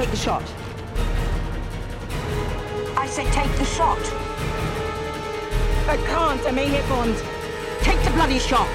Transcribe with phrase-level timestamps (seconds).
[0.00, 0.42] Take the shot.
[2.96, 3.98] I said take the shot.
[5.86, 6.40] I can't.
[6.46, 7.14] I may hit Bond.
[7.82, 8.66] Take the bloody shot.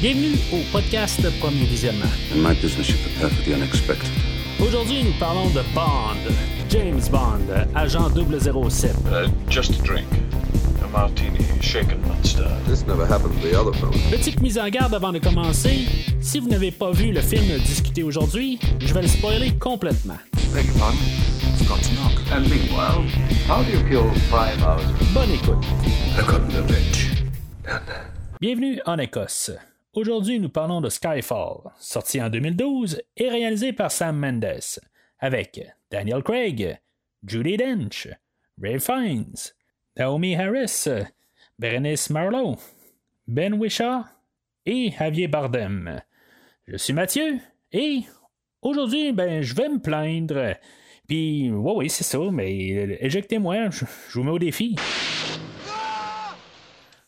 [0.00, 2.08] Bienvenue au podcast Premier Visionnement.
[2.34, 4.10] In my business, you prepare for the unexpected.
[4.58, 6.16] Aujourd'hui, nous parlons de Bond,
[6.70, 8.96] James Bond, agent 007.
[9.12, 10.08] Uh, just a drink.
[10.94, 12.64] A martini, shaken, not stirred.
[12.66, 13.92] This never happened to the other fellow.
[14.10, 15.86] Petite mise en garde avant de commencer.
[16.20, 20.18] Si vous n'avez pas vu le film discuté aujourd'hui, je vais le spoiler complètement.
[20.54, 20.98] Beg your pardon?
[21.56, 22.20] Forgot to knock.
[22.30, 23.04] And meanwhile,
[23.48, 24.84] how do you kill five hours?
[25.14, 25.64] Bonne écoute.
[27.66, 27.82] Got.
[28.40, 29.50] Bienvenue en Écosse.
[29.94, 34.80] Aujourd'hui, nous parlons de Skyfall, sorti en 2012 et réalisé par Sam Mendes,
[35.20, 36.78] avec Daniel Craig,
[37.26, 38.08] Judy Dench,
[38.60, 39.34] Ray Fiennes,
[39.96, 40.88] Naomi Harris,
[41.58, 42.56] Berenice Marlowe,
[43.26, 44.04] Ben Wishaw
[44.64, 46.00] et Javier Bardem.
[46.66, 47.38] Je suis Mathieu
[47.72, 48.00] et
[48.62, 50.54] aujourd'hui, ben, je vais me plaindre.
[51.06, 52.50] Puis, ouais, oui, c'est ça, mais
[53.00, 54.76] éjectez-moi, je, vous mets au défi.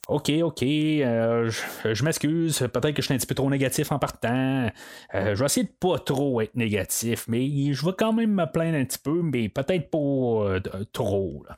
[0.08, 1.50] OK, OK, euh,
[1.84, 4.68] je, m'excuse, peut-être que je suis un petit peu trop négatif en partant.
[5.14, 8.44] Euh, je vais essayer de pas trop être négatif, mais je vais quand même me
[8.44, 10.60] plaindre un petit peu, mais peut-être pas euh,
[10.92, 11.42] trop.
[11.48, 11.56] là.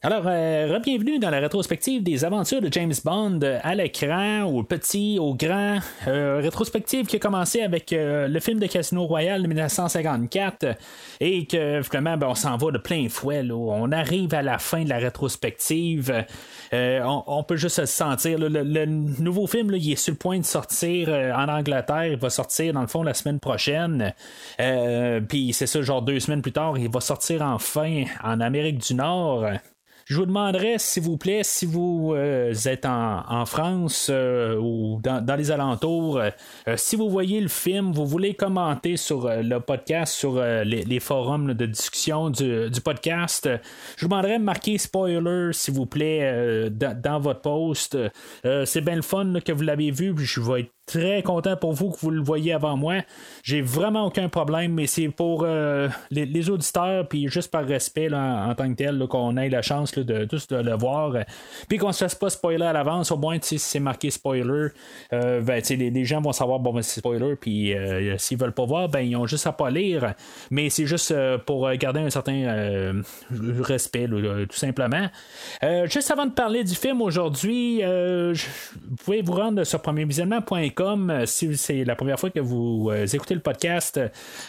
[0.00, 4.62] Alors, euh, bienvenue dans la rétrospective des aventures de James Bond euh, à l'écran, au
[4.62, 5.80] petit, au grand.
[6.06, 10.76] Euh, rétrospective qui a commencé avec euh, le film de Casino Royale de 1954
[11.18, 13.42] et que finalement, ben, on s'en va de plein fouet.
[13.42, 13.56] là.
[13.56, 16.24] On arrive à la fin de la rétrospective.
[16.72, 18.38] Euh, on, on peut juste se sentir.
[18.38, 22.06] là, le, nouveau film, là, il est sur le point de sortir euh, en Angleterre.
[22.06, 24.14] Il va sortir, dans le fond, la semaine prochaine.
[24.60, 28.78] Euh, Puis c'est ça, genre deux semaines plus tard, il va sortir enfin en Amérique
[28.78, 29.44] du Nord.
[30.08, 35.36] Je vous demanderais, s'il vous plaît, si vous euh, êtes en, France euh, ou dans,
[35.36, 36.30] les alentours, euh,
[36.76, 41.66] si vous voyez le film, vous voulez commenter sur le podcast, sur les, forums de
[41.66, 43.50] discussion du, podcast,
[43.96, 47.98] je vous demanderais de marquer spoiler, s'il vous plaît, dans, votre post.
[48.64, 51.72] C'est bien le fun que vous l'avez vu, puis je vais être très content pour
[51.74, 53.02] vous que vous le voyez avant moi.
[53.42, 58.54] J'ai vraiment aucun problème, mais c'est pour euh, les, auditeurs, puis juste par respect en,
[58.54, 61.14] tant que tel, qu'on ait la chance là, de tous de le voir.
[61.14, 61.22] euh,
[61.68, 64.68] Puis qu'on se fasse pas spoiler à l'avance, au moins si c'est marqué spoiler,
[65.12, 68.52] euh, ben, les, les gens vont savoir bon ben, c'est spoiler, puis euh, s'ils veulent
[68.52, 70.14] pas voir, ben ils ont juste à pas lire.
[70.50, 73.02] Mais c'est juste pour garder un certain
[73.60, 75.08] respect, tout simplement.
[75.84, 81.56] Juste avant de parler du film aujourd'hui, vous pouvez vous rendre sur premiervisionnement.com euh, si
[81.56, 84.00] c'est la première fois que vous euh, écoutez le podcast.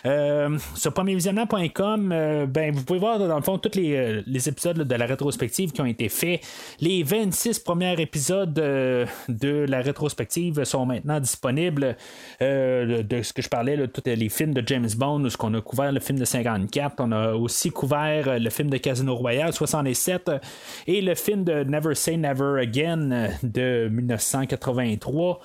[0.06, 4.96] Euh, sur premiervisionnement.com, ben, vous pouvez voir dans le fond tous les, les épisodes de
[4.96, 6.42] la rétrospective qui ont été faits.
[6.80, 11.96] Les 26 premiers épisodes de la rétrospective sont maintenant disponibles.
[12.40, 15.62] De, ce que je parlais, tous les films de James Bond, où ce qu'on a
[15.62, 20.30] couvert le film de 54, on a aussi couvert le film de Casino Royale 67
[20.30, 20.40] euh,
[20.88, 25.40] et le film de Never Say Never Again de 1983.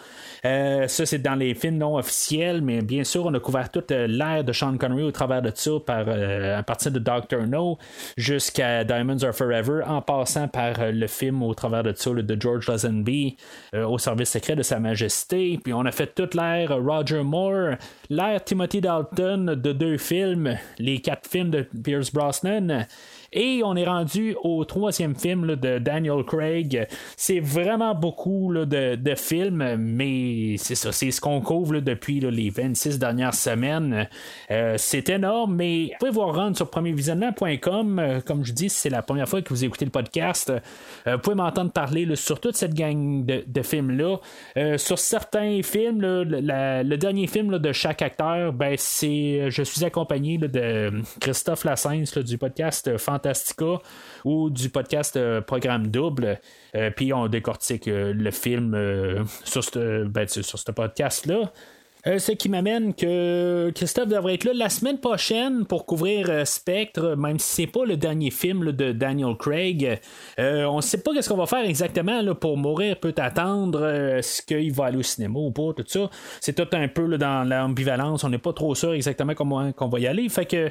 [0.44, 3.90] Euh, ça, c'est dans les films non officiels, mais bien sûr, on a couvert toute
[3.90, 7.46] euh, l'ère de Sean Connery au travers de ça, par, euh, à partir de Doctor
[7.46, 7.78] No
[8.16, 12.40] jusqu'à Diamonds Are Forever, en passant par euh, le film au travers de ça de
[12.40, 13.36] George Lazenby
[13.74, 15.58] euh, au service secret de Sa Majesté.
[15.62, 17.76] Puis on a fait toute l'ère Roger Moore,
[18.10, 22.86] l'ère Timothy Dalton de deux films, les quatre films de Pierce Brosnan.
[23.34, 26.86] Et on est rendu au troisième film de Daniel Craig.
[27.16, 32.48] C'est vraiment beaucoup de, de films, mais c'est ça, c'est ce qu'on couvre depuis les
[32.48, 34.08] 26 dernières semaines.
[34.52, 37.98] Euh, c'est énorme, mais vous pouvez vous rendre sur premiervisionnement.com.
[37.98, 40.52] Euh, comme je dis, c'est la première fois que vous écoutez le podcast.
[41.06, 44.18] Euh, vous pouvez m'entendre parler sur toute cette gang de, de films-là.
[44.78, 50.92] Sur certains films, le, dernier film de chaque acteur, ben, c'est je suis accompagné de
[51.20, 52.98] Christophe Lassens du podcast euh,
[54.24, 56.38] Ou du podcast euh, Programme Double.
[56.74, 58.76] Euh, Puis on décortique euh, le film
[59.44, 61.52] sur ce ben, sur ce podcast-là.
[62.06, 67.38] Ce qui m'amène que Christophe devrait être là la semaine prochaine pour couvrir Spectre, même
[67.38, 70.00] si c'est pas le dernier film de Daniel Craig.
[70.36, 74.70] On ne sait pas qu'est-ce qu'on va faire exactement pour mourir peut attendre, est-ce qu'il
[74.74, 76.10] va aller au cinéma ou pas, tout ça.
[76.42, 78.22] C'est tout un peu dans l'ambivalence.
[78.22, 80.28] On n'est pas trop sûr exactement comment qu'on va y aller.
[80.28, 80.70] Fait que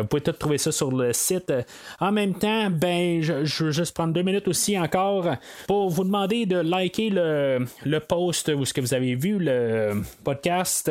[0.01, 1.53] Vous pouvez tout trouver ça sur le site.
[2.01, 5.37] En même temps, ben, je, je veux juste prendre deux minutes aussi encore
[5.67, 10.91] pour vous demander de liker le, post ou ce que vous avez vu le podcast.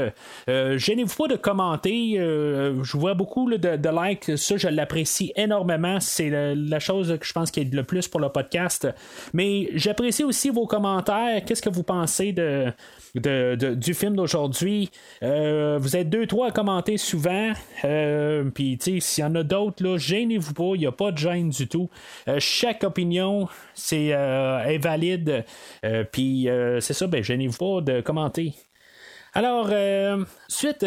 [0.50, 2.16] Euh, gênez-vous pas de commenter.
[2.18, 4.38] Euh, je vois beaucoup de, likes.
[4.38, 6.00] Ça, je l'apprécie énormément.
[6.00, 8.88] C'est la, chose que je pense qui est le plus pour le podcast.
[9.34, 11.44] Mais j'apprécie aussi vos commentaires.
[11.46, 12.74] Qu'est-ce que vous pensez de,
[13.16, 14.90] du film d'aujourd'hui?
[15.24, 17.54] Euh, vous êtes deux, trois à commenter souvent.
[17.82, 20.72] Puis, s'il y en a d'autres, gênez-vous pas.
[20.76, 21.90] Il n'y a pas de gêne du tout.
[22.40, 25.46] chaque opinion, c'est invalide.
[25.84, 28.54] Euh, puis euh, c'est ça, ben, gênez-vous pas de commenter.
[29.34, 30.86] Alors, euh, suite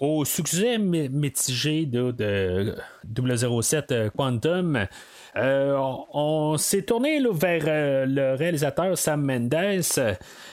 [0.00, 4.86] au succès mitigé de, de 007 Quantum,
[5.36, 9.54] on, s'est tourné vers le réalisateur Sam Mendes.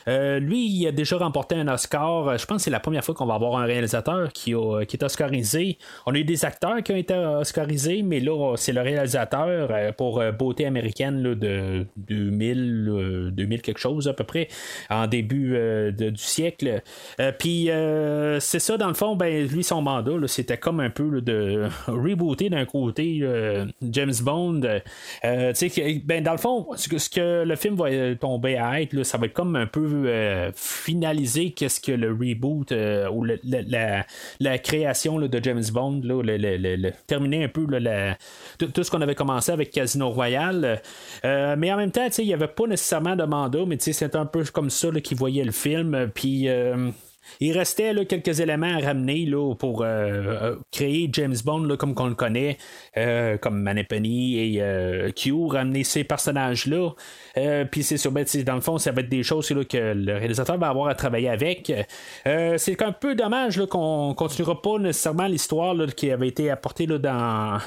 [0.08, 2.38] Euh, lui, il a déjà remporté un Oscar.
[2.38, 5.78] Je pense que c'est la première fois qu'on va avoir un réalisateur qui, est Oscarisé.
[6.06, 9.92] On a eu des acteurs qui ont été Oscarisés, mais là, c'est le réalisateur euh,
[9.92, 14.48] pour euh, Beauté américaine de 2000, 2000 quelque chose à peu près,
[14.90, 15.58] en début
[15.98, 16.82] du siècle.
[17.40, 17.70] Puis,
[18.40, 22.50] c'est ça, dans le fond, ben, lui, son mandat, c'était comme un peu de rebooter
[22.50, 23.24] d'un côté
[23.82, 24.62] James Bond.
[26.04, 29.34] Ben, dans le fond, ce que, le film va tomber à être, ça va être
[29.34, 35.64] comme un peu euh, finaliser qu'est-ce que le reboot euh, ou la, création de James
[35.72, 36.02] Bond,
[37.08, 37.66] terminer un peu
[38.58, 40.82] tout, ce qu'on avait commencé avec Casino Royale.
[41.26, 44.26] Euh, mais en même temps, il n'y avait pas nécessairement de mandat, mais c'est un
[44.26, 46.10] peu comme ça qu'il voyait le film.
[46.14, 46.48] Puis
[47.40, 52.08] il restait quelques éléments à ramener là, pour euh, euh, créer James Bond comme qu'on
[52.08, 52.58] le connaît,
[52.98, 56.92] euh, comme Manipony et Q, ramener ces personnages-là.
[57.72, 60.58] Puis c'est sûr, ben, dans le fond, ça va être des choses que le réalisateur
[60.58, 61.72] va avoir à travailler avec.
[62.26, 67.60] c'est un peu dommage qu'on continuera pas nécessairement l'histoire qui avait été apportée dans,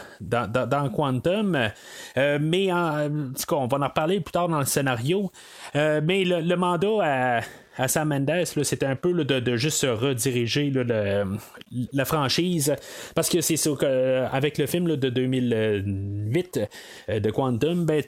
[0.94, 1.70] Quantum.
[2.16, 3.10] mais en,
[3.52, 5.30] on va en reparler plus tard dans le scénario.
[5.74, 7.40] mais le, le mandat à
[7.80, 10.70] à Sam Mendes, c'était un peu de, juste rediriger
[11.92, 12.74] la franchise.
[13.14, 16.60] Parce que c'est sûr qu'avec le film de 2008
[17.08, 18.02] euh, de Quantum, ben,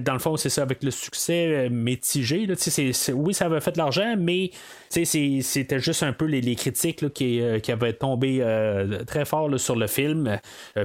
[0.00, 2.46] dans le fond, c'est ça, avec le succès euh, mitigé.
[3.14, 4.50] oui, ça avait fait de l'argent, mais
[4.90, 8.44] c'était juste un peu les, critiques qui, euh, avaient tombé
[9.06, 10.38] très fort sur le film.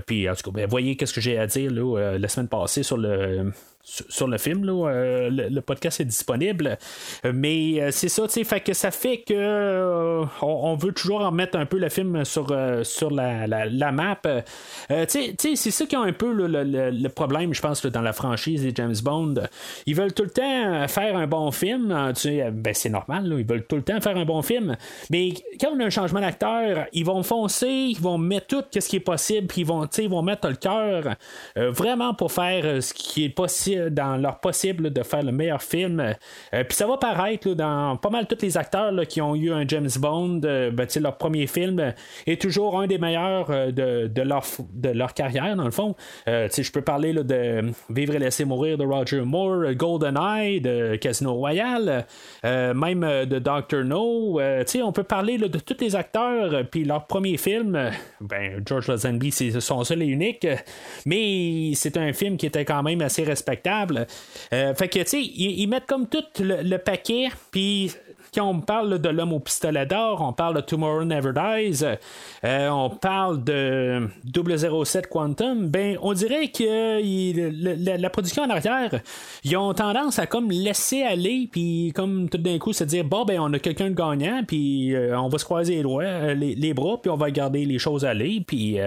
[0.05, 2.97] puis, en tout cas, ben, voyez qu'est-ce que j'ai à dire la semaine passée sur
[2.97, 3.51] le
[4.09, 4.63] sur le film.
[4.65, 6.77] Là, le, podcast est disponible.
[7.33, 11.77] Mais c'est ça, fait que ça fait que on, veut toujours en mettre un peu
[11.77, 14.21] le film sur, sur la, la, map.
[15.07, 18.95] c'est ça qui a un peu le, problème, je pense, dans la franchise des James
[19.03, 19.35] Bond.
[19.85, 21.87] Ils veulent tout le temps faire un bon film.
[21.89, 24.75] Ben, c'est normal, ils veulent tout le temps faire un bon film.
[25.09, 28.87] Mais quand on a un changement d'acteur, ils vont foncer, ils vont mettre tout ce
[28.87, 31.15] qui est possible, puis ils vont, ils vont mettre le cœur
[31.55, 35.61] vraiment pour faire ce qui est possible euh, dans leur possible de faire le meilleur
[35.61, 35.99] film.
[35.99, 39.67] Euh, puis ça va paraître dans pas mal tous les acteurs qui ont eu un
[39.67, 40.39] James Bond.
[40.39, 41.93] Ben, leur premier film
[42.27, 44.43] est toujours un des meilleurs de, leur,
[44.73, 45.95] de leur carrière, dans le fond.
[46.25, 52.05] je peux parler de Vivre et laisser mourir de Roger Moore, GoldenEye de Casino Royale,
[52.43, 54.39] même de Doctor No.
[54.39, 59.59] on peut parler de tous les acteurs, puis leur premier film, ben, George Lazenby, c'est
[59.59, 60.47] son seul et unique,
[61.05, 63.68] mais c'est un film qui était quand même assez respectable.
[64.53, 67.91] Euh, fait que, tu sais, ils, mettent comme tout le, paquet, puis
[68.33, 71.83] quand on parle de l'homme au pistolet d'or, on parle de Tomorrow Never Dies,
[72.43, 78.99] euh, on parle de 007 Quantum, ben on dirait que la, production en arrière,
[79.43, 83.25] ils ont tendance à comme laisser aller, puis comme tout d'un coup se dire bon
[83.25, 85.83] ben on a quelqu'un de gagnant, puis euh, on va se croiser
[86.35, 88.77] les, bras, puis on va garder les choses aller, puis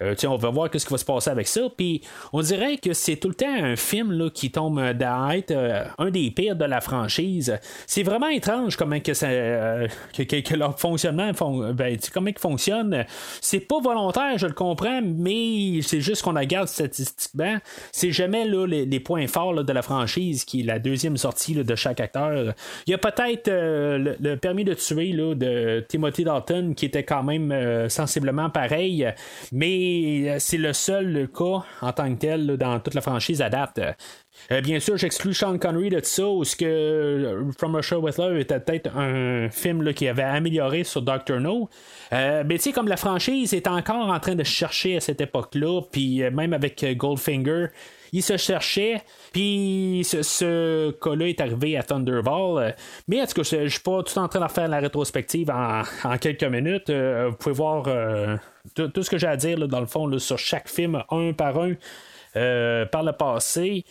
[0.00, 3.16] on va voir ce qui va se passer avec ça, puis on dirait que c'est
[3.16, 6.80] tout le temps un film là, qui tombe d'être euh, un des pires de la
[6.80, 7.58] franchise.
[7.86, 11.32] C'est vraiment étrange comment que, ça, euh, que, leur fonctionnement
[11.74, 13.04] ben, ils fonctionne.
[13.40, 17.58] C'est pas volontaire, je le comprends, mais c'est juste qu'on regarde statistiquement.
[17.92, 21.74] C'est jamais là, les, points forts de la franchise qui est la deuxième sortie de
[21.74, 22.54] chaque acteur.
[22.86, 27.22] Il y a peut-être euh, le, permis de tuer de Timothy Dalton qui était quand
[27.22, 29.06] même sensiblement pareil,
[29.52, 33.42] mais c'est le seul cas en tant que tel dans toute la franchise.
[33.78, 33.92] Euh,
[34.62, 38.38] bien sûr, j'exclus Sean Connery de ça, ou ce que euh, From Russia with Love
[38.38, 41.68] était peut-être un film qui avait amélioré sur Doctor No.
[42.12, 45.20] Euh, mais tu sais, comme la franchise est encore en train de chercher à cette
[45.20, 47.66] époque-là, puis même avec Goldfinger,
[48.12, 52.74] il se cherchait, puis ce, cas-là est arrivé à Thunderball.
[53.06, 56.18] Mais en tout cas, je suis pas tout en train de faire la rétrospective en,
[56.18, 56.90] quelques minutes.
[56.90, 57.84] vous pouvez voir
[58.74, 61.74] tout, ce que j'ai à dire, dans le fond, sur chaque film, un par un,
[62.86, 63.84] par le passé.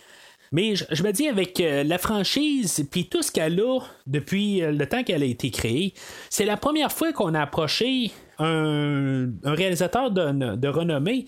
[0.52, 4.72] Mais je, me dis, avec euh, la franchise, puis tout ce qu'elle a depuis euh,
[4.72, 5.94] le temps qu'elle a été créée,
[6.30, 11.26] c'est la première fois qu'on a approché un, réalisateur de, renommée.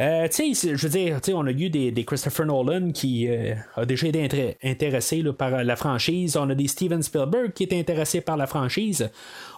[0.00, 5.22] Euh, je veux dire, on a eu des, Christopher Nolan qui a déjà été intéressé
[5.36, 6.36] par la franchise.
[6.36, 9.10] On a des Steven Spielberg qui est intéressé par la franchise.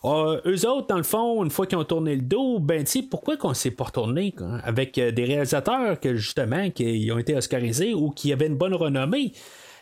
[0.05, 3.03] Euh, eux autres, dans le fond, une fois qu'ils ont tourné le dos, ben, tu
[3.05, 7.95] pourquoi qu'on s'est pas retourné avec euh, des réalisateurs que justement qui ont été oscarisés
[7.95, 9.33] ou qui avaient une bonne renommée?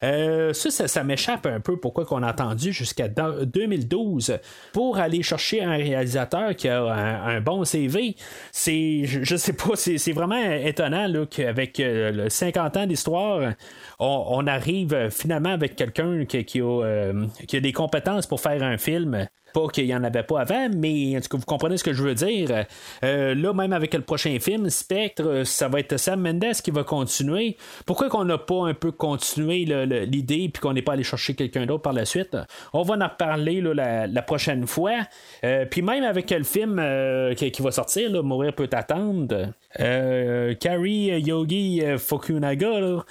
[0.02, 4.38] Euh, ça, ça, m'échappe un peu pourquoi qu'on a attendu jusqu'à 2012
[4.72, 8.16] pour aller chercher un réalisateur qui a un, bon CV.
[8.50, 11.82] C'est, je, sais pas, c'est, vraiment étonnant qu'avec
[12.28, 13.52] 50 ans d'histoire,
[13.98, 19.68] on, arrive finalement avec quelqu'un a, qui a des compétences pour faire un film pas
[19.68, 22.02] qu'il n'y en avait pas avant, mais en tout cas, vous comprenez ce que je
[22.02, 22.66] veux dire.
[23.04, 26.84] Euh, là, même avec le prochain film, Spectre, ça va être Sam Mendes qui va
[26.84, 27.56] continuer.
[27.86, 29.64] Pourquoi qu'on n'a pas un peu continué
[30.06, 32.36] l'idée puis qu'on n'est pas allé chercher quelqu'un d'autre par la suite?
[32.72, 34.98] On va en reparler la, prochaine fois.
[35.44, 39.52] Euh, puis même avec le film euh, qui, va sortir, Mourir peut attendre.
[39.76, 43.04] Kari Yogi Fukunaga,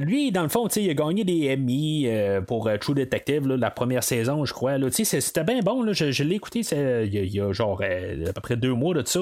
[0.00, 2.08] lui, dans le fond, il a gagné des Emmy
[2.46, 4.76] pour True Detective, la première saison, je crois.
[4.90, 5.92] C'était bien bon.
[5.92, 9.20] Je, l'ai écouté il y, a genre à peu près deux mois de ça.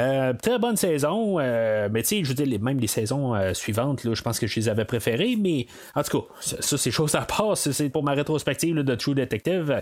[0.00, 1.38] Euh, très bonne saison.
[1.38, 4.68] Euh, mais je veux dire, même les saisons euh, suivantes, je pense que je les
[4.68, 5.36] avais préférées.
[5.38, 7.56] Mais en tout cas, ça, c'est chose à part.
[7.56, 9.80] C'est pour ma rétrospective de True Detective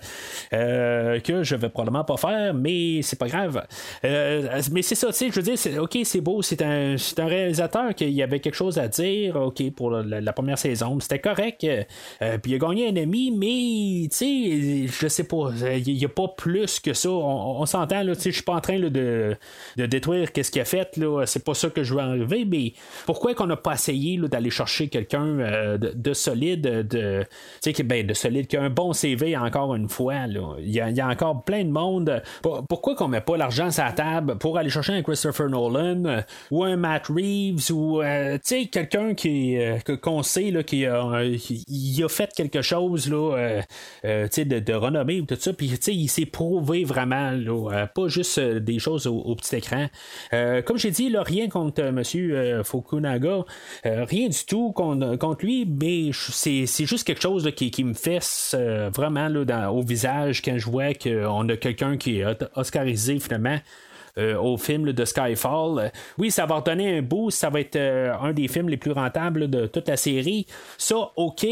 [0.50, 3.64] que je vais probablement pas faire, mais c'est pas grave.
[4.02, 6.42] mais c'est ça, je veux dire, ok, c'est beau.
[6.42, 10.98] C'est un, un réalisateur qui avait quelque chose à dire, ok, pour la, première saison.
[11.00, 11.60] C'était correct.
[11.60, 15.50] puis il a gagné un ami, mais tu sais, je sais pas
[15.86, 17.10] il n'y a pas plus que ça.
[17.10, 19.36] On, s'entend, je suis pas en train de,
[19.76, 20.96] détruire qu'est-ce qu'il a fait.
[20.96, 21.24] Là.
[21.26, 22.72] C'est pas ça que je veux enlever, mais
[23.06, 27.26] pourquoi qu'on n'a pas essayé d'aller chercher quelqu'un euh, de, solide, de,
[27.84, 30.14] ben, de solide, qui a un bon CV encore une fois.
[30.58, 32.22] Il, y a, encore plein de monde.
[32.68, 36.20] Pourquoi qu'on met pas l'argent sur la table pour aller chercher un Christopher Nolan euh,
[36.50, 38.38] ou un Matt Reeves ou euh,
[38.70, 39.58] quelqu'un qui
[40.02, 43.62] qu'on sait là, qui a, il a fait quelque chose là,
[44.04, 45.52] de, de renommée ou tout ça.
[45.52, 49.86] Puis, il s'est prouvé vraiment, euh, pas juste euh, des choses au, petit écran.
[50.32, 52.02] Euh, comme j'ai dit, là, rien contre M.
[52.64, 53.44] Fukunaga,
[53.84, 58.56] rien du tout contre, lui, mais c'est, juste quelque chose qui, me fesse
[58.94, 63.58] vraiment là, au visage quand je vois qu'on a quelqu'un qui est oscarisé finalement
[64.40, 65.92] au film de Skyfall.
[66.18, 69.48] Oui, ça va redonner un boost, ça va être un des films les plus rentables
[69.48, 70.46] de toute la série.
[70.78, 71.46] Ça, ok,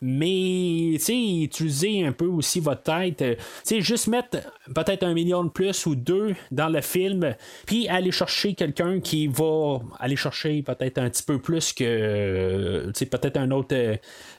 [0.00, 3.24] mais utiliser un peu aussi votre tête.
[3.62, 4.38] sais juste mettre
[4.74, 7.34] peut-être un million de plus ou deux dans le film,
[7.66, 13.36] puis aller chercher quelqu'un qui va aller chercher peut-être un petit peu plus que peut-être
[13.36, 13.76] un autre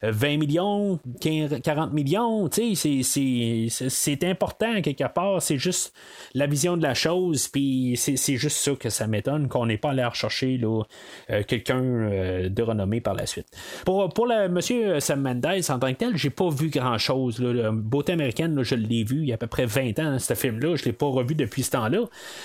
[0.04, 2.50] 20 millions, 40 millions.
[2.52, 5.42] C'est important quelque part.
[5.42, 5.94] C'est juste
[6.34, 9.92] la vision de la chose, puis c'est juste ça que ça m'étonne qu'on n'ait pas
[9.92, 13.48] allé rechercher euh, quelqu'un euh, de renommé par la suite.
[13.86, 17.40] Pour, pour le monsieur Sam Mendes en tant que tel, j'ai pas vu grand chose.
[17.40, 20.76] Beauté américaine, je l'ai vu il y a à peu près 20 ans, ce film-là.
[20.76, 22.00] Je l'ai pas revu depuis ce temps-là.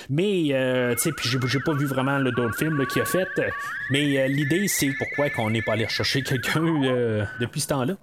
[0.08, 3.28] Mais, euh, tu sais, puis j'ai pas vu vraiment d'autres films qu'il a fait.
[3.90, 7.94] Mais euh, l'idée, c'est pourquoi qu'on n'est pas allé chercher quelqu'un euh, depuis ce temps-là.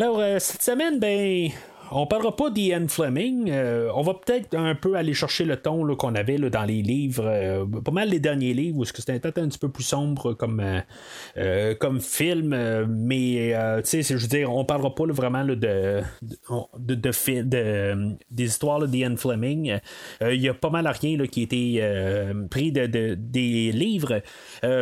[0.00, 1.50] Alors, cette semaine, ben,
[1.92, 3.50] on parlera pas d'Ian Fleming.
[3.50, 7.24] Euh, on va peut-être un peu aller chercher le ton qu'on avait dans les livres,
[7.26, 10.62] euh, pas mal les derniers livres, où c'était peut-être un petit peu plus sombre comme,
[11.36, 12.48] euh, comme film,
[12.88, 13.54] mais
[13.84, 16.02] tu sais, je veux dire, on parlera pas vraiment de, de,
[16.94, 19.78] de, des histoires d'Ian Fleming.
[20.20, 24.20] Il y a pas mal à rien qui a été pris de, des livres,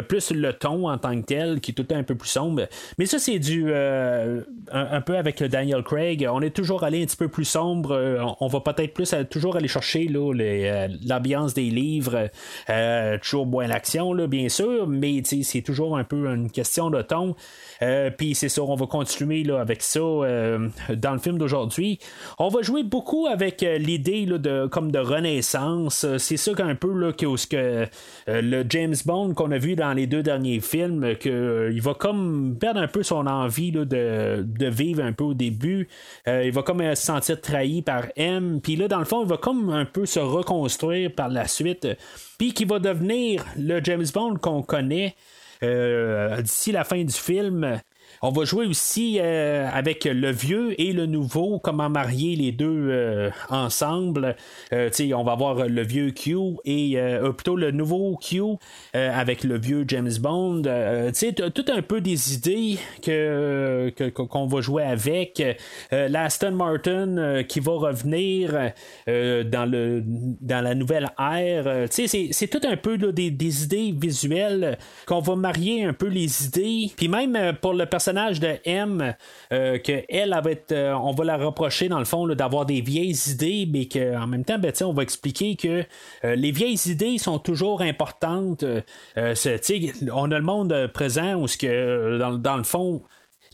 [0.09, 2.67] plus le ton en tant que tel, qui est tout un peu plus sombre.
[2.99, 6.27] Mais ça, c'est du un, un, peu avec Daniel Craig.
[6.31, 9.57] On est toujours allé un petit peu plus sombre, euh, on va peut-être plus toujours
[9.57, 12.29] aller chercher euh, l'ambiance des livres,
[12.71, 17.35] euh, toujours moins l'action, bien sûr, mais c'est toujours un peu une question de ton.
[18.17, 21.99] Puis c'est ça, on va continuer là, avec ça dans le film d'aujourd'hui.
[22.39, 26.07] On va jouer beaucoup avec l'idée de comme de renaissance.
[26.19, 27.87] C'est ça qu'un peu là, que, que
[28.27, 32.57] le James Bond qu'on a vu dans les deux derniers films, que il va comme
[32.59, 35.89] perdre un peu son envie de, de, vivre un peu au début.
[36.27, 38.61] il va comme se sentir trahi par M.
[38.63, 41.89] Puis là, dans le fond, il va comme un peu se reconstruire par la suite.
[42.39, 45.15] Puis qui va devenir le James Bond qu'on connaît.
[45.63, 47.81] Euh, d'ici la fin du film,
[48.27, 52.89] on va jouer aussi euh, avec le vieux et le nouveau, comment marier les deux
[52.91, 54.35] euh, ensemble.
[54.73, 56.99] Euh, on va voir le vieux Q et
[57.37, 58.43] plutôt le nouveau Q
[58.95, 60.63] avec le vieux James Bond.
[60.63, 65.43] tout un peu des idées que, qu'on va jouer avec.
[65.93, 68.73] L'Aston Martin qui va revenir
[69.07, 69.71] dans
[70.51, 71.87] la nouvelle ère.
[71.91, 76.91] c'est, tout un peu des, des, idées visuelles qu'on va marier un peu les idées.
[76.97, 79.15] Puis même pour le personnage de M,
[79.53, 80.35] euh, que elle,
[80.73, 84.45] euh, on va la reprocher dans le fond d'avoir des vieilles idées, mais qu'en même
[84.45, 85.85] temps, ben, on va expliquer que
[86.25, 88.65] euh, les vieilles idées sont toujours importantes.
[89.17, 93.03] on a le monde présent où ce que dans le fond,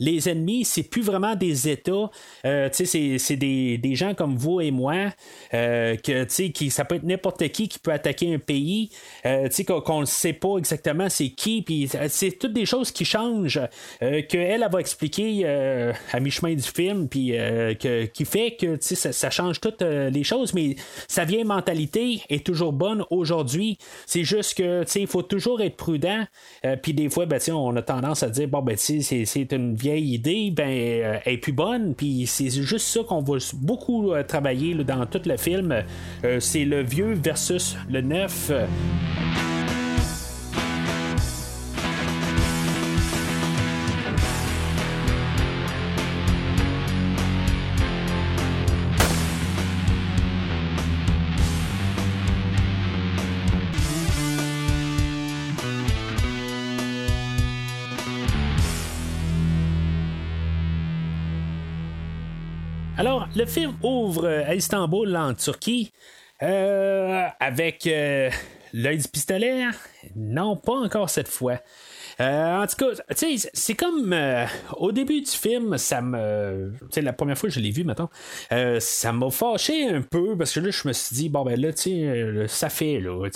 [0.02, 2.10] les ennemis, c'est plus vraiment des États.
[2.44, 5.12] Euh, c'est des, des, gens comme vous et moi.
[5.54, 8.90] Euh, que, qui, ça peut être n'importe qui qui peut attaquer un pays.
[9.24, 9.48] Euh,
[9.84, 11.64] qu'on ne sait pas exactement c'est qui.
[12.08, 13.60] C'est toutes des choses qui changent.
[14.00, 15.46] Qu'elle va expliquer
[16.12, 17.08] à mi-chemin du film.
[17.08, 20.52] Que, qui fait que ça, ça change toutes les choses.
[20.52, 20.74] Mais
[21.06, 23.78] sa vieille mentalité est toujours bonne aujourd'hui.
[24.06, 26.26] C'est juste que il faut toujours être prudent.
[26.82, 30.50] puis des fois, ben, on a tendance à dire bon, ben, c'est une vieille idée,
[30.50, 31.94] ben, euh, est plus bonne.
[31.94, 35.82] Puis c'est juste ça qu'on va beaucoup euh, travailler dans tout le film.
[36.24, 38.50] Euh, c'est le vieux versus le neuf.
[63.52, 65.92] Film ouvre à Istanbul, en Turquie,
[66.42, 68.30] euh, avec euh,
[68.72, 69.64] l'œil du pistolet?
[70.16, 71.58] Non, pas encore cette fois.
[72.22, 76.72] Euh, en tout cas, tu sais, c'est comme euh, au début du film, ça me.
[76.82, 78.10] Tu sais, la première fois que je l'ai vu, maintenant,
[78.52, 81.60] euh, ça m'a fâché un peu parce que là, je me suis dit, bon, ben
[81.60, 83.28] là, tu sais, ça fait, là.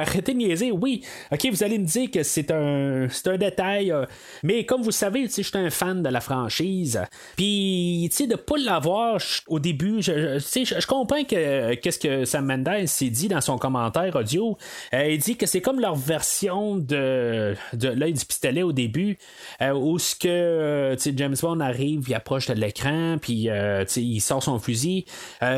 [0.00, 0.72] Arrêtez de niaiser.
[0.72, 3.94] Oui, ok, vous allez me dire que c'est un, c'est un détail,
[4.42, 7.00] mais comme vous savez, tu je suis un fan de la franchise.
[7.36, 12.86] Puis, tu sais, de pas l'avoir au début, je, comprends que qu'est-ce que Sam Mendes
[12.86, 14.56] s'est dit dans son commentaire audio.
[14.92, 19.18] il dit que c'est comme leur version de, de l'œil du pistolet au début,
[19.60, 23.48] où ce que James Bond arrive, il approche de l'écran, puis
[23.96, 25.04] il sort son fusil.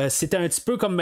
[0.09, 1.01] C'était un petit peu comme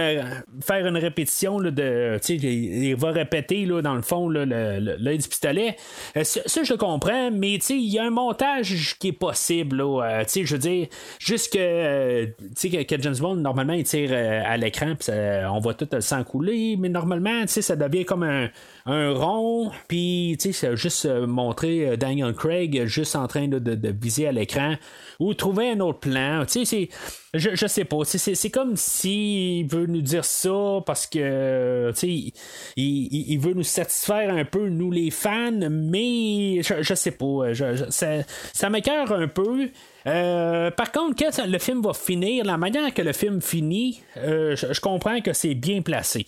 [0.62, 2.19] faire une répétition là, de.
[2.29, 5.75] Il, va répéter là, dans le fond l'œil du pistolet.
[6.23, 9.77] ça, je comprends, mais il y a un montage qui est possible.
[9.77, 10.88] Là, je veux dire,
[11.19, 15.12] juste que, que, James Bond, normalement, il tire à l'écran, puis
[15.49, 18.49] on voit tout le sang couler, mais normalement, ça devient comme un,
[18.86, 24.76] rond, puis c'est juste montrer Daniel Craig juste en train de, viser à l'écran,
[25.19, 26.43] ou trouver un autre plan.
[26.48, 26.89] C'est,
[27.34, 27.98] je, je sais pas.
[28.06, 32.32] C'est, comme s'il veut nous dire ça parce que il,
[32.76, 37.54] il, il, veut nous satisfaire un peu, nous les fans, mais je, je sais pas.
[37.89, 38.08] ça,
[38.54, 39.69] ça m'écœure un peu.
[40.06, 44.56] Euh, par contre, quand le film va finir, la manière que le film finit, euh,
[44.56, 46.26] je, comprends que c'est bien placé.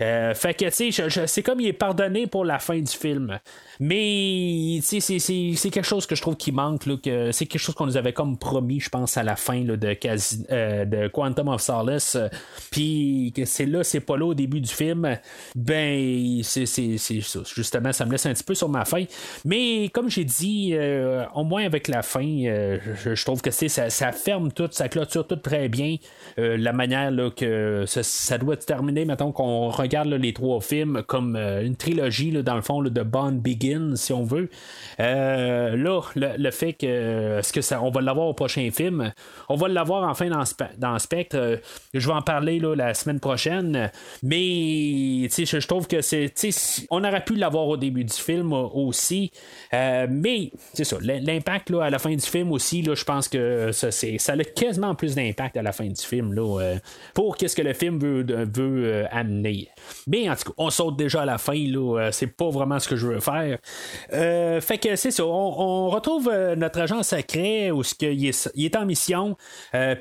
[0.00, 3.38] Euh, fait que, tu sais, c'est comme il est pardonné pour la fin du film.
[3.80, 6.84] Mais, c'est quelque chose que je trouve qui manque.
[7.02, 9.76] que c'est quelque chose qu'on nous avait comme promis, je pense, à la fin de,
[9.76, 12.16] de Quantum of Solace.
[12.70, 15.18] Puis, que c'est là, c'est pas là au début du film.
[15.54, 17.40] Ben, c'est ça.
[17.54, 19.04] Justement, ça me laisse un petit peu sur ma fin.
[19.44, 20.74] Mais, comme j'ai dit,
[21.34, 25.26] au moins avec la fin, je, je trouve que ça, ça ferme tout, ça clôture
[25.26, 25.96] tout très bien.
[26.38, 31.02] Euh, la manière là, que ça, doit se terminer, mettons qu'on regarde les trois films
[31.06, 34.48] comme euh, une trilogie, dans le fond, de Bond Begin, si on veut.
[35.00, 39.12] Euh, là, le, fait que ce que ça, on va l'avoir au prochain film,
[39.48, 40.44] on va l'avoir enfin dans,
[40.78, 41.60] dans Spectre.
[41.94, 43.90] je vais en parler là, la semaine prochaine.
[44.22, 46.32] Mais je, je trouve que c'est.
[46.90, 49.30] On aurait pu l'avoir au début du film aussi.
[49.72, 54.32] mais c'est ça, l'impact à la fin du film aussi, je pense que ça, ça
[54.32, 56.78] a quasiment plus d'impact à la fin du film là, euh,
[57.14, 59.68] pour qu'est-ce que le film veut, veut euh, amener.
[60.06, 62.78] Mais en tout cas, on saute déjà à la fin, là, euh, c'est pas vraiment
[62.78, 63.57] ce que je veux faire.
[64.10, 69.36] Fait que c'est ça, on, retrouve notre agent secret où il est, est en mission,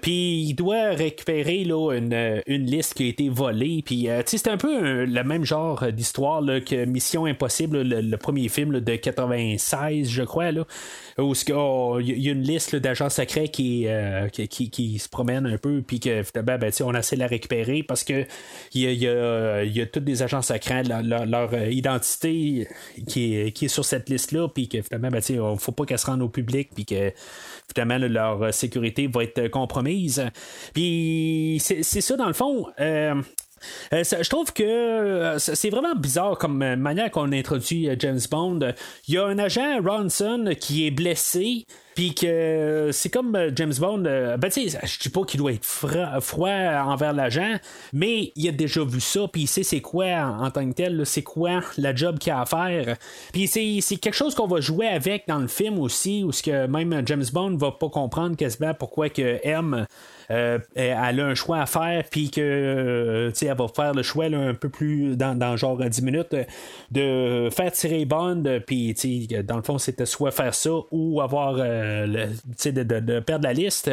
[0.02, 3.82] puis il doit récupérer là, une, une, liste qui a été volée.
[3.86, 8.96] Puis c'est un peu le même genre d'histoire que Mission Impossible, le, premier film de
[8.96, 10.66] 96, je crois, là,
[11.18, 15.58] où oh, il y a une liste d'agents secrets euh, qui, qui, se promènent un
[15.58, 18.26] peu, puis que ben, on essaie de la récupérer parce que
[18.74, 22.68] il y a, y, tous des agents secrets, leur, euh, identité
[23.08, 25.86] qui est, qui est sur cette liste-là, puis que finalement, ben, il ne faut pas
[25.86, 27.14] qu'elle se rende au public, puis que
[27.74, 30.24] finalement, leur sécurité va être compromise.
[30.74, 32.68] Puis c'est ça, dans le fond.
[32.80, 33.22] Euh,
[33.94, 38.60] euh, je trouve que euh, c'est vraiment bizarre comme manière qu'on introduit euh, James Bond.
[39.08, 41.66] Il y a un agent Ronson qui est blessé.
[41.98, 45.66] Puis que c'est comme James Bond, ben tu sais, je dis pas qu'il doit être
[45.66, 46.52] froid,
[46.86, 47.56] envers l'agent,
[47.92, 51.08] mais il a déjà vu ça, puis il sait c'est quoi en, tant que tel,
[51.08, 52.98] c'est quoi la job qu'il a à faire.
[53.34, 56.68] Puis c'est quelque chose qu'on va jouer avec dans le film aussi, où ce que
[56.68, 59.88] même James Bond va pas comprendre quasiment pourquoi que M
[60.30, 64.26] euh, elle a un choix à faire, puis que euh, elle va faire le choix
[64.26, 66.36] un peu plus dans, dans genre 10 minutes
[66.92, 68.94] de faire tirer Bond, puis
[69.46, 73.92] dans le fond, c'était soit faire ça ou avoir euh, de, de, perdre la liste.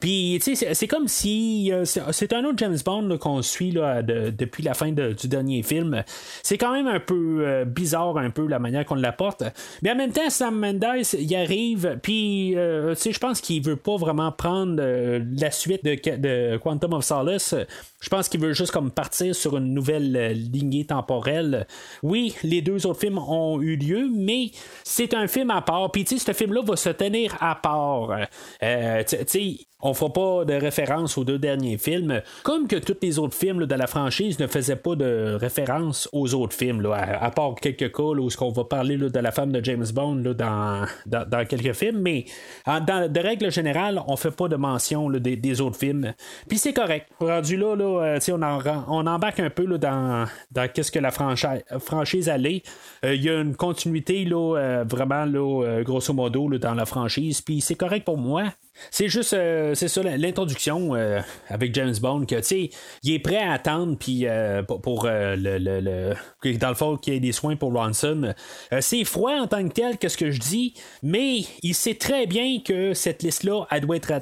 [0.00, 4.92] Puis c'est comme si c'est un autre James Bond qu'on suit là, depuis la fin
[4.92, 6.02] du dernier film.
[6.42, 9.44] C'est quand même un peu bizarre, un peu la manière qu'on l'apporte.
[9.82, 10.84] Mais en même temps, Sam Mendes,
[11.18, 17.04] il arrive, puis je pense qu'il veut pas vraiment prendre la suite de, Quantum of
[17.04, 17.54] Solace,
[18.02, 21.66] je pense qu'il veut juste comme partir sur une nouvelle euh, lignée temporelle.
[22.02, 24.50] Oui, les deux autres films ont eu lieu, mais
[24.82, 25.92] c'est un film à part.
[25.92, 28.16] Puis, tu sais, ce film-là va se tenir à part.
[28.62, 33.18] Euh, tu sais, on pas de référence aux deux derniers films, comme que tous les
[33.18, 37.56] autres films de la franchise ne faisaient pas de référence aux autres films, à, part
[37.60, 41.72] quelques cas où qu'on va parler de la femme de James Bond dans, dans, quelques
[41.72, 42.26] films, mais
[42.66, 46.14] de règle générale, on fait pas de mention des, autres films.
[46.48, 47.08] Puis c'est correct.
[47.20, 48.42] Rendu là, là euh, on,
[48.88, 52.62] on, embarque un peu dans, dans qu'est-ce que la franchise, franchise allait.
[53.04, 57.21] Euh, il y a une continuité là, euh, vraiment là, grosso modo dans la franchise,
[57.44, 58.52] puis c'est correct pour moi.
[58.90, 62.70] C'est juste, euh, c'est ça, l'introduction euh, avec James Bond, que, tu sais,
[63.02, 67.16] il est prêt à attendre, puis euh, pour, le, le, dans le fond, qu'il y
[67.16, 68.34] ait des soins pour Ronson.
[68.80, 72.60] c'est froid en tant que tel, qu'est-ce que je dis, mais il sait très bien
[72.64, 74.12] que cette liste-là, elle doit être,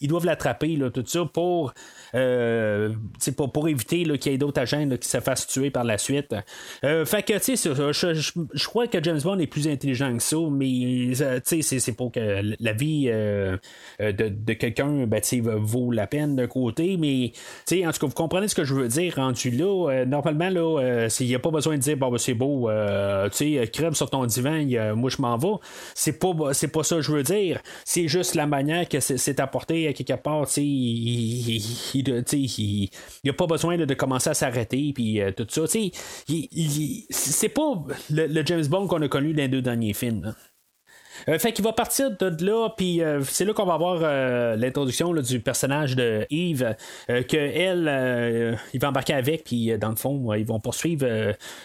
[0.00, 1.72] ils doivent l'attraper, tout ça, pour
[2.14, 2.90] euh,
[3.36, 6.34] pour, pour éviter qu'il y ait d'autres agents qui se fassent tuer par la suite.
[6.84, 10.36] Euh, fait que, tu sais, je, crois que James Bond est plus intelligent que ça,
[10.50, 13.58] mais euh, c'est pour que la vie de,
[14.00, 15.20] de, quelqu'un ben,
[15.58, 17.32] vaut la peine d'un côté, mais
[17.86, 20.04] en tout cas, vous comprenez ce que je veux dire rendu là.
[20.06, 22.70] normalement, là, il n'y a pas besoin de dire bon, ben, c'est beau,
[23.30, 25.48] tu sais, crème sur ton divan, moi je m'en vais.
[25.94, 27.60] C'est pas, c'est pas ça que je veux dire.
[27.84, 32.88] C'est juste la manière que c'est apporté à quelque part, tu sais, il
[33.24, 35.66] n'y a pas besoin de, commencer à s'arrêter, puis tout ça.
[37.10, 40.24] C'est pas le, James Bond qu'on a connu dans les deux derniers films.
[40.26, 40.32] Euh,
[41.38, 45.12] fait qu'il va partir de là, puis euh, c'est là qu'on va avoir euh, l'introduction
[45.12, 46.74] du personnage de Eve,
[47.08, 51.06] que elle, il va embarquer avec, puis dans le fond, ils vont poursuivre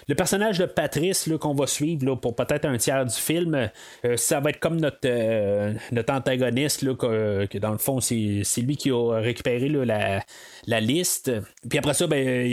[0.08, 3.70] le personnage de Patrice qu'on va suivre là, pour peut-être un tiers du film.
[4.16, 5.08] ça va être comme notre,
[5.92, 10.22] notre antagoniste, là, que, dans le fond, c'est, lui qui a récupéré la,
[10.68, 11.32] la liste.
[11.70, 12.46] Puis après ça, ben,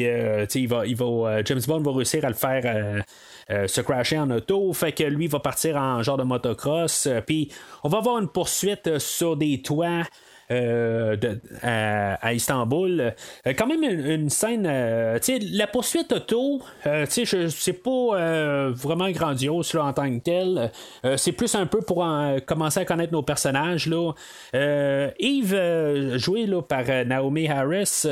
[0.55, 3.01] il va, il va, James Bond va réussir à le faire euh,
[3.49, 4.73] se crasher en auto.
[4.73, 7.07] Fait que lui va partir en genre de motocross.
[7.07, 7.51] Euh, puis
[7.85, 10.05] on va avoir une poursuite euh, sur des toits.
[10.51, 11.17] Euh,
[11.63, 13.01] à, Istanbul.
[13.47, 15.19] Euh, quand même une, scène, euh,
[15.53, 16.61] la poursuite auto,
[17.09, 20.71] c'est pas vraiment grandiose en tant que tel.
[21.17, 22.07] c'est plus un peu pour
[22.47, 23.87] commencer à connaître nos personnages.
[23.87, 24.13] Là.
[25.19, 28.07] Yves, joué là, par Naomi Harris,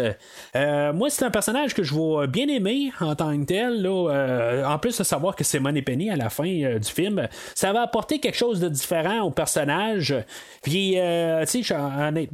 [0.54, 3.82] moi c'est un personnage que je vois bien aimé en tant que tel.
[3.82, 7.72] Là, en plus de savoir que c'est Money Penny à la fin du film, ça
[7.72, 10.14] va apporter quelque chose de différent au personnage.
[10.62, 11.62] Puis, tu sais,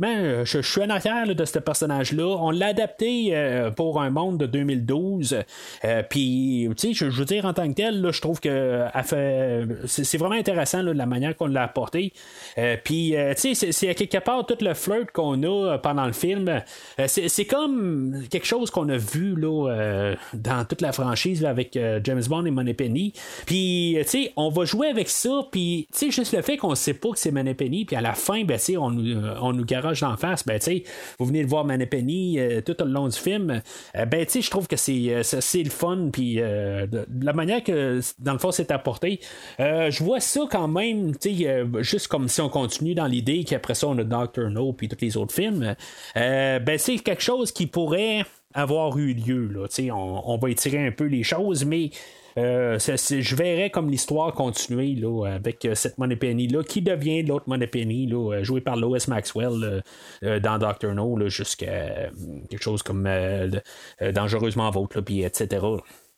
[0.04, 2.36] euh, je, suis en arrière de ce personnage-là.
[2.40, 5.38] On l'a adapté euh, pour un monde de 2012.
[5.84, 8.86] Euh, puis, tu sais, je, veux dire, en tant que tel, je trouve que
[9.86, 12.12] c'est vraiment intéressant la manière qu'on l'a apporté.
[12.84, 16.62] puis, tu sais, c'est quelque part tout le flirt qu'on a pendant le film.
[17.06, 22.44] c'est comme quelque chose qu'on a vu là, dans toute la franchise avec James Bond
[22.44, 23.12] et Moneypenny.
[23.46, 25.46] Puis, tu sais, on va jouer avec ça.
[25.50, 27.84] Puis, tu sais, juste le fait qu'on sait pas que c'est Moneypenny.
[27.84, 30.82] Puis, à la fin, ben, tu sais, on, on nous garage d'en face, ben, tu
[31.18, 33.62] vous venez de voir Manepeni euh, tout au long du film,
[33.96, 38.00] euh, ben, tu je trouve que c'est, euh, c'est le fun, puis la manière que,
[38.18, 39.20] dans le fond, c'est apporté,
[39.58, 41.46] je vois ça quand même, tu
[41.80, 45.00] juste comme si on continue dans l'idée qu'après ça, on a Doctor No, puis tous
[45.00, 45.74] les autres films,
[46.14, 50.92] ben, c'est quelque chose qui pourrait avoir eu lieu, là, on, on va étirer un
[50.92, 51.90] peu les choses, mais
[52.38, 54.96] euh, je verrais comme l'histoire continuer
[55.26, 58.76] avec euh, cette Money Penny là, qui devient l'autre Money Penny là, euh, joué par
[58.76, 59.82] Lois Maxwell
[60.22, 62.10] dans Doctor No jusqu'à
[62.50, 63.08] quelque chose comme
[64.00, 65.64] dangereusement vôtre, puis etc.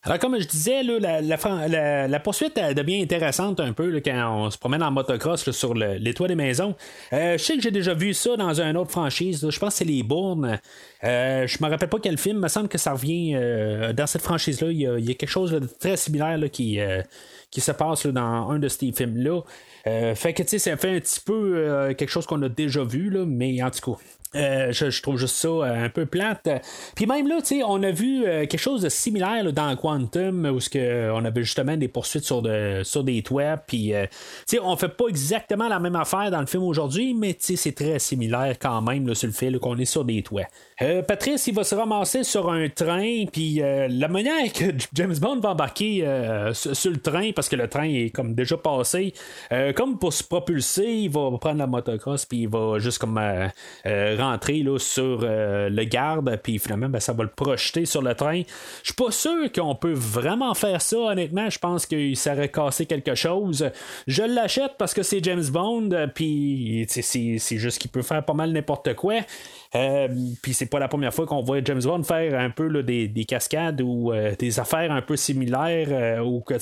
[0.05, 4.83] Alors, comme je disais, la, la, poursuite devient intéressante un peu quand on se promène
[4.83, 6.77] en motocross sur les toits des maisons.
[7.11, 9.45] je sais que j'ai déjà vu ça dans une autre franchise.
[9.51, 10.61] je pense que c'est les Bournes.
[11.03, 12.37] Euh, je me rappelle pas quel film.
[12.37, 13.33] Il me semble que ça revient
[13.93, 14.71] dans cette franchise-là.
[14.71, 16.79] Il y, a, quelque chose de très similaire qui,
[17.51, 19.43] qui se passe dans un de ces films-là.
[20.15, 23.11] fait que, tu sais, ça fait un petit peu quelque chose qu'on a déjà vu,
[23.11, 23.99] là, mais en tout cas.
[24.35, 26.49] Euh, je, trouve juste ça euh, un peu plate.
[26.95, 31.25] Puis même là, on a vu euh, quelque chose de similaire dans Quantum, où on
[31.25, 33.57] avait justement des poursuites sur, de, sur des toits.
[33.57, 33.93] Puis,
[34.63, 38.57] on fait pas exactement la même affaire dans le film aujourd'hui, mais c'est très similaire
[38.61, 40.47] quand même sur le fait qu'on est sur des toits.
[41.07, 44.65] Patrice, il va se ramasser sur un train, puis la manière que
[44.95, 46.01] James Bond va embarquer
[46.53, 49.15] sur, le train, parce que le train est comme déjà passé,
[49.75, 53.19] comme pour se propulser, il va prendre la motocross, puis il va juste comme
[54.19, 58.15] rentrer là, sur euh, le garde, puis finalement, ben, ça va le projeter sur le
[58.15, 58.43] train.
[58.83, 61.49] Je suis pas sûr qu'on peut vraiment faire ça, honnêtement.
[61.51, 63.71] Je pense qu'il serait cassé quelque chose.
[64.07, 68.53] Je l'achète parce que c'est James Bond, puis c'est juste qu'il peut faire pas mal
[68.53, 69.15] n'importe quoi.
[69.75, 70.09] Euh,
[70.43, 73.81] puis c'est pas la première fois qu'on voit James Bond faire un peu des, cascades
[73.83, 76.55] ou euh, des affaires un peu similaires ou que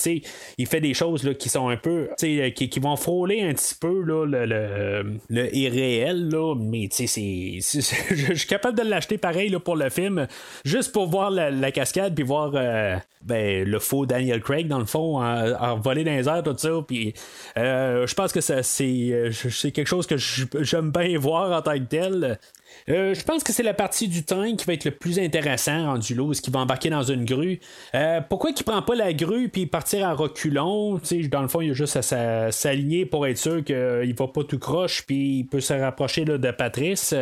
[0.59, 3.75] il fait des choses là, qui sont un peu qui, qui vont frôler un petit
[3.75, 9.61] peu là, le, le, le irréel là, mais je suis capable de l'acheter pareil là,
[9.61, 10.27] pour le film,
[10.65, 14.87] juste pour voir la, cascade, puis voir euh, ben, le faux Daniel Craig, dans le
[14.87, 16.71] fond, en, voler dans les airs, tout ça.
[16.87, 17.15] Puis
[17.57, 21.85] euh, je pense que euh, c'est quelque chose que j'aime bien voir en tant que
[21.85, 22.39] tel.
[22.89, 25.87] Euh, je pense que c'est la partie du train qui va être le plus intéressant
[25.87, 27.59] rendu là, ce qui va embarquer dans une grue.
[27.95, 31.01] Euh, pourquoi il prend pas la grue puis partir en reculons?
[31.31, 34.59] dans le fond, il a juste à s'aligner pour être sûr qu'il va pas tout
[34.59, 37.15] croche puis il peut se rapprocher de Patrice.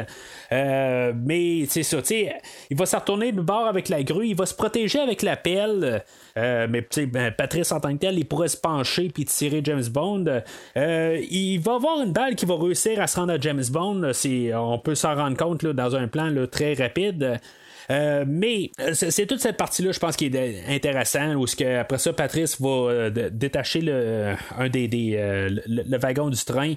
[0.53, 4.47] Euh, mais c'est ça, il va se retourner de bord avec la grue, il va
[4.47, 6.05] se protéger avec la pelle.
[6.37, 9.85] Euh, mais ben, Patrice en tant que tel, il pourrait se pencher puis tirer James
[9.91, 10.43] Bond.
[10.77, 14.11] Il va avoir une balle qui va réussir à se rendre à James Bond.
[14.55, 15.44] on peut s'en rendre compte
[15.75, 17.41] dans un plan très rapide.
[17.91, 22.13] Euh, mais c'est, toute cette partie-là, je pense, qui est intéressant, où que, après ça,
[22.13, 26.75] Patrice va détacher le, un des, le, wagon du train,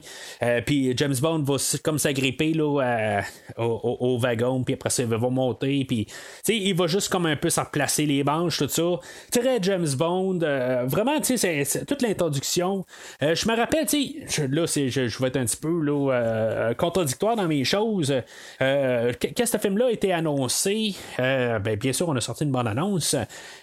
[0.65, 3.21] puis James Bond va comme s'agripper là,
[3.57, 6.07] au, wagon, puis après ça, il va monter, puis
[6.47, 8.99] il va juste comme un peu s'en placer les manches, tout ça.
[9.31, 10.39] Très James Bond,
[10.85, 12.85] vraiment, tu sais, c'est, toute l'introduction.
[13.21, 16.73] je me rappelle, tu sais, là, c'est, je, je, vais être un petit peu là,
[16.75, 18.13] contradictoire dans mes choses.
[18.61, 22.51] Euh, quand ce film-là a été annoncé, euh, ben, bien sûr, on a sorti une
[22.51, 23.15] bonne annonce.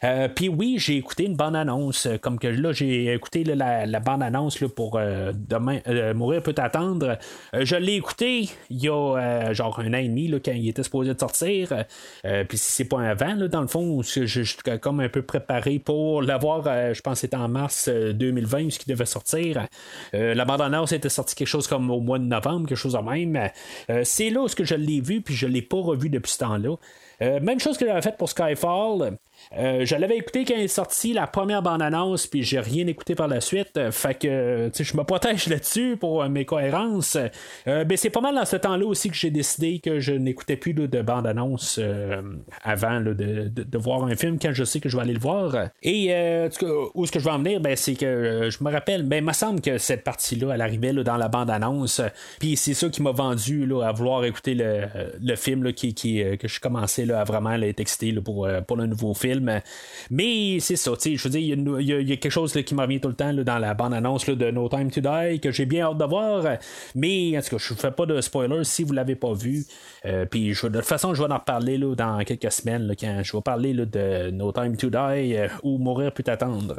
[0.02, 2.08] Euh, puis oui, j'ai écouté une bonne annonce.
[2.20, 5.80] Comme que là, j'ai écouté la, la bande annonce pour Demain
[6.14, 7.18] Mourir peut attendre.
[7.52, 11.14] je l'ai écouté il y a genre un an et demi quand il était supposé
[11.14, 11.84] de sortir.
[12.48, 15.22] puis si c'est pas avant, là, dans le fond, je, je, suis comme un peu
[15.22, 16.64] préparé pour l'avoir.
[16.94, 19.66] je pense que c'était en mars 2020, ce qui devait sortir.
[20.12, 22.98] la bande annonce était sortie quelque chose comme au mois de novembre, quelque chose de
[22.98, 23.50] même.
[24.04, 26.76] c'est là où je l'ai vu, puis je ne l'ai pas revu depuis ce temps-là.
[27.22, 29.16] Euh, même chose que j'avais fait pour Skyfall.
[29.56, 33.14] Euh, je l'avais écouté quand il est sorti la première bande-annonce, puis j'ai rien écouté
[33.14, 33.76] par la suite.
[33.76, 37.16] Euh, fait que je me protège là-dessus pour mes cohérences.
[37.66, 40.74] ben, c'est pas mal dans ce temps-là aussi que j'ai décidé que je n'écoutais plus
[40.74, 41.80] de bande-annonce
[42.62, 45.68] avant de, voir un film quand je sais que je vais aller le voir.
[45.82, 46.08] Et
[46.94, 49.24] où est-ce que je vais en venir, ben, c'est que je me rappelle, ben, il
[49.24, 52.00] me semble que cette partie-là, elle arrivait dans la bande-annonce.
[52.38, 57.10] Puis c'est ça qui m'a vendu à vouloir écouter le, film qui, que je commençais
[57.10, 59.33] à vraiment être excité pour, euh, pour le nouveau film.
[60.10, 63.08] Mais c'est ça, je veux dire, il y, a quelque chose qui me revient tout
[63.08, 66.04] le temps dans la bande-annonce de No Time to Die que j'ai bien hâte de
[66.04, 66.44] voir.
[66.94, 69.32] Mais en tout cas, je ne fais pas de spoilers si vous ne l'avez pas
[69.32, 69.64] vu.
[70.04, 73.42] Euh, puis de toute façon, je vais en reparler dans quelques semaines quand je vais
[73.42, 76.76] parler de No Time to Die euh, ou Mourir peut attendre.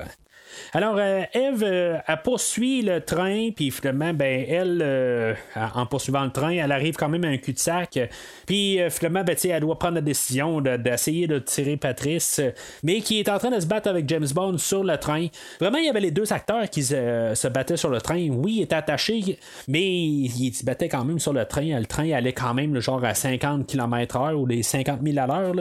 [0.73, 6.23] Alors, euh, Eve, euh, elle poursuit le train, puis finalement, ben, elle, euh, en poursuivant
[6.23, 7.99] le train, elle arrive quand même à un cul-de-sac.
[8.45, 12.41] Puis finalement, ben, elle doit prendre la décision d'essayer de, tirer Patrice,
[12.83, 15.27] mais qui est en train de se battre avec James Bond sur le train.
[15.59, 18.27] Vraiment, il y avait les deux acteurs qui se, battaient sur le train.
[18.29, 21.79] Oui, il était attaché, mais il, se battait quand même sur le train.
[21.79, 25.53] Le train allait quand même genre à 50 km/h ou les 50 000 à l'heure.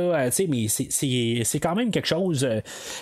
[0.49, 2.47] mais c'est quand même quelque chose.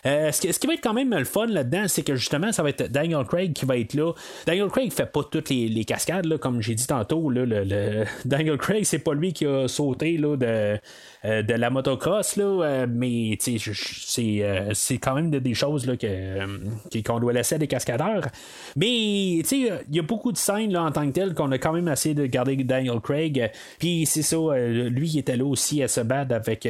[0.05, 1.47] ce, qui, ce qui va être quand même le fun
[1.87, 4.13] c'est que justement, ça va être Daniel Craig qui va être là.
[4.47, 7.31] Daniel Craig fait pas toutes les, cascades, comme j'ai dit tantôt.
[7.31, 10.79] le, Daniel Craig, c'est pas lui qui a sauté là, de,
[11.25, 17.21] euh, de la motocross, là, euh, mais euh, c'est quand même des choses là, qu'on
[17.21, 18.27] doit laisser à des cascadeurs.
[18.75, 21.73] Mais il y a beaucoup de scènes là, en tant que telles qu'on a quand
[21.73, 23.53] même essayé de garder Daniel Craig.
[23.79, 26.69] Puis c'est ça, lui il était là aussi à se battre avec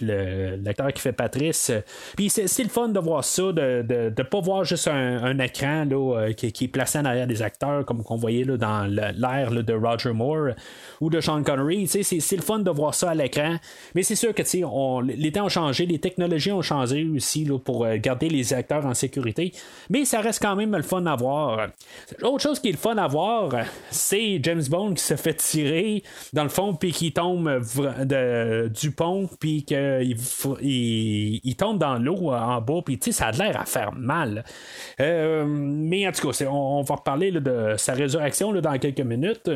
[0.00, 1.70] l'acteur qui fait Patrice.
[2.16, 6.32] Puis c'est le fun de voir ça, de ne pas voir juste un, écran là,
[6.32, 10.12] qui, est placé en arrière des acteurs comme qu'on voyait là, dans l'air de Roger
[10.12, 10.54] Moore
[11.00, 11.86] ou de Sean Connery.
[11.86, 13.58] C'est le fun de voir ça à l'écran.
[13.94, 17.58] Mais c'est sûr que on, les temps ont changé, les technologies ont changé aussi là,
[17.58, 19.52] pour euh, garder les acteurs en sécurité.
[19.90, 21.68] Mais ça reste quand même le fun à voir.
[22.22, 23.52] Autre chose qui est le fun à voir,
[23.90, 27.48] c'est James Bond qui se fait tirer dans le fond, puis qui tombe
[28.04, 30.16] de, du pont, puis qu'il
[30.62, 34.44] il, tombe dans l'eau en bas, puis ça a l'air à faire mal.
[35.00, 39.50] Euh, mais en tout cas, on, va reparler de sa résurrection dans quelques minutes.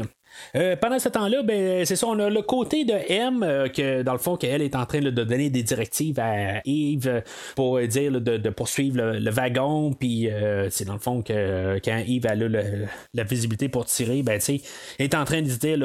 [0.55, 4.03] Euh, pendant ce temps-là, ben, c'est ça, on a le côté de M, euh, que
[4.03, 7.23] dans le fond, qu'elle est en train de donner des directives à Yves
[7.55, 12.27] pour dire de, poursuivre le, wagon, puis euh, c'est dans le fond que quand Yves
[12.27, 14.61] a la visibilité pour tirer, ben, elle
[15.05, 15.79] est en train de dire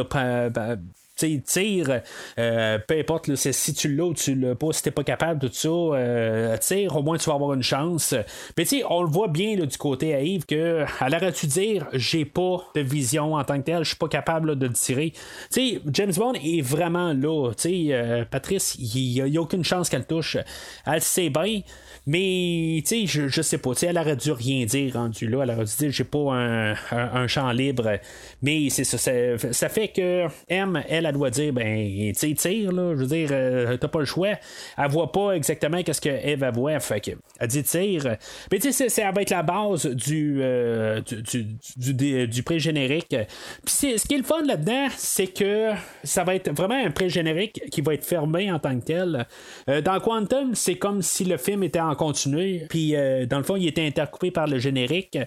[1.43, 2.01] tire,
[2.39, 5.47] euh, peu importe si tu l'as ou tu l'as pas, si t'es pas capable de
[5.47, 8.13] tout ça, euh, tire, au moins tu vas avoir une chance.
[8.57, 11.87] Mais tu on le voit bien du côté à Yves que elle aurait tu dire
[11.93, 15.13] j'ai pas de vision en tant que tel, je suis pas capable de tirer.
[15.49, 17.51] sais James Bond est vraiment là.
[17.65, 20.37] Euh, Patrice, il n'y a, aucune chance qu'elle touche.
[20.85, 21.61] Elle sait bien.
[22.07, 25.27] Mais, tu sais, je, je sais pas, tu sais, elle aurait dû rien dire rendu
[25.27, 25.43] là.
[25.43, 27.99] Elle aurait dû dire, j'ai pas un, champ libre.
[28.41, 32.93] Mais c'est ça, ça, fait que M, elle, elle doit dire, ben, tu tire, là.
[32.95, 34.33] Je veux dire, euh, t'as pas le choix.
[34.77, 36.79] Elle voit pas exactement qu'est-ce que Eve voit.
[36.79, 38.17] Fait elle dit tire.
[38.51, 41.01] Mais, tu sais, ça va être la base du, euh,
[41.77, 43.15] du, du, pré-générique.
[43.65, 45.71] Puis, ce qui est le fun là-dedans, c'est que
[46.03, 49.27] ça va être vraiment un pré-générique qui va être fermé en tant que tel.
[49.69, 52.65] Euh, dans Quantum, c'est comme si le film était en continuer.
[52.69, 55.17] Puis, euh, dans le fond, il était intercoupé par le générique.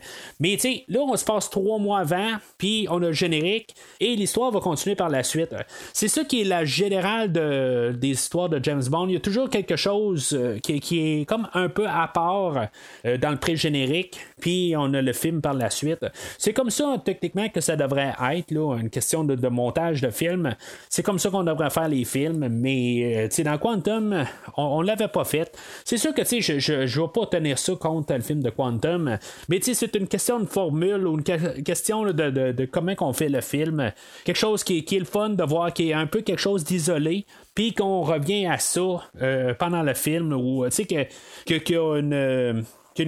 [0.40, 3.74] Mais, tu sais, là, on se passe trois mois avant, puis on a le générique,
[4.00, 5.54] et l'histoire va continuer par la suite.
[5.92, 9.08] C'est ça qui est la générale de, des histoires de James Bond.
[9.08, 12.68] Il y a toujours quelque chose qui, qui, est comme un peu à part
[13.04, 16.04] dans le pré-générique, puis on a le film par la suite.
[16.38, 20.54] C'est comme ça, techniquement, que ça devrait être, là, une question de, montage de film.
[20.88, 24.24] C'est comme ça qu'on devrait faire les films, mais dans Quantum,
[24.56, 25.56] on, ne l'avait pas fait.
[25.84, 29.60] C'est sûr que je ne vais pas tenir ça contre le film de Quantum, mais
[29.62, 31.24] c'est une question de formule ou une
[31.62, 33.92] question de, comment on fait le film.
[34.24, 36.64] Quelque chose qui, qui, est le fun de voir qui est un peu quelque chose
[36.64, 38.80] d'isolé, puis qu'on revient à ça
[39.22, 41.06] euh, pendant le film, ou tu sais, qu'il
[41.46, 42.62] y a une euh,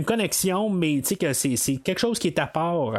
[0.04, 2.94] connexion, mais que c'est quelque chose qui est à part.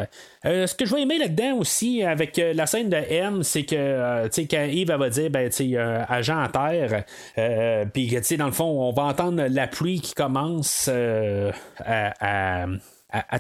[0.46, 4.70] Euh, ce que je vais aimer là-dedans aussi, avec la scène de M, c'est que
[4.70, 5.50] Yves va dire ben,
[6.10, 7.04] agent à terre,
[7.94, 12.66] puis dans le fond, on va entendre la pluie qui commence à,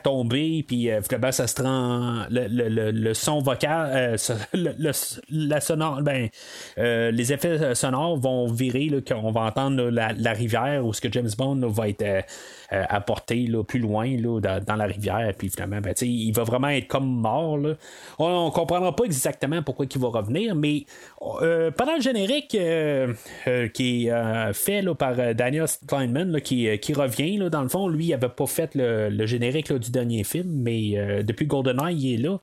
[0.01, 1.01] tomber, puis euh,
[1.31, 4.17] ça se rend le, le, le, son vocal, euh,
[5.29, 6.29] la sonore, ben,
[6.77, 11.01] euh, les effets sonores vont virer, là, qu'on va entendre la, la, rivière où ce
[11.01, 12.23] que James Bond va être
[12.73, 15.31] euh, apporté plus loin là, dans, la rivière.
[15.37, 17.57] Puis finalement, ben, il va vraiment être comme mort.
[18.19, 20.85] On, ne comprendra pas exactement pourquoi il va revenir, mais
[21.41, 23.13] euh, pendant le générique euh,
[23.73, 28.27] qui est fait par Daniel Steinman, qui, qui, revient, dans le fond, lui, il n'avait
[28.27, 32.39] pas fait le, générique du dernier film, mais depuis GoldenEye, il est là.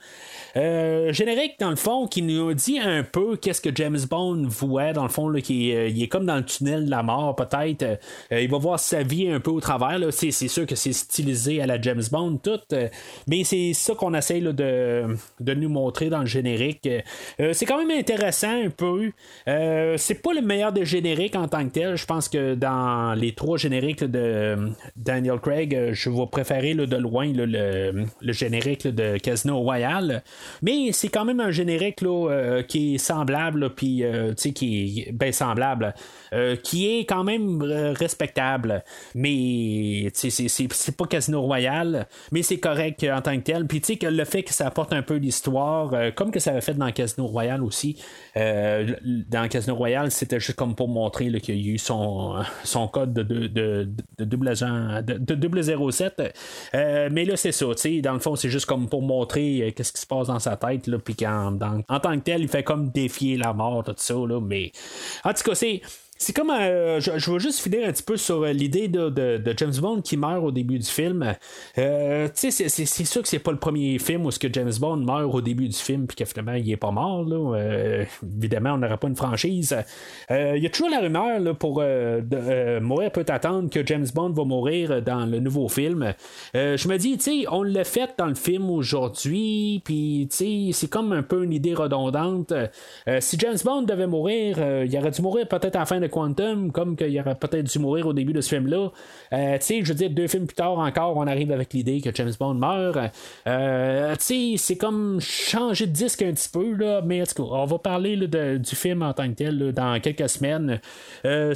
[0.56, 4.92] Euh, générique, dans le fond, qui nous dit un peu qu'est-ce que James Bond voit,
[4.92, 7.82] dans le fond, qui il est comme dans le tunnel de la mort, peut-être.
[7.82, 9.98] Euh, il va voir sa vie un peu au travers.
[9.98, 10.10] Là.
[10.10, 12.60] C'est, sûr que c'est stylisé à la James Bond, tout.
[12.72, 12.88] Euh,
[13.26, 15.06] mais c'est ça qu'on essaye de,
[15.40, 16.88] nous montrer dans le générique.
[17.52, 19.10] c'est quand même intéressant un peu.
[19.46, 21.96] c'est pas le meilleur des génériques en tant que tel.
[21.96, 24.56] Je pense que dans les trois génériques de
[24.96, 30.22] Daniel Craig, je vais préférer de loin le, le, générique de Casino Royale.
[30.62, 35.32] Mais c'est quand même un générique là, euh, qui est semblable, puis euh, qui est
[35.32, 35.94] semblable,
[36.32, 38.82] euh, qui est quand même respectable.
[39.14, 43.66] Mais c'est pas Casino Royale, mais c'est correct en tant que tel.
[43.66, 46.90] Puis le fait que ça apporte un peu l'histoire comme que ça avait fait dans
[46.90, 48.02] Casino Royale aussi,
[48.34, 53.12] dans Casino Royale, c'était juste comme pour montrer qu'il y a eu son, son code
[53.12, 53.88] de, de, de,
[54.18, 56.34] de double agent, de, double 07.
[56.95, 57.66] Euh, mais là, c'est ça.
[58.03, 60.57] Dans le fond, c'est juste comme pour montrer euh, qu'est-ce qui se passe dans sa
[60.57, 60.86] tête.
[60.86, 64.14] Là, puis en, en tant que tel, il fait comme défier la mort, tout ça.
[64.14, 64.70] Là, mais
[65.24, 65.80] en tout cas, c'est
[66.16, 66.50] c'est comme.
[66.50, 69.74] Euh, je, je, veux juste finir un petit peu sur euh, l'idée de, de, James
[69.80, 71.34] Bond qui meurt au début du film.
[71.76, 74.98] Euh, c'est, c'est, sûr que c'est pas le premier film où ce que James Bond
[74.98, 77.24] meurt au début du film puis que finalement il est pas mort.
[77.24, 77.56] Là.
[77.56, 78.04] Euh,
[78.38, 79.76] évidemment, on n'aura pas une franchise.
[80.30, 84.30] Il y a toujours la rumeur là, pour de, mourir peut attendre que James Bond
[84.30, 86.14] va mourir dans le nouveau film.
[86.54, 90.70] je me dis, tu sais, on l'a fait dans le film aujourd'hui, puis tu sais,
[90.72, 92.52] c'est comme un peu une idée redondante.
[93.20, 96.72] si James Bond devait mourir, il aurait dû mourir peut-être à la fin de Quantum,
[96.72, 98.90] comme qu'il aurait peut-être dû mourir au début de ce film-là.
[99.32, 102.00] Euh, tu sais, je veux dire, deux films plus tard encore, on arrive avec l'idée
[102.00, 102.98] que James Bond meurt.
[103.46, 107.42] Euh, tu sais, c'est comme changer de disque un petit peu, là, mais en tout
[107.44, 110.80] cas, on va parler du film en tant que tel dans quelques semaines.
[111.24, 111.55] Euh,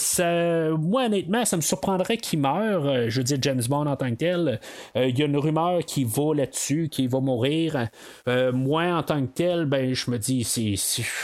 [0.76, 3.09] moi, honnêtement, ça me surprendrait qu'il meure.
[3.09, 4.61] Je veux dire, James Bond en tant que tel.
[4.94, 7.88] Il y a une rumeur qui va là-dessus, qui va mourir.
[8.26, 10.74] moi, en tant que tel, ben, je me dis, c'est,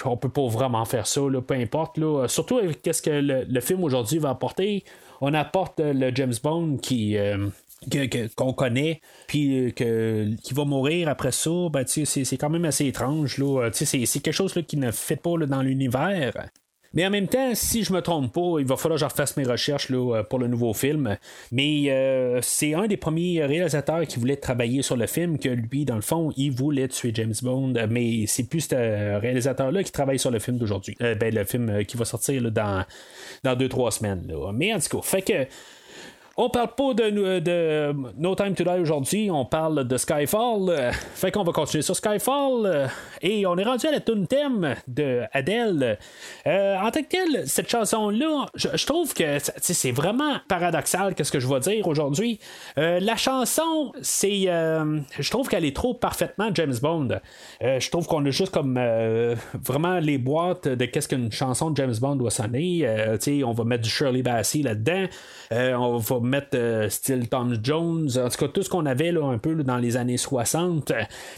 [0.04, 1.98] on peut pas vraiment faire ça, là, peu importe.
[1.98, 2.26] Là.
[2.28, 4.84] Surtout avec qu'est-ce que le, film aujourd'hui va apporter.
[5.20, 7.16] On apporte le James Bond qui.
[7.16, 7.48] Euh,
[8.36, 13.42] qu'on connaît, puis que, qui va mourir après ça, ben, c'est, quand même assez étrange.
[13.72, 16.32] C'est, quelque chose qui ne fait pas dans l'univers.
[16.94, 19.36] Mais en même temps, si je me trompe pas, il va falloir que je refasse
[19.36, 21.16] mes recherches là, pour le nouveau film.
[21.52, 25.84] Mais euh, c'est un des premiers réalisateurs qui voulait travailler sur le film, que lui,
[25.84, 27.74] dans le fond, il voulait tuer James Bond.
[27.90, 30.96] Mais c'est plus ce réalisateur-là qui travaille sur le film d'aujourd'hui.
[31.02, 32.84] Euh, ben, le film euh, qui va sortir dans,
[33.42, 34.24] dans deux, trois semaines.
[34.28, 34.52] Là.
[34.52, 35.46] Mais en tout cas, fait que
[36.36, 40.92] on parle pas de, de No Time to Die aujourd'hui, on parle de Skyfall.
[41.14, 42.90] Fait qu'on va continuer sur Skyfall.
[43.22, 45.98] Et on est rendu à la tune thème de Adele.
[46.46, 51.40] Euh, en tant que tel, cette chanson-là, je, trouve que c'est vraiment paradoxal qu'est-ce que
[51.40, 52.38] je vais dire aujourd'hui.
[52.78, 54.44] Euh, la chanson, c'est.
[54.48, 57.08] Euh, je trouve qu'elle est trop parfaitement James Bond.
[57.60, 58.78] je trouve qu'on a juste comme
[59.54, 62.86] vraiment les boîtes de qu'est-ce qu'une chanson de James Bond doit sonner.
[63.44, 65.06] on va mettre du Shirley Bassey là-dedans.
[65.50, 69.38] on va mettre style Tom Jones, en tout cas tout ce qu'on avait là, un
[69.38, 70.92] peu dans les années 60.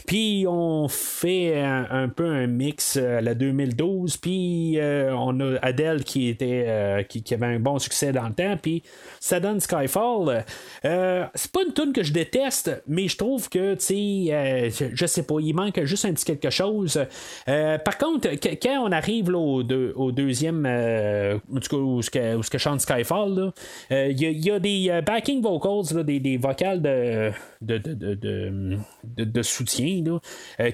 [0.05, 6.29] Puis on fait un, peu un mix à la 2012, puis on a Adele qui
[6.29, 8.83] était qui, avait un bon succès dans le temps, puis
[9.19, 10.45] ça donne Skyfall.
[10.83, 15.23] c'est pas une tune que je déteste, mais je trouve que, tu sais, je sais
[15.23, 16.99] pas, il manque juste un petit quelque chose.
[17.45, 18.29] par contre,
[18.61, 19.63] quand on arrive au,
[20.11, 23.51] deuxième, en tout cas, où, ce que, chante Skyfall,
[23.89, 28.77] il y, a des backing vocals, des, des vocales de, de, de,
[29.17, 30.19] de, soutien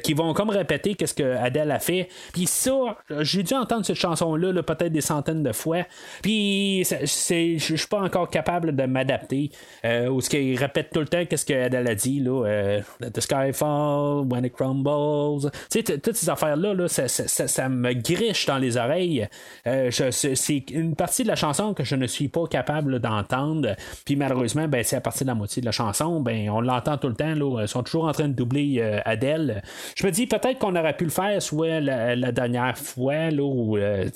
[0.03, 2.09] qui vont comme répéter qu'est-ce que Adele a fait.
[2.33, 5.83] Puis ça, j'ai dû entendre cette chanson-là peut-être des centaines de fois.
[6.21, 9.51] Puis je suis pas encore capable de m'adapter.
[9.83, 12.19] ou ce qu'il répète tout le temps qu'est-ce que Adele a dit.
[12.19, 15.51] Là, The sky falls, when it crumbles.
[15.69, 19.27] Tu sais, toutes ces affaires-là, là, ça, ça, ça, me griche dans les oreilles.
[19.65, 23.75] c'est une partie de la chanson que je ne suis pas capable d'entendre.
[24.05, 26.97] Puis malheureusement, ben, c'est à partir de la moitié de la chanson, ben, on l'entend
[26.97, 27.33] tout le temps.
[27.33, 29.61] Là, ils sont toujours en train de doubler euh, Adèle.
[29.95, 33.77] Je me dis peut-être qu'on aurait pu le faire soit la, dernière fois là, ou,
[33.77, 34.09] euh,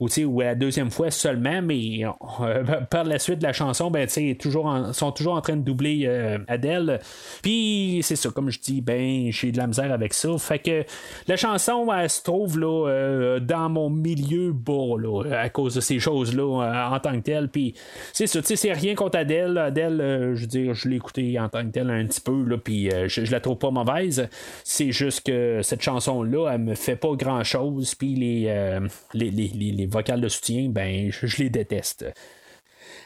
[0.00, 5.12] ou, la deuxième fois seulement, mais euh, par la suite de la chanson, ben, sont
[5.12, 6.08] toujours en train de doubler
[6.48, 7.00] Adèle.
[7.42, 10.36] Puis c'est ça, comme je dis, ben j'ai de la misère avec ça.
[10.38, 10.84] Fait que
[11.26, 16.90] la chanson se trouve là, dans mon milieu bas là, à cause de ces choses-là
[16.92, 17.48] en tant que telle.
[17.48, 17.74] Puis
[18.12, 19.58] c'est ça, c'est rien contre Adèle.
[19.58, 22.90] Adèle, je veux dire, je l'ai écouté en tant que tel un petit peu, puis
[23.06, 24.28] je, la trouve pas mauvaise.
[24.64, 28.80] C'est juste que cette chanson-là, elle me fait pas grand-chose, puis les,
[29.14, 32.06] les, les, vocales de soutien, ben, je, les déteste.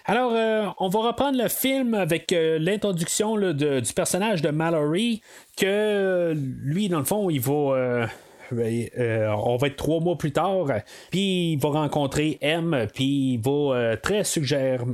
[0.04, 0.32] Alors,
[0.78, 5.22] on va reprendre le film avec l'introduction du personnage de Mallory,
[5.56, 8.08] que lui, dans le fond, il va
[8.52, 10.66] euh, on va être trois mois plus tard,
[11.10, 14.84] puis il va rencontrer M, puis il va euh, très suggérer,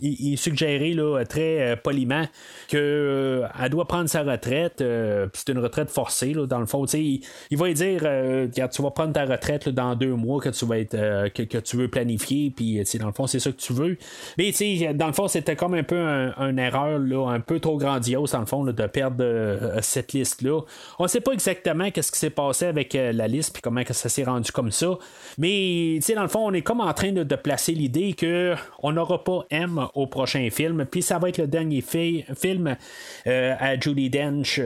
[0.00, 2.24] il, suggérer là, très euh, poliment
[2.68, 4.84] qu'elle doit prendre sa retraite,
[5.32, 6.84] c'est une retraite forcée là, dans le fond.
[6.86, 8.00] Il, il, va lui dire
[8.70, 11.88] tu vas prendre ta retraite dans deux mois que tu vas être que, tu veux
[11.88, 13.96] planifier, puis dans le fond c'est ça que tu veux.
[14.36, 14.52] Mais
[14.94, 18.40] dans le fond c'était comme un peu une erreur là, un peu trop grandiose dans
[18.40, 19.24] le fond de perdre
[19.80, 20.60] cette liste là.
[20.98, 23.92] On ne sait pas exactement qu'est-ce qui s'est passé avec la liste puis comment que
[23.92, 24.98] ça s'est rendu comme ça.
[25.38, 29.22] Mais dans le fond, on est comme en train de, placer l'idée que on n'aura
[29.22, 32.76] pas M au prochain film, puis ça va être le dernier film
[33.26, 34.60] euh, à Julie Dench.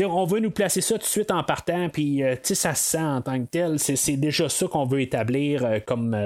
[0.00, 2.98] on veut nous placer ça tout de suite en partant, puis euh, ça se sent
[2.98, 3.78] en tant que tel.
[3.78, 6.16] C'est déjà ça qu'on veut établir euh, comme,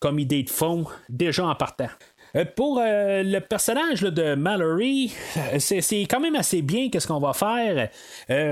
[0.00, 1.88] comme idée de fond, déjà en partant.
[2.36, 7.20] Euh, pour euh, le personnage de Mallory, euh, c'est quand même assez bien qu'est-ce qu'on
[7.20, 7.88] va faire.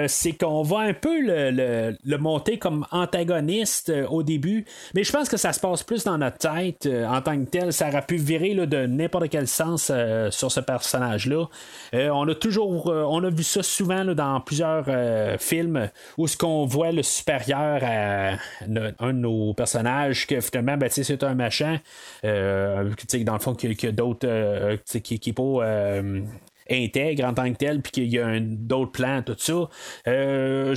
[0.09, 4.65] c'est qu'on va un peu le, monter comme antagoniste au début,
[4.95, 7.73] mais je pense que ça se passe plus dans notre tête en tant que tel.
[7.73, 9.93] Ça aurait pu virer de n'importe quel sens
[10.31, 11.47] sur ce personnage-là.
[11.93, 14.87] on a toujours, on a vu ça souvent dans plusieurs
[15.39, 18.37] films où ce qu'on voit le supérieur à
[19.01, 21.81] un de nos personnages que finalement, ben, c'est un machin.
[22.23, 25.19] dans le fond, que, d'autres euh, qui,
[25.63, 26.23] euh,
[26.71, 29.69] intègre en tant que tel, puis qu'il y a d'autres plans, tout ça.
[30.09, 30.75] Euh,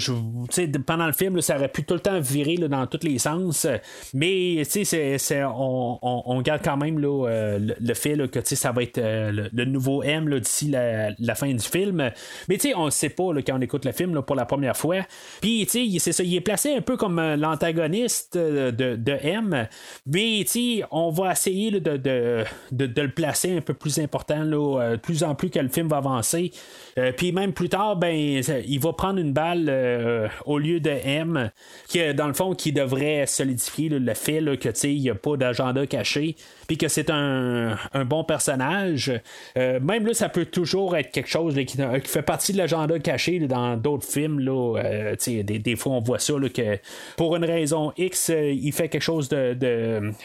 [0.85, 3.67] pendant le film, ça aurait pu tout le temps virer dans tous les sens,
[4.13, 8.97] mais c'est, on, on, garde quand même euh, le, fait là, que ça va être
[8.97, 12.11] euh, le, nouveau M d'ici la, fin du film.
[12.47, 15.01] Mais on ne sait pas quand on écoute le film pour la première fois.
[15.41, 19.67] Puis c'est ça, il est placé un peu comme l'antagoniste de, de, M,
[20.05, 20.45] mais
[20.91, 25.35] on va essayer de, de, de, le placer un peu plus important, là, plus en
[25.35, 26.51] plus que le va avancer.
[26.97, 30.89] Euh, puis même plus tard, ben, il va prendre une balle euh, au lieu de
[30.89, 31.51] M,
[31.87, 35.85] qui dans le fond qui devrait solidifier le fait que il n'y a pas d'agenda
[35.85, 36.35] caché,
[36.67, 39.11] puis que c'est un, bon personnage.
[39.57, 43.39] Euh, même là, ça peut toujours être quelque chose qui, fait partie de l'agenda caché
[43.39, 44.39] dans d'autres films.
[44.39, 46.79] Là, des, fois, on voit ça que
[47.15, 49.53] pour une raison X, il fait quelque chose de,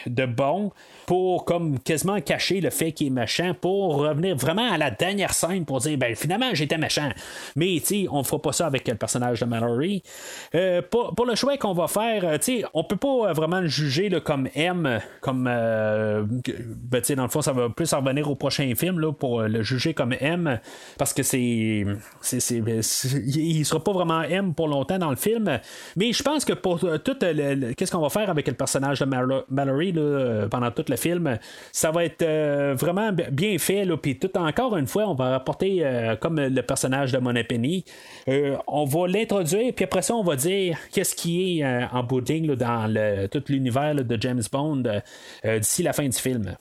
[0.07, 0.71] de bon
[1.05, 5.33] pour comme quasiment cacher le fait qu'il est méchant pour revenir vraiment à la dernière
[5.33, 7.09] scène pour dire ben finalement j'étais méchant.
[7.55, 10.03] Mais tu on fera pas ça avec le personnage de Mallory.
[10.55, 14.09] Euh, pour, le choix qu'on va faire, euh, tu on peut pas vraiment le juger
[14.23, 18.99] comme M, comme euh, ben, dans le fond ça va plus revenir au prochain film
[18.99, 20.59] là, pour le juger comme M
[20.97, 25.59] parce que c'est, ben, il sera pas vraiment M pour longtemps dans le film.
[25.95, 29.05] Mais je pense que pour tout qu'est-ce qu'on va faire avec le personnage de
[29.49, 31.37] Mallory là, pendant toute le film.
[31.71, 33.85] Ça va être euh, vraiment bien fait.
[34.01, 37.43] Puis tout encore une fois, on va rapporter euh, comme le personnage de Money
[38.27, 42.21] euh, on va l'introduire, puis après ça, on va dire qu'est-ce qui est en bout
[42.21, 44.83] dans tout l'univers de James Bond
[45.43, 46.55] d'ici la fin du film.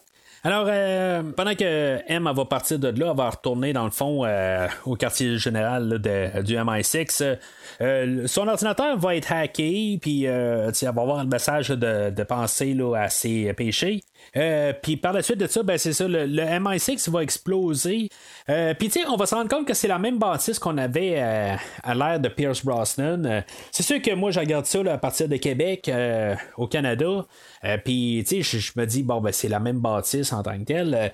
[0.44, 4.66] Alors, euh, pendant que M va partir de là, va retourner dans le fond euh,
[4.84, 7.38] au quartier général là, du MI6.
[7.80, 12.22] euh, son ordinateur va être hacké, puis euh, elle va avoir le message de, de
[12.24, 14.02] penser là, à ses péchés.
[14.36, 18.08] Euh, puis par la suite de ça, ben, c'est ça, le, le MI6 va exploser.
[18.48, 20.78] Euh, puis tu sais, on va se rendre compte que c'est la même bâtisse qu'on
[20.78, 23.42] avait euh, à l'ère de Pierce Brosnan.
[23.70, 25.90] C'est sûr que moi, je regarde ça là, à partir de Québec,
[26.56, 27.26] au Canada.
[27.84, 30.64] Puis, tu sais, je, me dis, bon, ben, c'est la même bâtisse en tant que
[30.64, 31.12] telle.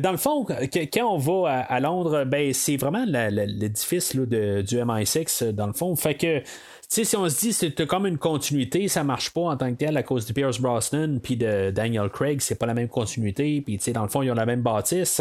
[0.00, 5.52] Dans le fond, quand on va à, Londres, ben, c'est vraiment l'édifice du MI6, euh,
[5.52, 5.94] dans le fond.
[5.96, 6.42] Fait que,
[6.88, 9.76] sais, si on se dit c'est comme une continuité, ça marche pas en tant que
[9.76, 13.60] tel à cause de Pierce Brosnan puis de Daniel Craig, c'est pas la même continuité,
[13.60, 15.20] puis tu sais, dans le fond, ils ont la même bâtisse.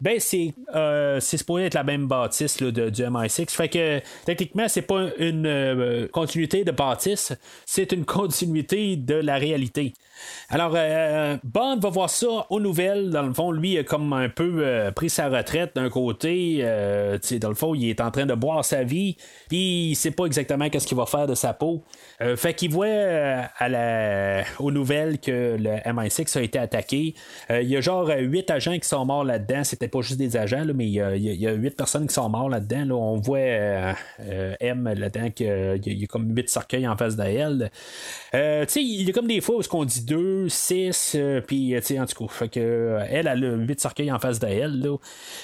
[0.00, 3.50] Ben, c'est euh, supposé être la même bâtisse de, du MI6.
[3.50, 7.32] Fait que, techniquement, c'est pas une euh, continuité de bâtisse,
[7.64, 9.94] c'est une continuité de la réalité.
[10.50, 13.10] Alors, euh, Bond va voir ça aux nouvelles.
[13.10, 16.58] Dans le fond, lui, a comme un peu euh, pris sa retraite d'un côté.
[16.60, 19.16] Euh, dans le fond, il est en train de boire sa vie.
[19.48, 21.82] Puis, il sait pas exactement qu'est-ce qu'il va faire de sa peau.
[22.20, 27.14] Euh, fait qu'il voit euh, aux nouvelles que le MI6 a été attaqué.
[27.50, 29.64] Euh, il y a genre euh, huit agents qui sont morts là-dedans.
[29.64, 31.00] C'était pas juste des agents, mais il y
[31.46, 32.84] a- huit personnes qui sont morts là-dedans.
[32.86, 32.94] là.
[32.94, 36.86] On voit euh, euh, M là-dedans qu'il y, a- il y a comme huit cercueils
[36.88, 37.70] en face d'elle.
[38.34, 41.86] Euh, il y a comme des fois où on dit 2, 6, puis euh, tu
[41.86, 44.80] sais, en tout cas, fait que, euh, elle, elle a 8 cercueils en face d'elle.
[44.80, 44.96] là.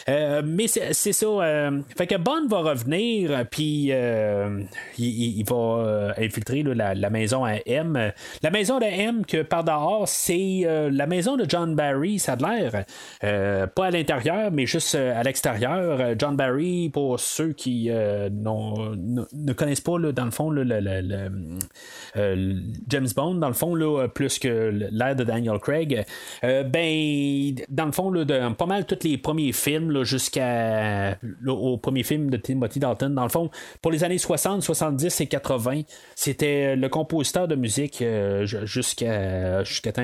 [0.08, 1.26] Euh, mais c'est ça.
[1.26, 4.62] euh, fait que Bond va revenir, puis euh,
[4.98, 8.12] il, va euh, infiltrer la, maison à M.
[8.42, 12.34] La maison de M, que par dehors, c'est euh, la maison de John Barry, ça
[12.34, 12.84] a l'air.
[13.24, 16.00] Euh, pas à l'intérieur, mais juste euh, à l'extérieur.
[16.00, 20.80] Euh, John Barry, pour ceux qui euh, ne, connaissent pas, dans le fond, le, le-
[20.80, 21.30] le-
[22.16, 22.54] euh,
[22.88, 24.51] James Bond, dans le fond, là, plus que
[24.90, 26.04] l'ère de Daniel Craig,
[26.44, 31.52] euh, ben, dans le fond, là, pas mal tous les premiers films, là, jusqu'à là,
[31.52, 33.50] au premier film de Timothy Dalton, dans le fond,
[33.80, 35.82] pour les années 60, 70 et 80,
[36.14, 40.02] c'était le compositeur de musique euh, ju- jusqu'à jusqu'à temps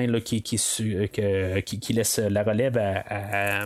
[1.09, 3.65] qui, laisse la relève à,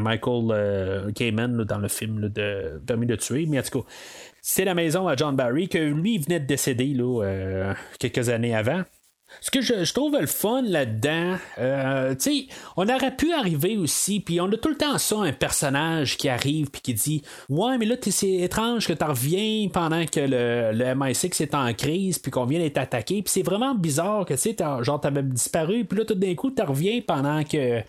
[0.00, 3.88] Michael euh, là, dans le film de Permis de tuer, mais en tout cas,
[4.40, 8.82] c'est la maison à John Barry que lui venait de décéder euh, quelques années avant.
[9.40, 14.20] Ce que je, trouve le fun là-dedans, euh, tu sais, on aurait pu arriver aussi,
[14.20, 17.78] puis on a tout le temps ça, un personnage qui arrive puis qui dit Ouais,
[17.78, 22.18] mais là, c'est étrange que tu reviens pendant que le, le MI6 est en crise,
[22.18, 25.22] puis qu'on vient d'être attaqué, puis c'est vraiment bizarre que, tu sais, t'as- genre, t'avais
[25.22, 27.80] disparu, puis là, tout d'un coup, tu reviens pendant que,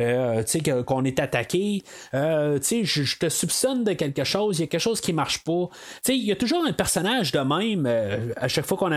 [0.00, 1.82] euh, tu sais, qu'on est attaqué.
[2.14, 5.12] Euh, tu sais, je, te soupçonne de quelque chose, il y a quelque chose qui
[5.12, 5.68] marche pas.
[5.70, 7.86] Tu sais, il y a toujours un personnage de même,
[8.36, 8.96] à chaque fois qu'on a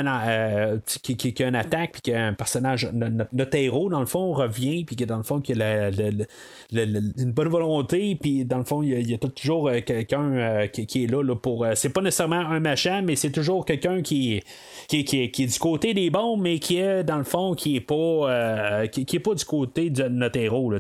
[1.44, 4.96] a une attaque, puis qu'un personnage, no- no- notre héros, dans le fond, revient, puis
[4.96, 9.14] que dans le fond, qu'il a une bonne volonté, puis dans le fond, il y
[9.14, 11.66] a, toujours euh, quelqu'un euh, qui, est là, pour.
[11.66, 14.42] euh, c'est pas nécessairement un machin, mais c'est toujours quelqu'un qui,
[14.88, 17.82] qui, qui, est du côté des bons, mais qui est, dans le fond, qui est
[17.82, 20.74] pas, qui, est pas du côté de notre héros.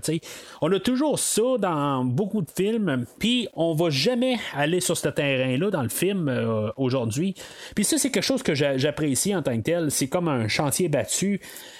[0.62, 5.10] On a toujours ça dans beaucoup de films, puis on va jamais aller sur ce
[5.10, 6.32] terrain-là dans le film
[6.78, 7.36] aujourd'hui.
[7.76, 9.91] Puis ça, c'est quelque chose que j'a- j'apprécie en tant que tel.
[9.91, 11.39] C'est comme un chantier battu.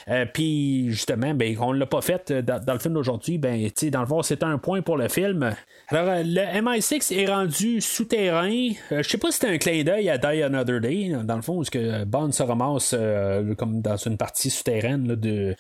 [0.10, 3.38] Euh, puis justement, ben, on l'a pas fait euh, dans, le film d'aujourd'hui.
[3.38, 5.56] Ben, dans le fond, c'est un point pour le film.
[5.90, 8.72] Alors, euh, le MI6 est rendu souterrain.
[8.92, 11.58] Je sais pas si c'était un clin d'œil à Die Another Day, dans le fond,
[11.58, 12.96] où ce que Bond se ramasse
[13.58, 15.56] comme dans une partie souterraine de,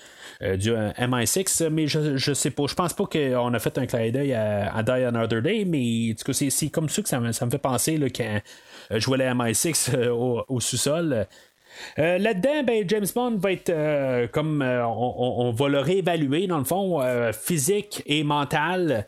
[0.55, 2.63] du euh, MI6, mais je, je sais pas.
[2.67, 6.15] Je pense pas qu'on a fait un clin d'œil à, à Die Another Day, mais
[6.31, 8.39] c'est, comme ça que ça me, ça me fait penser là, quand
[8.91, 11.27] je vois le MI6 euh, au, au sous-sol.
[11.97, 16.57] Euh, là-dedans, ben, James Bond va être euh, comme euh, on, va le réévaluer dans
[16.57, 16.99] le fond
[17.33, 19.05] physique et mental.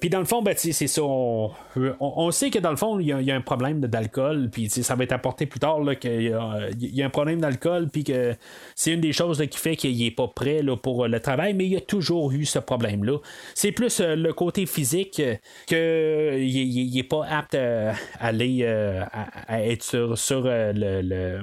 [0.00, 1.02] Puis dans le fond, ben, c'est ça.
[1.02, 1.50] On,
[2.00, 4.48] on- sait que dans le fond, il y, a- un problème d'alcool.
[4.50, 7.88] Puis ça va être apporté plus tard qu'il y a, un problème d'alcool.
[7.92, 8.34] Puis que
[8.74, 11.54] c'est une des choses qui fait qu'il est pas prêt là, pour le travail.
[11.54, 13.18] Mais il y a toujours eu ce problème-là.
[13.54, 15.34] C'est plus le côté physique euh,
[15.68, 21.40] que il, il- il est pas apte à aller à, être sur, sur le-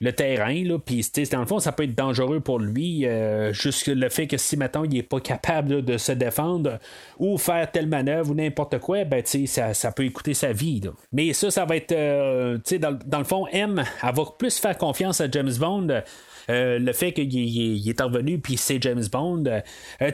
[0.00, 0.64] le terrain.
[0.64, 3.02] Là, puis, dans le fond, ça peut être dangereux pour lui.
[3.04, 3.52] euh,
[3.86, 6.78] le fait que si, maintenant il n'est pas capable de se défendre
[7.18, 10.80] ou faire telle manœuvre ou n'importe quoi, ben, tu ça, ça peut écouter sa vie.
[11.12, 11.92] Mais ça, ça va être.
[11.92, 15.52] euh, tu sais, dans, dans le fond, M, elle va plus faire confiance à James
[15.58, 16.02] Bond.
[16.50, 19.44] Euh, le fait qu'il il- il est revenu puis c'est James Bond.
[19.46, 19.60] euh,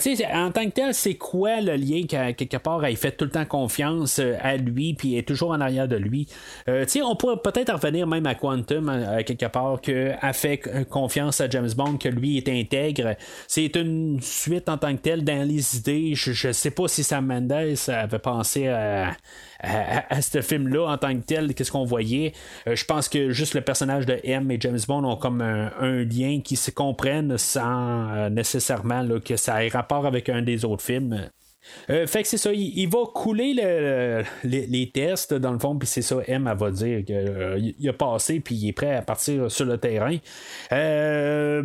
[0.00, 3.12] tu sais, en tant que tel, c'est quoi le lien qu'à quelque part elle fait
[3.12, 6.26] tout le temps confiance euh, à lui puis est toujours en arrière de lui?
[6.68, 10.60] Euh, tu sais, on pourrait peut-être revenir même à Quantum à, quelque part qu'elle fait
[10.90, 13.16] confiance à James Bond que lui est intègre.
[13.48, 16.12] C'est une suite en tant que telle dans les idées.
[16.14, 17.52] Je, ne sais pas si Sam Mendes
[17.88, 19.16] avait pensé à,
[19.60, 22.32] à, ce film-là en tant que tel, qu'est-ce qu'on voyait?
[22.66, 25.70] Euh, je pense que juste le personnage de M et James Bond ont comme un,
[26.04, 30.82] lien qui se comprennent sans euh, nécessairement que ça ait rapport avec un des autres
[30.82, 31.28] films.
[31.90, 33.54] Euh, fait que c'est ça, il, va couler
[34.44, 38.40] les, tests dans le fond, puis c'est ça, M, va dire qu'il euh, a passé,
[38.40, 40.16] puis il est prêt à partir sur le terrain.
[40.72, 41.62] Euh,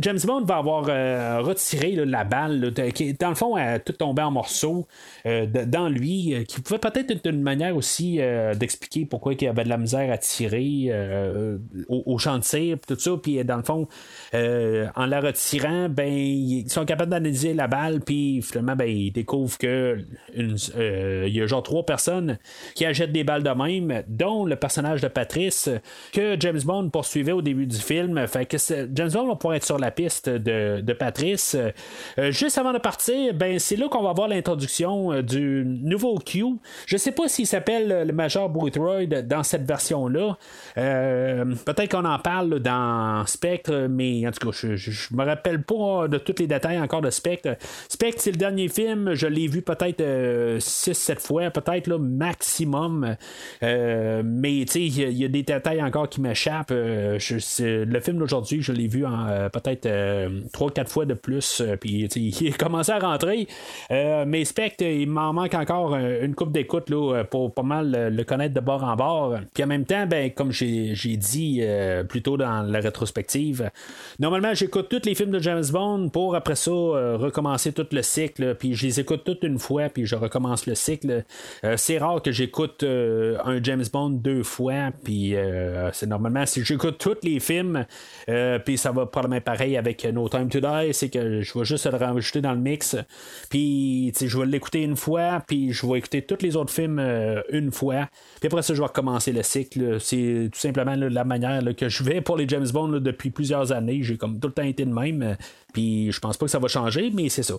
[0.00, 4.22] James Bond va avoir retiré la balle, qui dans le fond, elle a tout tombé
[4.22, 4.86] en morceaux
[5.24, 8.20] dans lui, qui pouvait peut-être être une manière aussi
[8.54, 10.90] d'expliquer pourquoi il avait de la misère à tirer
[11.88, 13.88] au, champ de tir, tout ça, puis dans le fond,
[14.32, 19.56] en la retirant, ben, ils sont capables d'analyser la balle, puis finalement, ben, il découvre
[19.58, 19.98] que
[20.36, 22.38] euh, il y a genre trois personnes
[22.74, 25.68] qui achètent des balles de même, dont le personnage de Patrice
[26.12, 28.26] que James Bond poursuivait au début du film.
[28.26, 28.56] Fait que
[28.92, 31.56] James Bond va pouvoir être sur la piste de, Patrice.
[32.18, 36.18] Euh, juste avant de partir, ben c'est là qu'on va voir l'introduction euh, du nouveau
[36.18, 36.44] Q.
[36.86, 40.36] Je sais pas s'il s'appelle le Major Boothroyd dans cette version-là.
[40.74, 46.06] Peut-être qu'on en parle dans Spectre, mais en tout cas, je, je, me rappelle pas
[46.08, 47.56] de tous les détails encore de Spectre.
[47.88, 48.83] Spectre, c'est le dernier film
[49.14, 53.16] je l'ai vu peut-être 6-7 euh, fois, peut-être là, maximum.
[53.62, 56.70] Euh, mais il y, a des détails encore qui m'échappent.
[56.70, 57.18] Euh,
[57.60, 59.88] le film d'aujourd'hui, je l'ai vu en peut-être
[60.52, 61.62] 3-4 fois de plus.
[61.80, 63.46] Puis il a commencé à rentrer.
[63.90, 66.90] mais Spectre, il m'en manque encore une coupe d'écoute
[67.30, 69.38] pour pas mal le connaître de bord en bord.
[69.52, 71.62] Puis en même temps, ben, comme j'ai dit
[72.08, 73.70] plus tôt dans la rétrospective,
[74.18, 78.54] normalement j'écoute tous les films de James Bond pour après ça recommencer tout le cycle.
[78.54, 81.24] Puis je les écoute toutes une fois, puis je recommence le cycle.
[81.64, 86.46] Euh, c'est rare que j'écoute euh, un James Bond deux fois, puis euh, c'est normalement
[86.46, 87.86] si j'écoute tous les films,
[88.64, 91.86] puis ça va probablement pareil avec No Time to Die, c'est que je vais juste
[91.86, 92.96] le rajouter dans le mix,
[93.48, 97.00] puis je vais l'écouter une fois, puis je vais écouter tous les autres films
[97.50, 98.08] une fois,
[98.40, 100.00] puis après ça, je vais recommencer le cycle.
[100.00, 104.02] C'est tout simplement la manière que je vais pour les James Bond depuis plusieurs années.
[104.02, 105.36] J'ai comme tout le temps été de même.
[105.74, 107.54] Puis je pense pas que ça va changer, mais c'est ça.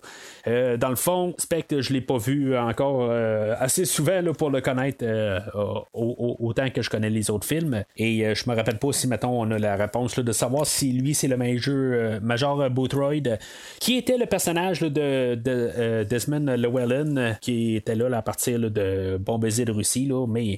[0.48, 4.50] Euh, dans le fond, Spectre, je l'ai pas vu encore euh, assez souvent là, pour
[4.50, 5.40] le connaître euh,
[5.94, 7.84] autant que je connais les autres films.
[7.98, 11.14] Et je me rappelle pas si, mettons, on a la réponse de savoir si lui,
[11.14, 13.38] c'est le Major, Major Boothroyd,
[13.80, 15.36] qui était le personnage de,
[16.04, 20.06] Desmond Llewellyn, qui était là, à partir de Bon de Russie.
[20.06, 20.58] Là, mais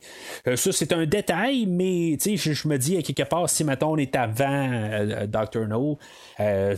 [0.55, 4.15] ça, c'est un détail, mais je, me dis, à quelque part, si, mettons, on est
[4.15, 4.69] avant
[5.27, 5.67] Dr.
[5.67, 5.97] No,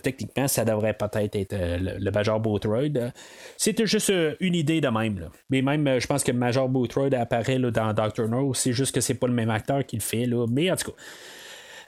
[0.01, 3.11] techniquement, ça devrait peut-être être, euh, le, Major Boothroyd.
[3.57, 5.29] C'était juste euh, une idée de même.
[5.49, 8.53] Mais même, euh, je pense que Major Boothroyd apparaît dans Doctor No.
[8.53, 10.25] C'est juste que c'est pas le même acteur qui le fait.
[10.25, 10.45] Là.
[10.49, 10.97] Mais en tout cas.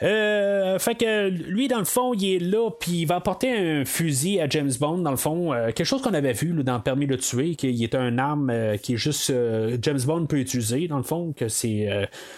[0.03, 3.85] Euh, fait que lui, dans le fond, il est là, puis il va apporter un
[3.85, 5.53] fusil à James Bond, dans le fond.
[5.53, 8.77] Euh, quelque chose qu'on avait vu dans Permis de tuer, qu'il est un arme euh,
[8.77, 9.31] qui est juste
[9.81, 11.33] James Bond peut utiliser, dans le fond.
[11.35, 11.87] que c'est,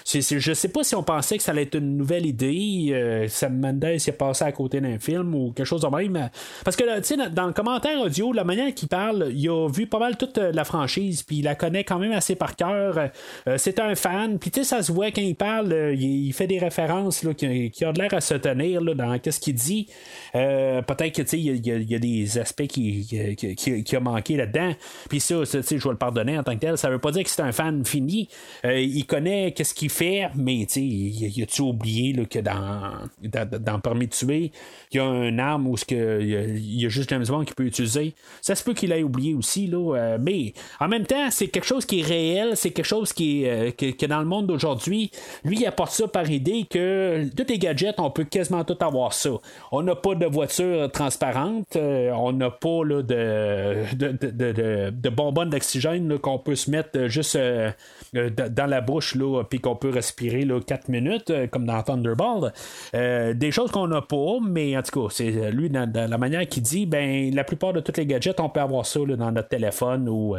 [0.06, 3.26] Je sais pas si on pensait que ça allait être une nouvelle idée.
[3.30, 6.30] Sam Mendes a passé à côté d'un film ou quelque chose de même.
[6.66, 9.88] Parce que, tu sais, dans le commentaire audio, la manière qu'il parle, il a vu
[9.88, 13.10] pas mal toute la franchise, puis il la connaît quand même assez par cœur.
[13.58, 16.60] c'est un fan, puis tu sais, ça se voit quand il parle, il, fait des
[16.60, 19.88] références là, qui qui, a de l'air à se tenir là, dans ce qu'il dit.
[20.36, 24.74] Euh, peut-être que il y, a des aspects qui, qui, a manqué là-dedans.
[25.10, 26.78] Puis ça, je vais le pardonner en tant que tel.
[26.78, 28.30] Ça veut pas dire que c'est un fan fini.
[28.66, 33.50] Euh, il connaît qu'est-ce qu'il fait, mais il, il a-tu oublié là, que dans, dans,
[33.60, 34.52] dans, Permis de tuer,
[34.92, 38.14] il y a un arme où il y, a juste James Bond qui peut utiliser.
[38.42, 41.66] Ça se peut qu'il ait oublié aussi, là, euh, mais en même temps, c'est quelque
[41.66, 45.12] chose qui est réel, c'est quelque chose qui est dans le monde d'aujourd'hui,
[45.44, 49.12] lui, il apporte ça par idée que toutes les gadgets, on peut quasiment tout avoir
[49.12, 49.32] ça.
[49.74, 56.40] On n'a pas de voiture transparente, euh, on n'a pas de, de, bonbonnes d'oxygène qu'on
[56.40, 57.70] peut se mettre juste euh,
[58.16, 59.18] euh, dans la bouche,
[59.50, 62.54] puis qu'on peut respirer là, 4 minutes, comme dans Thunderball.
[62.94, 66.64] des choses qu'on n'a pas, mais en tout cas, c'est lui, dans, la manière qu'il
[66.64, 70.08] dit, ben la plupart de tous les gadgets, on peut avoir ça dans notre téléphone
[70.08, 70.38] ou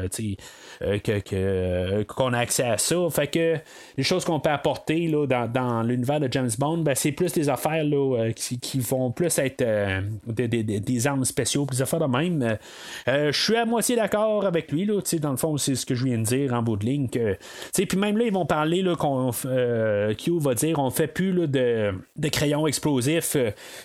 [2.08, 2.96] qu'on a accès à ça.
[3.10, 3.56] Fait que
[3.98, 7.48] les choses qu'on peut apporter là, dans l'univers de James Bond, ben, c'est plus des
[7.48, 12.58] affaires là, euh, qui, vont plus être euh, des, armes spéciaux, des affaires de même.
[13.08, 14.84] Euh, je suis à moitié d'accord avec lui.
[14.84, 17.08] Là, dans le fond, c'est ce que je viens de dire en bout de ligne.
[17.08, 21.46] Puis même là, ils vont parler là, qu'on Q va dire on fait plus là,
[21.46, 23.36] de, de crayons explosifs.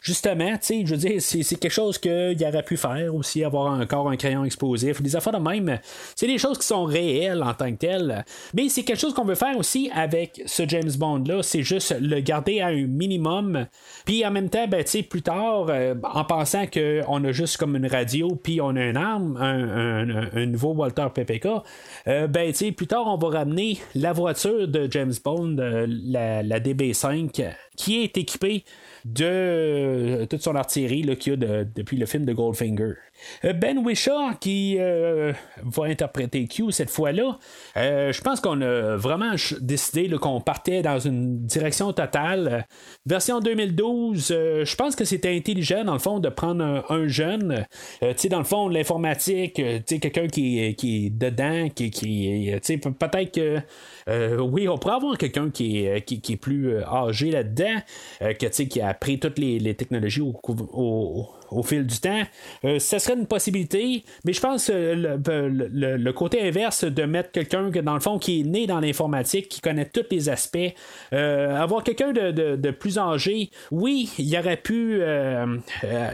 [0.01, 4.17] justement, je veux dire, c'est, quelque chose qu'il aurait pu faire aussi, avoir encore un
[4.17, 5.01] crayon explosif.
[5.01, 5.79] Des affaires de même.
[6.15, 8.25] C'est des choses qui sont réelles en tant que telles.
[8.53, 11.43] Mais c'est quelque chose qu'on veut faire aussi avec ce James Bond-là.
[11.43, 13.67] C'est juste le garder à un minimum.
[14.05, 17.87] Puis en même temps, ben, plus tard, euh, en pensant qu'on a juste comme une
[17.87, 21.47] radio, puis on a une arme, un, nouveau Walter PPK,
[22.07, 27.53] euh, ben, plus tard, on va ramener la voiture de James Bond, la, la DB5,
[27.77, 28.63] qui est équipée
[29.05, 32.93] de toute son artillerie qu'il y a depuis le film de Goldfinger.
[33.45, 35.33] Euh, ben Wishaw qui euh,
[35.63, 37.37] va interpréter Q cette fois-là,
[37.77, 42.65] euh, je pense qu'on a vraiment décidé qu'on partait dans une direction totale.
[43.05, 47.65] Version 2012, je pense que c'était intelligent dans le fond de prendre un, jeune,
[48.29, 52.51] dans le fond l'informatique, quelqu'un qui, est dedans, qui, qui
[52.99, 53.59] peut-être que
[54.39, 57.81] oui, on pourrait avoir quelqu'un qui est, qui, est plus âgé là-dedans,
[58.37, 62.21] qui a appris toutes les, technologies au, fil du temps.
[62.65, 67.69] Euh, ça serait une possibilité, mais je pense que le, côté inverse de mettre quelqu'un
[67.69, 70.57] dans le fond qui est né dans l'informatique, qui connaît tous les aspects,
[71.13, 75.57] euh, avoir quelqu'un de, plus âgé, oui, il aurait pu euh,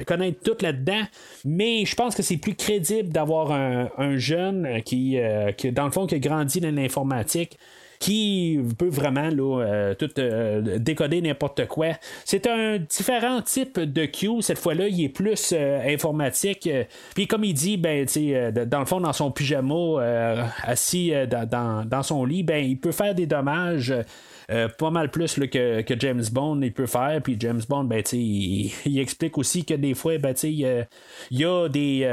[0.08, 1.04] connaître tout là-dedans,
[1.44, 5.18] mais je pense que c'est plus crédible d'avoir un, jeune qui,
[5.58, 7.58] qui, dans le fond, qui a grandi dans l'informatique
[8.06, 11.88] qui peut vraiment là, euh, tout euh, décoder n'importe quoi.
[12.24, 14.44] C'est un différent type de Q.
[14.44, 16.70] Cette fois-là, il est plus euh, informatique.
[17.16, 18.06] Puis comme il dit, ben,
[18.68, 23.16] dans le fond, dans son pyjama, assis dans, dans, son lit, ben, il peut faire
[23.16, 23.92] des dommages.
[24.48, 27.22] Pas mal plus que, James Bond il peut faire.
[27.22, 30.86] Puis James Bond, ben, il, il, explique aussi que des fois, ben, il
[31.32, 32.06] y a des,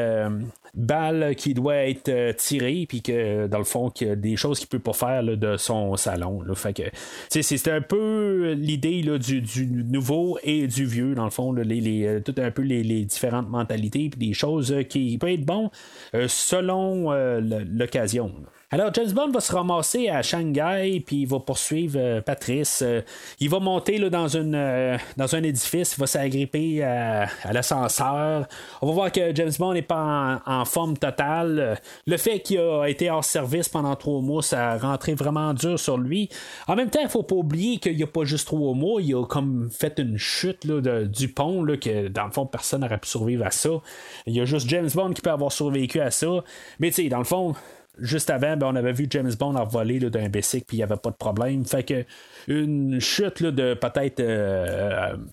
[0.74, 4.36] balle qui doit être euh, tirée, puis que dans le fond, qu'il y a des
[4.36, 6.42] choses qu'il peut pas faire de son salon.
[6.54, 6.82] Fait que
[7.28, 12.06] c'est un peu l'idée du, du, nouveau et du vieux, dans le fond, les, les,
[12.06, 15.70] euh, tout un peu les, différentes mentalités, puis des choses qui peuvent être bon
[16.14, 18.32] euh, selon l'occasion.
[18.74, 22.80] Alors, James Bond va se ramasser à Shanghai, puis il va poursuivre euh, Patrice.
[22.80, 23.02] Euh,
[23.38, 28.48] il va monter là, euh, dans un édifice, il va s'agripper à, l'ascenseur.
[28.80, 31.78] On va voir que James Bond n'est pas en, forme totale.
[32.06, 35.78] Le fait qu'il a été hors service pendant trois mois, ça a rentré vraiment dur
[35.78, 36.30] sur lui.
[36.66, 39.14] En même temps, il faut pas oublier qu'il n'y a pas juste trois mois, il
[39.14, 42.96] a comme fait une chute là, du pont, là, que dans le fond, personne n'aurait
[42.96, 43.68] pu survivre à ça.
[44.26, 46.42] Il y a juste James Bond qui peut avoir survécu à ça.
[46.78, 47.54] Mais tu sais, dans le fond,
[48.02, 50.96] juste avant, ben, on avait vu James Bond envoler d'un bicycle, puis il n'y avait
[50.96, 51.64] pas de problème.
[51.64, 52.04] Fait que
[52.48, 54.20] une chute de peut-être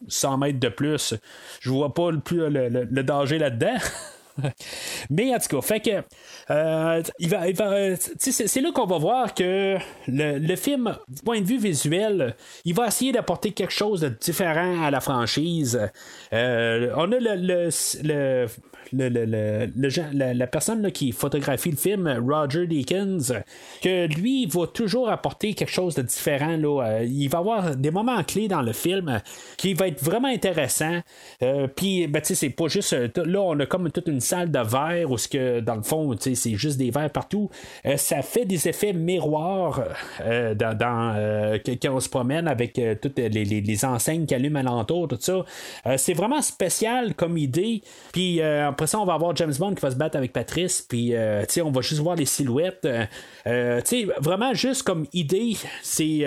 [0.07, 1.15] 100 euh, mètres de plus,
[1.59, 3.78] je vois pas le, plus, le, danger là-dedans.
[5.10, 6.04] Mais en tout cas, fait que
[6.52, 9.78] euh, il va, c'est là qu'on va voir que
[10.08, 12.36] le, film, du point de vue visuel,
[12.66, 15.80] il va essayer d'apporter quelque chose de différent à la franchise.
[16.34, 17.70] Euh, on a le,
[18.94, 23.42] le, la, personne qui photographie le film, Roger Deakins,
[23.82, 26.58] que lui va toujours apporter quelque chose de différent.
[26.58, 26.84] Là.
[26.84, 29.22] Euh, il va avoir des moments clés dans le film
[29.58, 31.00] qui va être vraiment intéressant.
[31.44, 32.94] Euh, puis, ben, c'est pas juste.
[32.94, 35.82] Euh, là, on a comme toute une salle de verre où, ce que, dans le
[35.82, 37.50] fond, c'est juste des verres partout.
[37.98, 39.84] ça fait des effets miroirs
[40.20, 45.46] dans, quand on se promène avec toutes les, les, enseignes qui allument alentour, tout ça.
[45.98, 47.82] c'est vraiment spécial comme idée.
[48.12, 51.14] Puis, après ça, on va avoir James Bond qui va se battre avec Patrice, puis
[51.14, 52.86] euh, on va juste voir les silhouettes.
[52.86, 53.06] Euh,
[53.48, 53.82] euh,
[54.20, 56.26] vraiment, juste comme idée, c'est,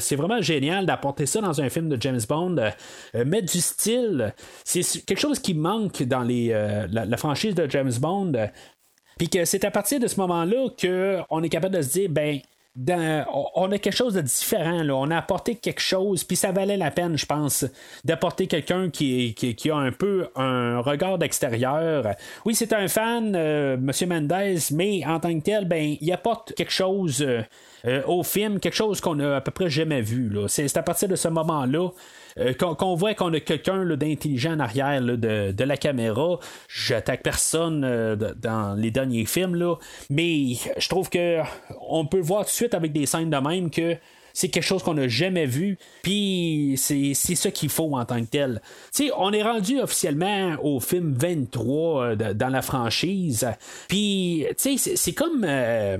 [0.00, 2.56] c'est vraiment génial d'apporter ça dans un film de James Bond.
[3.14, 4.34] mettre du style,
[4.64, 6.48] c'est quelque chose qui manque dans les,
[6.90, 8.32] la, franchise de James Bond.
[9.18, 12.40] Puis que c'est à partir de ce moment-là qu'on est capable de se dire, ben,
[13.54, 14.82] on a quelque chose de différent.
[14.82, 14.94] Là.
[14.94, 17.66] On a apporté quelque chose, puis ça valait la peine, je pense,
[18.04, 22.14] d'apporter quelqu'un qui, qui, a un peu un regard d'extérieur.
[22.44, 24.08] Oui, c'est un fan, euh, M.
[24.08, 27.22] Mendez, mais en tant que tel, ben, il apporte quelque chose.
[27.22, 27.42] Euh,
[27.84, 30.32] euh, au film, quelque chose qu'on a à peu près jamais vu.
[30.46, 31.88] C'est à partir de ce moment-là
[32.38, 36.38] euh, qu'on voit qu'on a quelqu'un d'intelligent en arrière de, la caméra.
[36.68, 39.76] J'attaque personne euh, dans les derniers films, là,
[40.10, 41.38] mais je trouve que
[41.88, 43.96] on peut voir tout de suite avec des scènes de même que
[44.32, 48.30] c'est quelque chose qu'on n'a jamais vu, puis c'est, ça qu'il faut en tant que
[48.30, 48.62] tel.
[48.90, 53.46] sais on est rendu officiellement au film 23 dans la franchise,
[53.88, 55.44] puis c'est, comme...
[55.46, 55.98] Euh,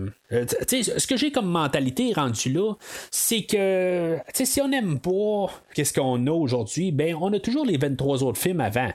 [0.66, 2.74] ce que j'ai comme mentalité rendu là,
[3.10, 7.76] c'est que si on n'aime pas qu'est-ce qu'on a aujourd'hui, ben on a toujours les
[7.76, 8.90] 23 autres films avant.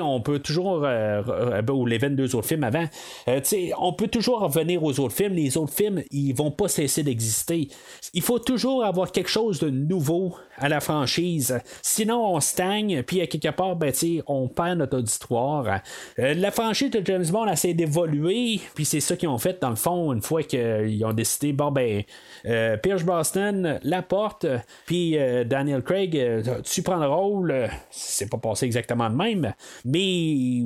[0.00, 1.22] On peut toujours, euh,
[1.62, 2.86] ben, ou les 22 autres films avant,
[3.28, 3.40] euh,
[3.78, 5.34] on peut toujours revenir aux autres films.
[5.34, 7.68] Les autres films, ils vont pas cesser d'exister.
[8.14, 11.58] Il faut toujours avoir quelque chose de nouveau à la franchise.
[11.82, 13.92] Sinon, on stagne, puis à quelque part, ben,
[14.26, 15.80] on perd notre auditoire.
[16.18, 19.70] Euh, la franchise de James Bond essaie d'évoluer, puis c'est ça qu'ils ont fait, dans
[19.70, 22.02] le fond, une fois qu'ils ont décidé, bon, ben,
[22.46, 24.46] euh, Pierce Brosnan la porte,
[24.86, 29.14] puis euh, Daniel Craig, euh, tu prends le rôle, euh, c'est pas passé exactement de
[29.14, 29.52] même,
[29.84, 30.62] mais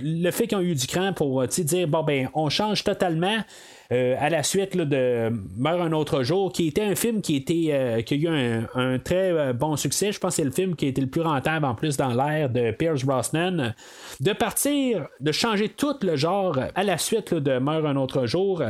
[0.00, 3.38] le fait qu'ils ont eu du cran pour dire, bon, ben, on change totalement.
[3.90, 7.68] Euh, à la suite de Meurt un autre jour, qui était un film qui, était,
[7.70, 8.28] euh, qui a eu
[8.74, 10.12] un, très euh, bon succès.
[10.12, 12.12] Je pense que c'est le film qui a été le plus rentable en plus dans
[12.12, 13.74] l'ère de Pierce Brosnan.
[14.20, 18.62] De partir, de changer tout le genre à la suite de Meurt un autre jour,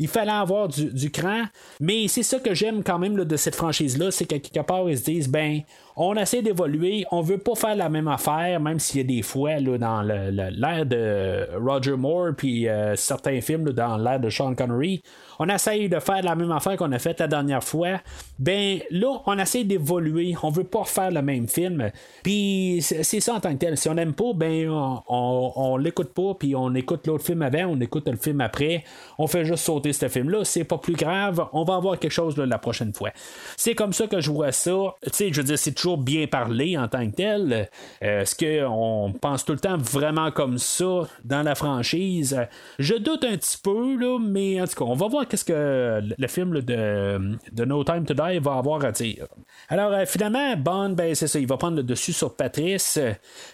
[0.00, 1.44] il fallait avoir du, cran.
[1.78, 4.98] Mais c'est ça que j'aime quand même de cette franchise-là, c'est qu'à quelque part, ils
[4.98, 5.60] se disent, ben,
[5.96, 9.22] on essaie d'évoluer, on veut pas faire la même affaire, même s'il y a des
[9.22, 12.66] fois dans l'ère de Roger Moore, puis
[12.96, 15.02] certains films dans l'ère de Sean Connery, Montgomery
[15.38, 18.00] on essaye de faire la même affaire qu'on a fait la dernière fois.
[18.38, 21.90] Ben là, on essaie d'évoluer, on veut pas refaire le même film.
[22.22, 23.76] Puis c'est ça en tant que tel.
[23.76, 27.66] Si on n'aime pas, ben on, on, l'écoute pas, puis on écoute l'autre film avant,
[27.66, 28.84] on écoute le film après,
[29.18, 30.44] on fait juste sauter ce film-là.
[30.44, 33.10] C'est pas plus grave, on va avoir quelque chose la prochaine fois.
[33.56, 34.94] C'est comme ça que je vois ça.
[35.04, 37.68] Tu sais, je veux dire, c'est toujours bien parlé en tant que tel.
[38.00, 42.38] Est-ce qu'on pense tout le temps vraiment comme ça dans la franchise?
[42.78, 46.00] Je doute un petit peu, là, mais en tout cas, on va voir qu'est-ce que
[46.16, 49.26] le film de, No Time to Die va avoir à dire.
[49.68, 52.98] Alors, euh, finalement, Bond, ben, c'est ça, il va prendre le dessus sur Patrice.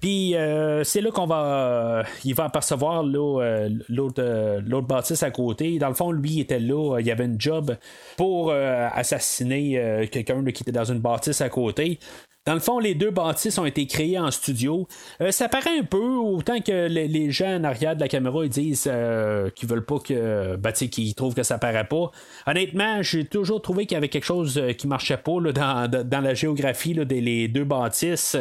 [0.01, 1.45] Puis, euh, c'est là qu'on va.
[1.45, 5.79] euh, il va apercevoir l'autre, l'autre bâtisse à côté.
[5.79, 6.99] Dans le fond, lui, il était là.
[7.01, 7.77] Il avait une job
[8.17, 11.99] pour assassiner quelqu'un qui était dans une bâtisse à côté.
[12.47, 14.89] Dans le fond, les deux bâtisses ont été créées en studio.
[15.21, 18.43] Euh, ça paraît un peu, autant que les, les gens en arrière de la caméra
[18.45, 20.59] ils disent euh, qu'ils veulent pas que.
[20.75, 22.11] Sais, qu'ils trouvent que ça paraît pas.
[22.47, 25.91] Honnêtement, j'ai toujours trouvé qu'il y avait quelque chose euh, qui marchait pas là, dans,
[25.91, 28.37] dans- dans la géographie là, des les deux bâtisses.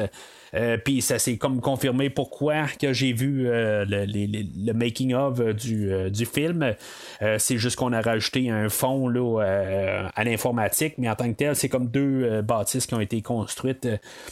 [0.56, 5.14] Euh, Puis ça s'est comme confirmé pourquoi que j'ai vu euh, le, les- le making
[5.14, 6.74] of euh, du, du film.
[7.38, 11.56] C'est juste qu'on a rajouté un fond là, à l'informatique, mais en tant que tel,
[11.56, 13.88] c'est comme deux bâtisses qui ont été construites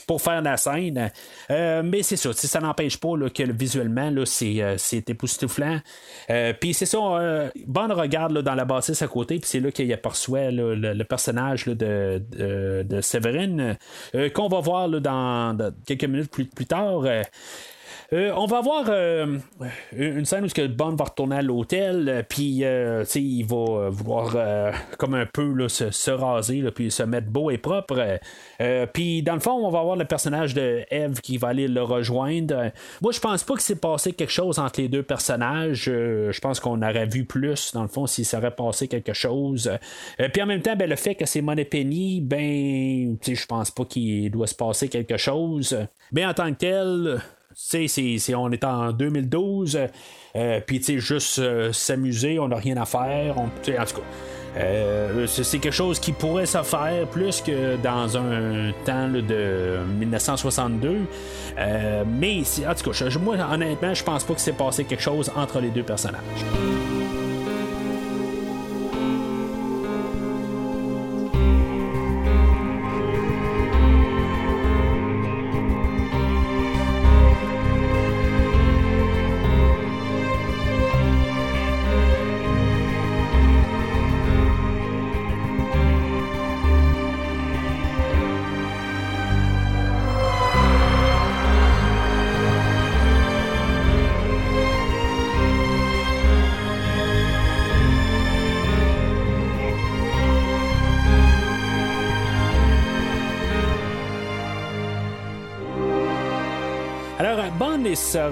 [0.08, 1.12] pour faire la scène.
[1.50, 5.80] Mais c'est ça, ça n'empêche pas que visuellement, là, c'est, c'est époustouflant.
[6.60, 6.98] Puis c'est ça,
[7.66, 11.04] Bond regarde là, dans la bâtisse à côté, puis c'est là qu'il aperçoit le, le
[11.04, 11.74] personnage de,
[12.32, 12.86] de,
[14.30, 17.06] qu'on va voir dans, dans quelques minutes plus, plus tard.
[18.14, 19.38] Euh, on va voir euh,
[19.92, 22.64] une scène où Bond va retourner à l'hôtel, euh, puis
[23.16, 24.36] il va vouloir
[24.98, 28.20] comme un peu là, se, se raser, puis se mettre beau et propre.
[28.94, 31.84] puis dans le fond, on va voir le personnage de Eve qui va aller le
[31.84, 32.72] rejoindre.
[33.02, 35.86] Moi, je pense pas que c'est passé quelque chose entre les deux personnages.
[35.86, 39.72] Je pense qu'on aurait vu plus, dans le fond, s'il serait passé quelque chose.
[40.18, 43.86] Puis en même temps, ben, le fait que c'est Money Penny, ben, je pense pas
[43.86, 45.78] qu'il doit se passer quelque chose.
[46.12, 47.22] Mais en tant que tel,
[47.70, 49.80] tu sais, on est en 2012,
[50.36, 53.38] euh, puis tu sais, juste euh, s'amuser, on n'a rien à faire.
[53.38, 54.04] On, en tout cas,
[54.58, 59.78] euh, c'est quelque chose qui pourrait se faire plus que dans un temps là, de
[60.00, 60.98] 1962.
[61.58, 65.32] Euh, mais en tout cas, moi, honnêtement, je pense pas que c'est passé quelque chose
[65.36, 66.24] entre les deux personnages.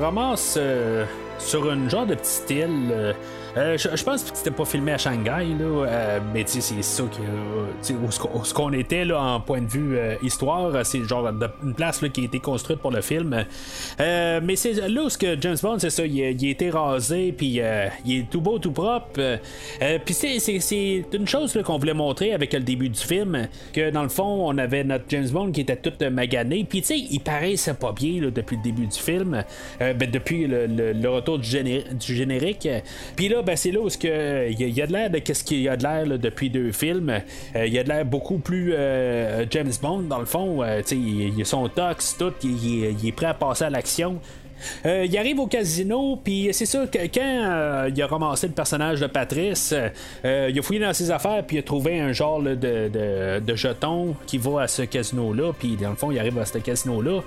[0.06, 1.03] Ramasse euh,
[1.39, 3.16] sur une genre de petit île.
[3.58, 6.82] Euh, je, pense que c'était pas filmé à Shanghai, là, euh, mais tu sais, c'est
[6.84, 7.03] ça
[7.82, 11.03] sais, où qu'on- où ce qu'on était là, en point de vue euh, histoire, c'est
[11.03, 11.28] genre
[11.64, 13.45] une place là, qui a été construite pour le film.
[14.01, 16.70] Euh, mais c'est là où ce que James Bond, c'est ça, il, il a été
[16.70, 17.62] rasé, puis
[18.06, 19.20] il est tout beau, tout propre.
[20.03, 24.10] puis c'est- une chose qu'on voulait montrer avec le début du film, que dans le
[24.10, 27.74] fond, on avait notre James Bond qui était tout magané, puis tu sais, il paraissait
[27.74, 29.43] pas bien là, depuis le début du film,
[29.80, 32.68] ben, depuis le, le- le retour du, géné- du générique.
[33.16, 35.61] Puis là, ben, c'est là où que, il y, a- de l'air de qu'est-ce qu'il
[35.61, 37.09] y a de l'air depuis deux films.
[37.55, 40.61] Euh, il y a de l'air beaucoup plus euh, James Bond, dans le fond.
[40.63, 43.69] Euh, tu sais, il, il a son tox, tout, il est prêt à passer à
[43.69, 44.19] l'action.
[44.86, 48.53] Euh, il arrive au casino, puis c'est sûr que quand euh, il a ramassé le
[48.53, 49.74] personnage de Patrice,
[50.24, 54.16] euh, il a fouillé dans ses affaires, puis il a trouvé un genre de, jeton
[54.26, 57.22] qui va à ce casino-là, puis dans le fond, il arrive à ce casino-là.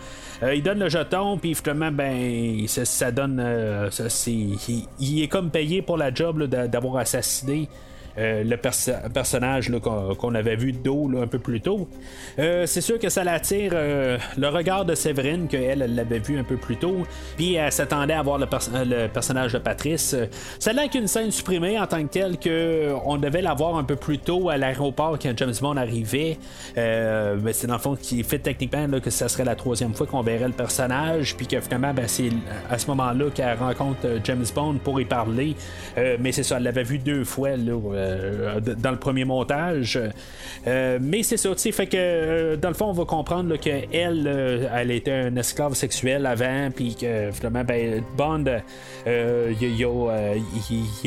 [0.55, 3.43] il donne le jeton, puis finalement, ben, ça, donne.
[4.26, 7.68] il, est comme payé pour la job d'avoir assassiné
[8.18, 11.88] euh, le personnage qu'on avait vu de dos un peu plus tôt.
[12.38, 16.36] Euh, c'est sûr que ça l'attire euh, le regard de Séverine, qu'elle elle l'avait vu
[16.38, 17.06] un peu plus tôt,
[17.36, 18.46] puis elle s'attendait à voir le,
[19.06, 20.16] personnage de Patrice.
[20.58, 24.18] Ça n'a qu'une scène supprimée en tant que telle qu'on devait l'avoir un peu plus
[24.18, 26.38] tôt à l'aéroport quand James Bond arrivait.
[26.76, 30.22] mais c'est dans le fond qui fait techniquement que ça serait la troisième fois qu'on
[30.22, 32.30] verrait le personnage, puis que finalement ben, c'est
[32.68, 35.54] à ce moment-là qu'elle rencontre James Bond pour y parler.
[35.96, 37.74] mais c'est ça, elle l'avait vu deux fois là,
[38.09, 40.00] euh, dans le premier montage.
[40.66, 44.68] Euh, mais c'est ça, tu fait que euh, dans le fond, on va comprendre qu'elle,
[44.74, 48.44] elle était un esclave sexuel avant, puis que finalement, ben, Bond,
[49.06, 49.84] il,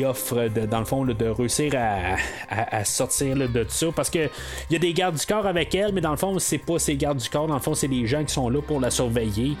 [0.04, 4.28] offre, dans le fond, de réussir à, sortir de tout ça, parce que
[4.70, 6.78] il y a des gardes du corps avec elle, mais dans le fond, c'est pas
[6.78, 8.90] ces gardes du corps, dans le fond, c'est des gens qui sont là pour la
[8.90, 9.56] surveiller.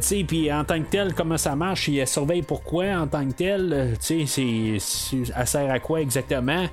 [0.00, 3.32] Sais, puis en tant que tel, comment ça marche, il surveille pourquoi en tant que
[3.32, 4.78] tel, tu sais,
[5.36, 6.66] elle sert à quoi exactement?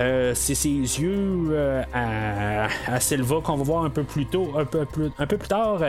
[0.00, 4.64] Euh, c'est ses yeux euh, à, Silva qu'on va voir un peu plus tôt, un
[4.64, 5.80] peu plus, un peu plus tard.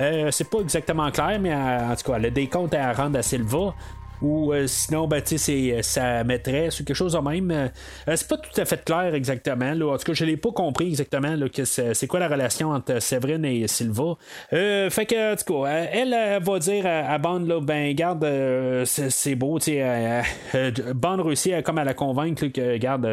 [0.00, 3.74] Euh, c'est pas exactement clair, mais en tout cas, le décompte à rendre à Silva
[4.22, 7.50] ou euh, sinon, ben, c'est euh, sa maîtresse ou quelque chose de même.
[7.50, 7.68] Euh,
[8.14, 9.74] c'est pas tout à fait clair exactement.
[9.74, 9.92] Là.
[9.92, 13.44] En tout cas, je l'ai pas compris exactement que c'est, quoi la relation entre Séverine
[13.44, 14.14] et Silva.
[14.50, 18.26] fait que, en tout cas, elle, va dire à, Bond, là, ben, garde,
[18.84, 20.22] c'est, beau, tu sais.
[20.94, 23.06] Bond réussit à, comme à la convaincre que, garde,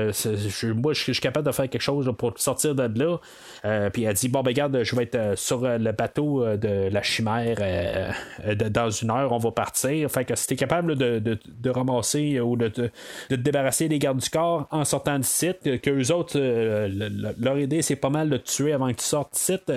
[0.76, 3.90] moi, je suis capable de faire quelque chose pour sortir de là.
[3.90, 7.58] puis elle dit, bon, ben, garde, je vais être sur le bateau de la chimère
[8.70, 10.10] dans une heure, on va partir.
[10.12, 12.90] Fait que si t'es capable de, ramasser ou de, te
[13.36, 17.82] débarrasser des gardes du corps en sortant du site, que eux autres, euh, leur idée,
[17.82, 19.72] c'est pas mal de tuer avant que tu sortes du site.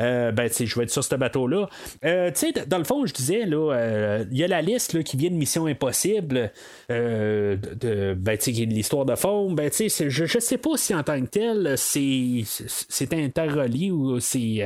[0.00, 1.68] Euh, ben, je vais être sur ce bateau-là.
[2.04, 5.16] Euh, tu sais, dans le fond, je disais, là, il y a la liste qui
[5.16, 6.50] vient de Mission Impossible,
[6.88, 9.52] de, ben, l'histoire de fond.
[9.52, 14.60] Ben, je, je sais pas si en tant que tel, c'est interrelié ou si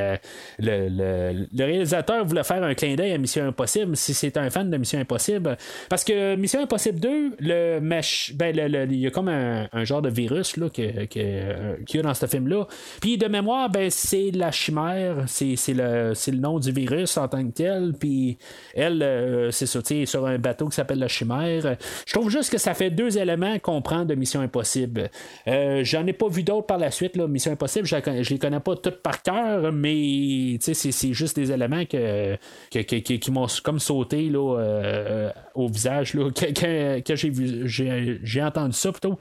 [0.59, 4.51] le, le, le, réalisateur voulait faire un clin d'œil à Mission Impossible, si c'est un
[4.51, 5.57] fan de Mission Impossible.
[5.89, 8.57] Parce que Mission Impossible 2, le mesh, ben,
[8.91, 12.27] il y a comme un, genre de virus là, que, qu'il y a dans ce
[12.27, 12.67] film-là.
[13.01, 17.45] Puis de mémoire, ben, c'est la chimère, c'est, le, le nom du virus en tant
[17.47, 17.93] que tel.
[17.99, 18.39] Puis
[18.75, 21.77] elle, euh, c'est ça, sur un bateau qui s'appelle la chimère.
[22.07, 25.11] Je trouve juste que ça fait deux éléments qu'on prend de Mission Impossible.
[25.47, 27.17] Euh, j'en ai pas vu d'autres par la suite.
[27.17, 27.27] Là.
[27.27, 31.53] Mission Impossible, je, je les connais pas toutes par cœur, mais c'est, c'est juste des
[31.53, 32.37] éléments que,
[32.71, 38.93] qui m'ont comme sauté là, euh, au visage là, que, j'ai vu j'ai, entendu ça
[38.93, 39.19] plutôt.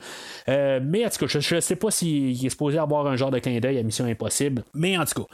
[0.49, 3.31] Euh, mais en tout cas, je ne sais pas s'il est supposé avoir un genre
[3.31, 4.63] de clin d'œil à Mission Impossible.
[4.73, 5.27] Mais en tout cas.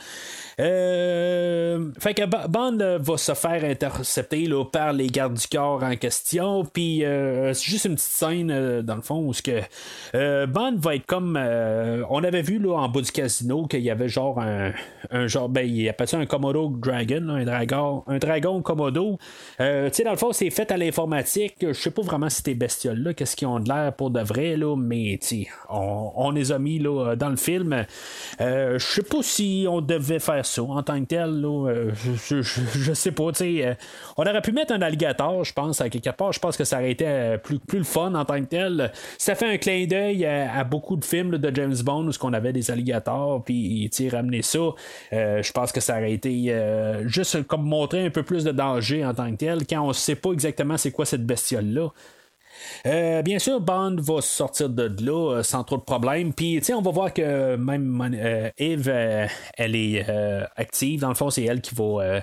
[0.59, 5.95] Euh, fait que Bond va se faire intercepter là, par les gardes du corps en
[5.95, 6.63] question.
[6.65, 10.95] Puis euh, c'est juste une petite scène dans le fond où ce que Bond va
[10.95, 15.27] être comme on avait vu là en bas du casino qu'il y avait genre un,
[15.27, 19.17] genre ben il appelle ça un Komodo Dragon, un dragon, un dragon Komodo.
[19.57, 21.55] tu sais dans le fond c'est fait à l'informatique.
[21.61, 24.21] Je sais pas vraiment si ces bestioles là qu'est-ce qu'ils ont de l'air pour de
[24.21, 25.19] vrai là, mais
[25.69, 27.85] on, on les a mis là dans le film.
[28.39, 31.43] je sais pas si on devait faire ça en tant que tel.
[31.45, 33.29] Euh, je, sais pas.
[33.41, 33.73] Euh,
[34.17, 36.31] on aurait pu mettre un alligator, je pense, à quelque part.
[36.33, 38.91] Je pense que ça aurait été euh, plus, plus le fun en tant que tel.
[39.17, 42.53] Ça fait un clin d'œil à, beaucoup de films de James Bond où on avait
[42.53, 44.59] des alligators, puis ramener ça.
[45.11, 46.55] je pense que ça aurait été
[47.05, 50.15] juste comme montrer un peu plus de danger en tant que tel quand on sait
[50.15, 51.89] pas exactement c'est quoi cette bestiole-là?
[52.85, 56.33] Euh, bien sûr, Bond va sortir de là euh, sans trop de problèmes.
[56.33, 58.89] Puis, on va voir que même euh, Eve,
[59.57, 60.05] elle est
[60.55, 61.01] active.
[61.01, 62.21] Dans le fond, c'est elle qui va.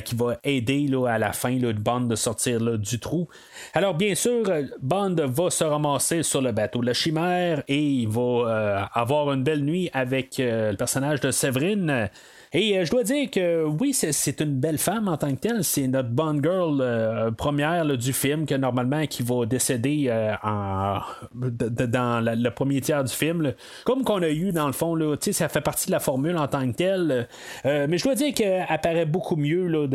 [0.00, 3.28] qui va aider là, à la fin là, de Bond de sortir là, du trou.
[3.74, 4.44] Alors bien sûr,
[4.80, 9.64] Bond va se ramasser sur le bateau la chimère et il va avoir une belle
[9.64, 12.10] nuit avec le personnage de Séverine.
[12.52, 15.62] Et euh, je dois dire que oui, c'est une belle femme en tant que telle.
[15.62, 20.98] C'est notre bonne girl euh, première du film que normalement qui va décéder euh, en,
[21.32, 23.54] dans le premier tiers du film.
[23.84, 26.48] Comme qu'on a eu dans le fond, là, ça fait partie de la formule en
[26.48, 27.28] tant que telle.
[27.64, 29.86] mais je dois dire qu'elle apparaît beaucoup mieux là,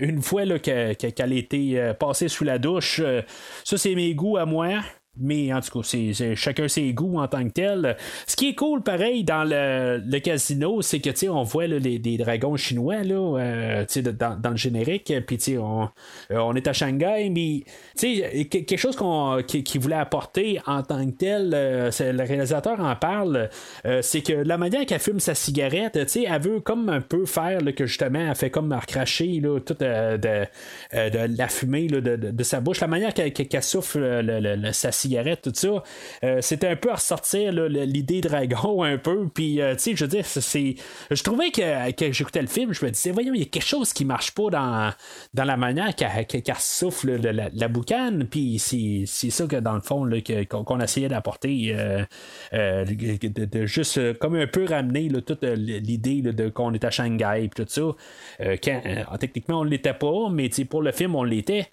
[0.00, 3.02] une fois qu'elle a été passée sous la douche.
[3.64, 4.80] ça, c'est mes goûts à moi.
[5.20, 7.96] Mais en tout cas, c'est, chacun ses goûts en tant que tel.
[8.26, 12.56] Ce qui est cool, pareil, dans le, casino, c'est que on voit les, des dragons
[12.56, 13.84] chinois là,
[14.18, 15.88] dans, dans, le générique, puis on,
[16.30, 17.64] on est à Shanghai, mais
[18.46, 23.48] quelque chose qu'on, qui, voulait apporter en tant que tel, le réalisateur en parle,
[24.02, 27.86] c'est que la manière qu'elle fume sa cigarette, elle veut comme un peu faire que
[27.86, 30.46] justement, elle fait comme recracher là, toute de,
[30.92, 35.07] la fumée de, sa bouche, la manière qu'elle, souffle sa cigarette,
[35.42, 35.82] tout ça,
[36.24, 39.28] euh, c'était un peu à ressortir l'idée dragon un peu.
[39.32, 40.74] Puis, euh, tu sais, je veux dire, c'est,
[41.10, 43.66] je trouvais que, que, j'écoutais le film, je me disais, voyons, il y a quelque
[43.66, 44.92] chose qui marche pas dans,
[45.34, 46.26] dans la manière qu'elle,
[46.58, 48.26] souffle la, boucane.
[48.28, 50.08] Puis, c'est, ça que dans le fond,
[50.48, 56.84] qu'on, essayait d'apporter, euh, de, juste comme un peu ramener toute l'idée de, qu'on est
[56.84, 57.82] à Shanghai, et tout ça.
[58.62, 61.68] quand, techniquement, on l'était pas, mais pour le film, on l'était.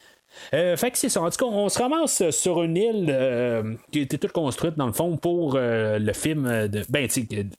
[0.54, 1.22] Euh, c'est ça.
[1.22, 4.88] En tout cas, on se ramasse sur une île euh, qui était toute construite, dans
[4.88, 6.84] le fond, pour euh, le film de.
[6.90, 7.08] Ben,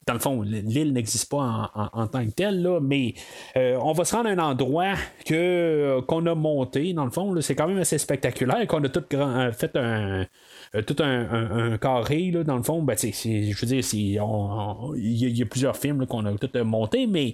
[0.07, 3.15] dans le fond, l'île n'existe pas en, tant que telle, là, mais
[3.55, 7.35] on va se rendre à un endroit que, qu'on a monté, dans le fond.
[7.41, 9.05] C'est quand même assez spectaculaire, qu'on a tout
[9.53, 10.27] fait un
[10.75, 15.47] euh, tout un, carré, là, dans le fond, ben, je veux dire, il y, a
[15.47, 17.33] plusieurs films qu'on a tout euh, monté, mais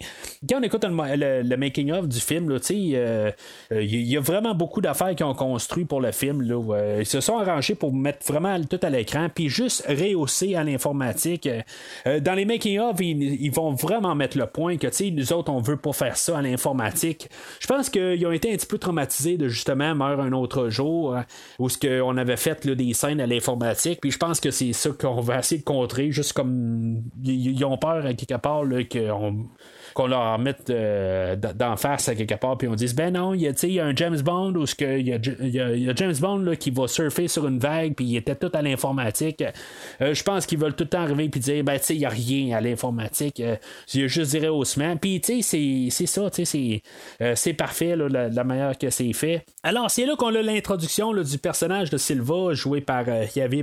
[0.49, 3.31] quand on écoute le, making-of du film, euh,
[3.71, 6.43] il y, a vraiment beaucoup d'affaires qui ont construit pour le film.
[6.43, 10.65] Là, ils se sont arrangés pour mettre vraiment tout à l'écran, puis juste rehausser à
[10.65, 11.49] l'informatique.
[12.07, 15.93] dans les making-of, ils, vont vraiment mettre le point que nous autres, on veut pas
[15.93, 17.29] faire ça à l'informatique.
[17.61, 21.17] Je pense qu'ils ont été un petit peu traumatisés de justement meurt un autre jour,
[21.59, 24.01] où ce qu'on avait fait des scènes à l'informatique.
[24.01, 27.79] Puis je pense que c'est ça qu'on va essayer de contrer, juste comme ils ont
[27.79, 29.47] peur à quelque part qu'on
[29.95, 33.43] qu'on leur mette euh, d'en face à quelque part, puis on dise ben non, il
[33.43, 36.89] y a, un James Bond où il y, y a James Bond là, qui va
[36.89, 39.45] surfer sur une vague, puis il était tout à l'informatique.
[40.01, 42.01] Euh, je pense qu'ils veulent tout le temps arriver puis dire ben tu sais, il
[42.01, 43.41] n'y a rien à l'informatique.
[43.41, 44.97] Euh, a juste des rehaussements.
[44.97, 46.83] Puis tu sais, c'est ça, tu sais,
[47.35, 49.45] c'est parfait la, la, manière que c'est fait.
[49.63, 53.05] Alors, c'est là qu'on a l'introduction du personnage de Silva, joué par
[53.35, 53.63] Javier,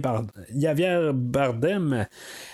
[1.13, 2.05] Bardem.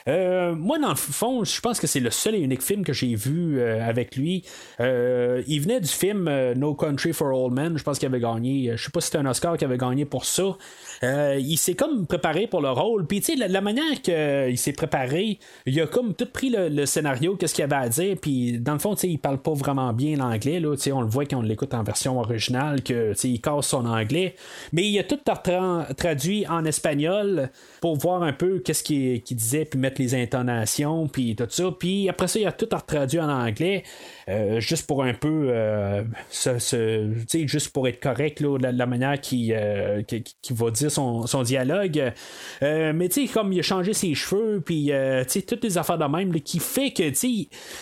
[0.08, 3.16] moi, dans le fond, je pense que c'est le seul et unique film que j'ai
[3.16, 4.44] vu euh, avec lui.
[4.80, 7.78] Euh, il venait du film euh, No Country for Old Men.
[7.78, 8.72] Je pense qu'il avait gagné.
[8.76, 10.58] Je sais pas si c'était un Oscar qu'il avait gagné pour ça.
[11.04, 13.06] il s'est comme préparé pour le rôle.
[13.06, 17.36] Puis, tu sais, la, manière qu'il s'est préparé, il a comme tout pris le, scénario,
[17.36, 18.18] qu'est-ce qu'il avait à dire.
[18.22, 20.60] Puis, dans le fond, tu sais, il parle pas vraiment bien l'anglais.
[20.60, 24.36] Là, on le voit quand on l'écoute en version originale, que il casse son anglais.
[24.72, 25.20] Mais il a tout
[25.98, 27.50] traduit en espagnol
[27.82, 31.72] pour voir un peu qu'est-ce qu'il disait, puis mettre les intonations, puis tout ça.
[31.78, 33.55] Puis après ça, il a tout traduit en anglais.
[34.28, 36.04] Euh, juste pour un peu, euh,
[37.32, 40.02] juste pour être correct, là, la, manière qui, euh,
[40.50, 42.12] va dire son, dialogue.
[42.62, 44.92] mais tu sais, comme il a changé ses cheveux, puis
[45.30, 47.04] tu toutes les affaires de même, qui fait que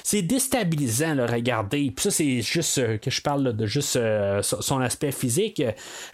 [0.03, 1.91] c'est déstabilisant, le regarder.
[1.95, 3.97] Puis ça, c'est juste que je parle de juste
[4.41, 5.61] son aspect physique.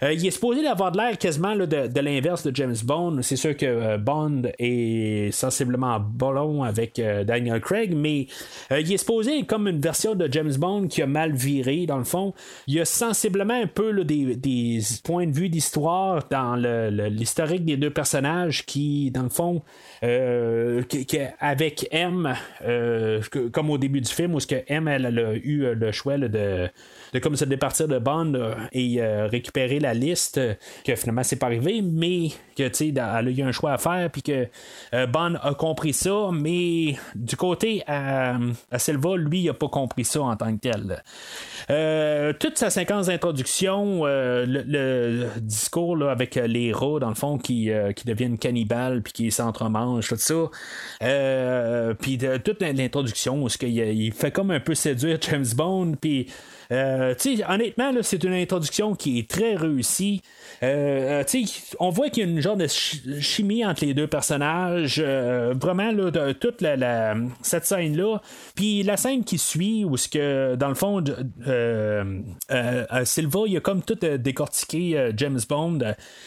[0.02, 3.20] il est supposé avoir de l'air quasiment de, de l'inverse de James Bond.
[3.22, 8.26] C'est sûr que Bond est sensiblement bon avec Daniel Craig, mais
[8.70, 12.04] il est supposé comme une version de James Bond qui a mal viré, dans le
[12.04, 12.34] fond.
[12.68, 17.90] Il y a sensiblement un peu des, points de vue d'histoire dans l'historique des deux
[17.90, 19.62] personnages qui, dans le fond,
[20.04, 20.84] euh,
[21.40, 22.32] avec M,
[22.64, 23.20] euh,
[23.52, 26.68] comme au début du film, où ce que M elle, a eu le choix de,
[27.12, 30.40] de comme se départir de Bond euh, et récupérer la liste,
[30.84, 33.78] que finalement c'est pas arrivé, mais que tu sais, elle a eu un choix à
[33.78, 34.46] faire, puis que
[35.06, 38.38] Bond a compris ça, mais du côté à,
[38.70, 41.02] à Silva, lui, il n'a pas compris ça en tant que tel.
[41.70, 47.38] Euh, toute sa séquence d'introduction, euh, le, discours là, avec les héros, dans le fond,
[47.38, 51.94] qui, euh, qui deviennent cannibales puis qui s'entremangent, tout ça.
[52.00, 56.26] puis toute l'introduction, où il, il fait comme un peu séduire James Bond, puis
[56.72, 57.14] euh,
[57.48, 60.22] honnêtement, c'est une introduction qui est très réussie.
[60.62, 61.42] Euh, euh
[61.78, 65.02] on voit qu'il y a une genre de chimie entre les deux personnages.
[65.04, 68.20] Euh, vraiment, là, de, toute la, cette scène-là.
[68.54, 71.02] Puis la scène qui suit, où ce que, dans le fond,
[73.04, 75.78] Silva, il a comme tout décortiqué James Bond.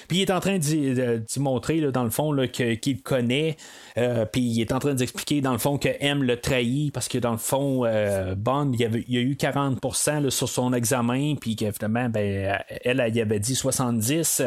[0.07, 3.55] Puis il est en train d'y montrer, là, dans le fond, qu'il connaît.
[3.95, 7.17] puis il est en train d'expliquer, dans le fond, que M le trahit parce que,
[7.17, 7.85] dans le fond,
[8.35, 13.21] Bond, il, y a eu 40% sur son examen, puis qu'évidemment, ben, elle, elle, y
[13.21, 14.41] avait dit 70.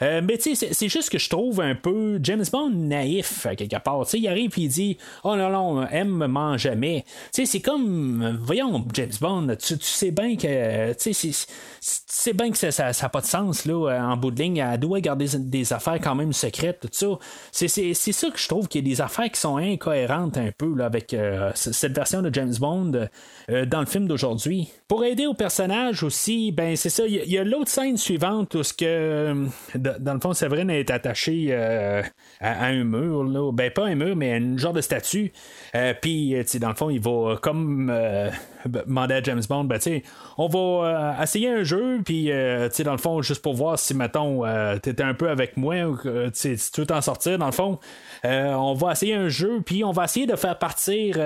[0.00, 4.04] mais tu sais, c'est juste que je trouve un peu James Bond naïf, quelque part.
[4.04, 7.04] Tu sais, il arrive et il dit Oh non, non, M me ment jamais.
[7.32, 12.56] Tu sais, c'est comme, voyons, James Bond, tu, sais bien que, tu sais, bien que
[12.56, 14.58] ça n'a pas de sens, là, en bout de ligne.
[14.58, 17.18] Elle doit garder des affaires quand même secrètes, tout ça.
[17.50, 20.74] C'est ça que je trouve qu'il y a des affaires qui sont incohérentes un peu,
[20.74, 21.16] là, avec
[21.54, 23.08] cette version de James Bond
[23.48, 24.68] dans le film d'aujourd'hui.
[24.88, 28.62] Pour aider au personnage aussi, ben c'est ça, il y a, l'autre scène suivante où
[28.62, 32.02] ce que dans le fond Séverine est attachée euh,
[32.40, 35.32] à, un mur, ben pas un mur, mais un genre de statue.
[35.74, 38.30] Euh, puis dans le fond, il va comme euh,
[38.66, 40.02] demander à James Bond, ben tu
[40.38, 44.42] on va essayer un jeu, puis dans le fond, juste pour voir si mettons
[44.80, 45.98] t'étais un peu avec moi ou
[46.30, 47.78] tu t'en sortir, dans le fond.
[48.24, 51.18] On va essayer un jeu, puis on va essayer de faire partir,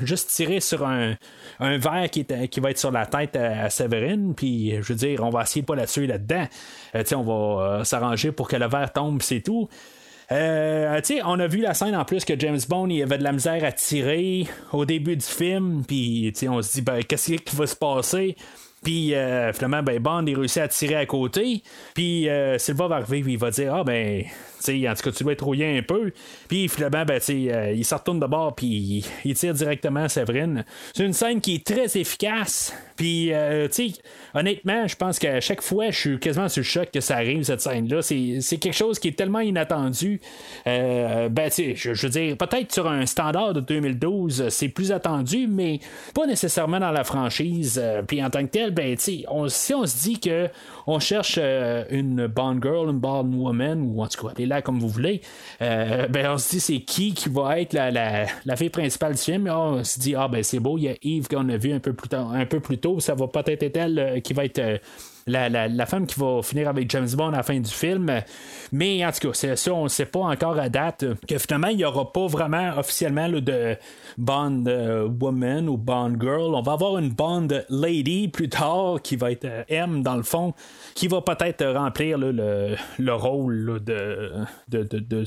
[0.00, 1.16] juste tirer sur un,
[1.60, 4.94] un verre qui, est, qui va être sur la tête à, Séverine, puis je veux
[4.94, 6.46] dire, on va essayer de pas la tuer là-dedans.
[6.94, 7.32] Euh, on va
[7.62, 9.68] euh, s'arranger pour que le verre tombe, c'est tout.
[10.32, 13.30] Euh, on a vu la scène en plus que James Bond il avait de la
[13.30, 17.66] misère à tirer au début du film, puis on se dit ben, qu'est-ce qui va
[17.66, 18.34] se passer?
[18.82, 19.14] Puis
[19.54, 21.62] finalement, ben, Bond il réussit à tirer à côté.
[21.94, 22.28] Puis
[22.58, 24.24] Silva va arriver, il va dire Ah ben,
[24.68, 26.12] en tout cas, tu dois être rouillé un peu.
[26.48, 30.64] Puis finalement, ben, euh, il se retourne de bord, puis il, tire directement à Séverine.
[30.94, 32.74] C'est une scène qui est très efficace.
[32.96, 33.68] Puis, euh,
[34.34, 37.42] honnêtement, je pense qu'à chaque fois, je suis quasiment sur le choc que ça arrive,
[37.42, 38.00] cette scène-là.
[38.02, 40.20] C'est quelque chose qui est tellement inattendu.
[40.66, 45.80] Euh, ben, je, veux dire, peut-être sur un standard de 2012, c'est plus attendu, mais
[46.14, 47.82] pas nécessairement dans la franchise.
[48.06, 50.48] Puis en tant que tel, ben, si on se dit que
[50.86, 55.20] on cherche une Bond Girl, une Bond Woman, ou en tout cas, comme vous voulez,
[55.62, 59.20] euh, ben on se dit c'est qui qui va être la, la, fille principale du
[59.20, 59.48] film?
[59.48, 61.80] on se dit ah ben c'est beau, il y a Eve qu'on a vu un
[61.80, 64.44] peu plus tôt, un peu plus tôt, ça va peut-être être elle euh, qui va
[64.44, 64.80] être
[65.28, 68.22] euh, la, femme qui va finir avec James Bond à la fin du film.
[68.72, 71.68] Mais en tout cas, c'est ça, on ne sait pas encore à date que finalement,
[71.68, 73.76] il n'y aura pas vraiment officiellement de
[74.18, 74.64] Bond
[75.20, 76.54] Woman ou Bond Girl.
[76.54, 80.54] On va avoir une Bond Lady plus tard qui va être M dans le fond,
[80.94, 82.76] qui va peut-être remplir le,
[83.12, 84.32] rôle de,
[84.68, 85.24] de,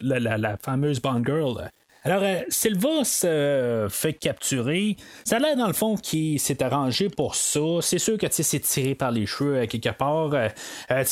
[0.00, 1.70] la, la, fameuse Bond Girl.
[2.04, 4.96] Alors, euh, Silva se fait capturer.
[5.24, 7.60] Ça a l'air, dans le fond, qu'il s'est arrangé pour ça.
[7.80, 10.34] C'est sûr que c'est tiré par les cheveux euh, quelque part.
[10.34, 10.48] Euh,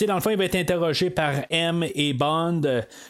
[0.09, 2.63] dans le fond, il va être interrogé par M et Bond.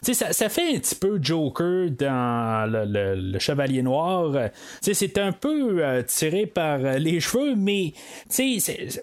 [0.02, 4.50] Ça, ça, fait un petit peu Joker dans le, Chevalier Noir.
[4.82, 7.94] c'est un peu tiré par les cheveux, mais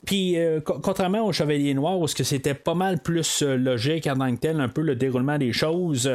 [0.06, 0.38] puis
[0.84, 4.70] contrairement au Chevalier Noir, où c'était pas mal plus logique en tant que tel, un
[4.70, 6.10] peu le déroulement des choses,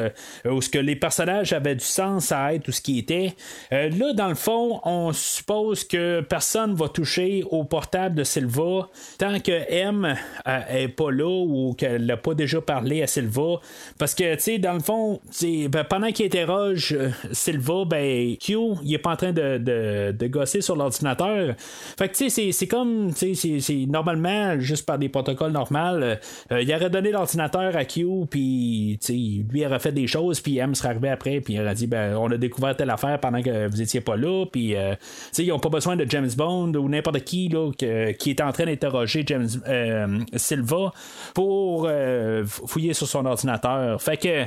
[0.45, 3.35] où les personnages avaient du sens à tout ce qui était.
[3.73, 8.89] Euh, là, dans le fond, on suppose que personne va toucher au portable de Silva
[9.19, 10.17] tant que M
[10.47, 13.61] euh, est pas là ou qu'elle n'a pas déjà parlé à Silva.
[13.99, 18.57] Parce que, tu sais, dans le fond, ben, pendant qu'il interroge euh, Silva, ben, Q,
[18.85, 21.55] il est pas en train de, de, gosser sur l'ordinateur.
[21.99, 26.17] Fait que, tu sais, c'est comme, tu sais, normalement, juste par des protocoles normaux,
[26.51, 30.59] il aurait donné l'ordinateur à Q, puis, tu sais, lui aurait fait des choses, puis
[30.59, 33.43] M serait arrivé après, puis il aurait dit, ben, on a découvert telle affaire pendant
[33.43, 34.45] que vous étiez pas là.
[34.51, 34.95] Puis, euh,
[35.39, 38.67] ils n'ont pas besoin de James Bond ou n'importe qui là, qui est en train
[38.67, 40.93] d'interroger James euh, Silva
[41.35, 44.01] pour euh, fouiller sur son ordinateur.
[44.03, 44.45] Fait que,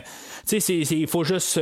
[0.51, 1.59] il faut juste,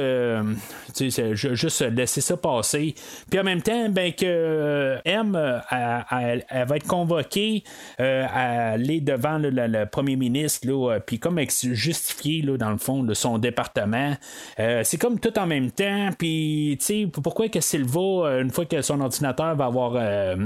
[0.97, 2.95] juste laisser ça passer.
[3.29, 7.63] Puis en même temps, ben que M, elle, va être convoquée
[7.99, 13.37] à aller devant le, premier ministre, puis comme justifier là, dans le fond de son
[13.37, 14.15] département.
[14.57, 16.09] c'est comme tout en même temps.
[16.23, 20.37] Puis, tu sais, pourquoi que Silva, euh, une fois que son ordinateur va avoir euh,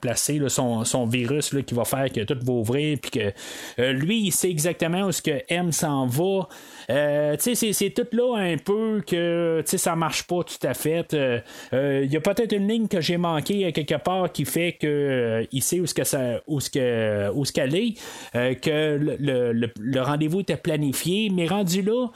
[0.00, 3.32] placé son, virus qui va faire que tout va ouvrir, puis que
[3.78, 6.48] euh, lui, il sait exactement où ce que M s'en va.
[6.88, 11.16] Sais, c'est tout là un peu que ça marche pas tout à fait.
[11.72, 15.62] Il y a peut-être une ligne que j'ai manquée quelque part qui fait que il
[15.62, 17.94] sait où ce que ça, où ce que, où ce qu'elle est,
[18.32, 22.08] que le, le rendez-vous était planifié, mais rendu là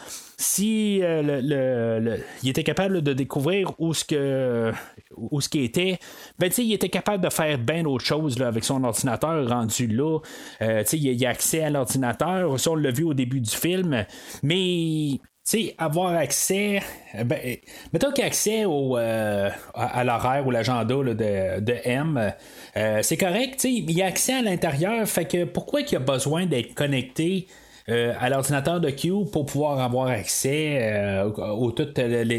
[0.43, 4.73] si euh, le, il était capable de découvrir où ce que
[5.17, 5.99] où ce qui était,
[6.39, 10.19] ben il était capable de faire bien d'autres choses avec son ordinateur rendu là.
[10.61, 14.05] Euh, il, a accès à l'ordinateur, ça on l'a vu au début du film,
[14.43, 14.62] mais
[15.45, 16.81] sais, avoir accès,
[17.25, 17.39] ben,
[17.93, 22.33] mettons qu'il a accès au, euh, à, l'horaire ou l'agenda de, de, M,
[23.03, 27.47] c'est correct, il a accès à l'intérieur, fait que pourquoi il a besoin d'être connecté
[27.89, 32.39] euh, à l'ordinateur de Q pour pouvoir avoir accès euh, aux, toutes les, les,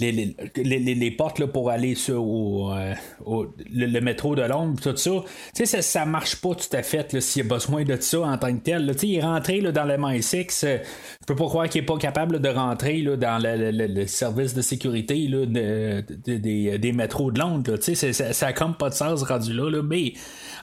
[0.00, 2.74] les, les, portes là, pour aller sur au,
[3.72, 5.10] le, métro de Londres, tout ça.
[5.54, 8.36] Tu sais, ça, marche pas tout à fait s'il y a besoin de ça en
[8.36, 8.92] tant que tel.
[8.98, 10.66] sais il est rentré là, dans le MI6.
[10.66, 14.60] je peux pas croire qu'il est pas capable de rentrer là, dans le, service de
[14.60, 17.76] sécurité là, de, des, des métros de Londres.
[17.78, 20.12] Tu sais, ça, ça a comme pas de sens rendu là, là mais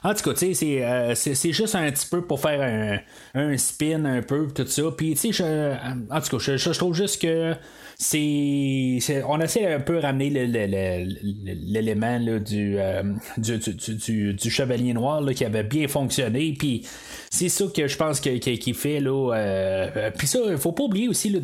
[0.04, 2.98] en tout cas, tu sais, c'est juste un petit peu pour faire un,
[3.34, 4.82] un spin un peu, tout ça.
[4.96, 5.78] Puis, tu sais,
[6.10, 7.54] en tout cas, je, trouve juste que
[8.02, 12.76] c'est, on essaie un peu ramener l'élément du,
[13.38, 16.54] du, du, chevalier noir qui avait bien fonctionné.
[16.58, 16.82] Puis
[17.30, 18.98] c'est ça que je pense qu'il qui fait.
[18.98, 21.38] Là, euh, puis ça, faut pas oublier aussi, là,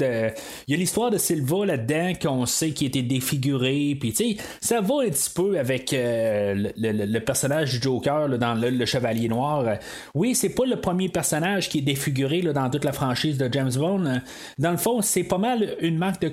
[0.66, 3.97] il y a l'histoire de Silva là-dedans qu'on sait qui était défiguré.
[3.98, 8.85] Puis tu ça va un petit peu avec euh, le, personnage du Joker dans le,
[8.85, 9.78] chevalier noir.
[10.14, 13.72] Oui, c'est pas le premier personnage qui est défiguré dans toute la franchise de James
[13.76, 14.20] Bond.
[14.59, 16.28] Dans le fond, c'est pas mal une marque de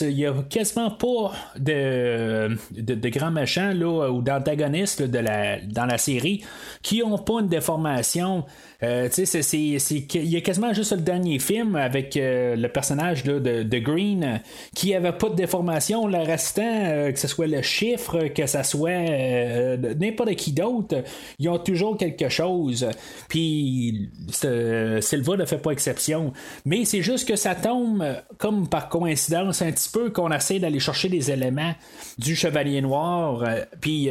[0.00, 6.44] Il y a quasiment pas de, de, grands méchants ou d'antagonistes dans la série
[6.82, 8.44] qui ont pas une déformation.
[8.82, 13.78] Euh, il y a quasiment juste le dernier film avec euh, le personnage de, de,
[13.78, 14.40] Green
[14.74, 16.06] qui avait pas de déformation.
[16.06, 21.02] Le restant, euh, que ce soit le chiffre, que ce soit n'importe qui d'autre,
[21.38, 22.86] ils ont toujours quelque chose.
[23.28, 24.10] Puis
[25.00, 26.32] Silva ne fait pas exception.
[26.64, 28.04] Mais c'est juste que ça tombe
[28.38, 31.74] comme par coïncidence un petit peu qu'on essaie d'aller chercher des éléments
[32.18, 33.44] du Chevalier Noir.
[33.80, 34.10] Puis,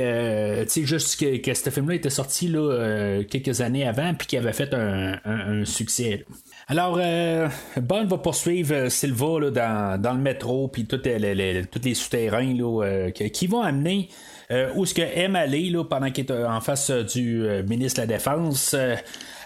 [0.72, 4.55] tu juste que, que ce film-là était sorti là, quelques années avant, puis qu'il avait
[4.56, 6.26] fait un, succès.
[6.68, 13.12] Alors, euh, Bond va poursuivre euh, Silva dans, le métro, puis tous les, souterrains euh,
[13.12, 14.10] qui vont amener
[14.76, 18.76] où ce que aime aller pendant qu'il est en face du ministre de la Défense.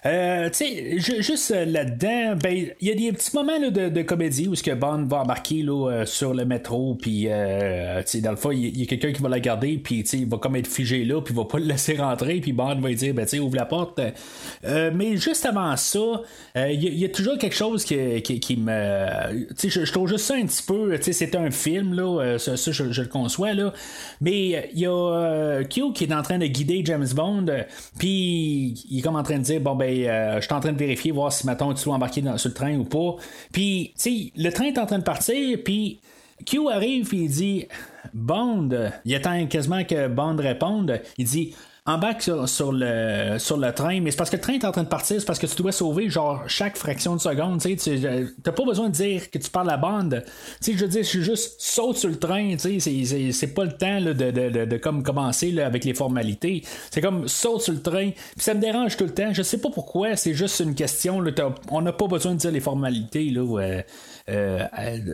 [0.06, 4.48] Euh, tu sais, juste euh, là-dedans, ben, il y a des petits moments de, comédie
[4.48, 8.38] où ce que Bond va embarquer là, euh, sur le métro, puis euh, dans le
[8.38, 11.04] fond, il y, a quelqu'un qui va la garder, puis il va comme être figé
[11.04, 13.40] là, puis il va pas le laisser rentrer, puis Bond va lui dire, ben tu
[13.40, 14.00] ouvre la porte.
[14.64, 16.22] mais juste avant ça,
[16.56, 20.36] il y, a toujours quelque chose qui, qui, me, tu sais, je, trouve juste ça
[20.36, 23.74] un petit peu, tu sais, c'est un film là, ça, je, le conçois là,
[24.22, 27.48] mais il y a Q qui est en train de guider James Bond,
[27.98, 30.72] puis il est comme en train de dire, bon ben euh, je suis en train
[30.72, 33.16] de vérifier, voir si, maintenant tu dois embarquer sur le train ou pas.
[33.52, 36.00] Puis, tu sais, le train est en train de partir, puis
[36.46, 37.68] Q arrive, puis il dit
[38.14, 38.70] Bond,
[39.06, 41.02] il attend quasiment que Bond réponde.
[41.18, 41.54] Il dit
[41.86, 44.88] embarque sur, sur, le, train, mais c'est parce que le train est en train de
[44.88, 47.62] partir, c'est parce que tu dois sauver genre chaque fraction de seconde.
[47.62, 50.24] Tu n'as pas besoin de dire que tu parles à la bande.
[50.62, 52.56] je veux dire, je suis juste saute sur le train.
[52.58, 56.64] C'est pas le temps de, de, de, comme commencer là, avec les formalités.
[56.92, 58.12] C'est comme saute sur le train.
[58.12, 59.34] Puis ça me dérange tout le temps.
[59.34, 60.16] Je sais pas pourquoi.
[60.16, 61.22] C'est juste une question.
[61.22, 61.32] Là,
[61.70, 63.30] on n'a pas besoin de dire les formalités.
[63.30, 63.84] Là,
[64.30, 64.68] euh,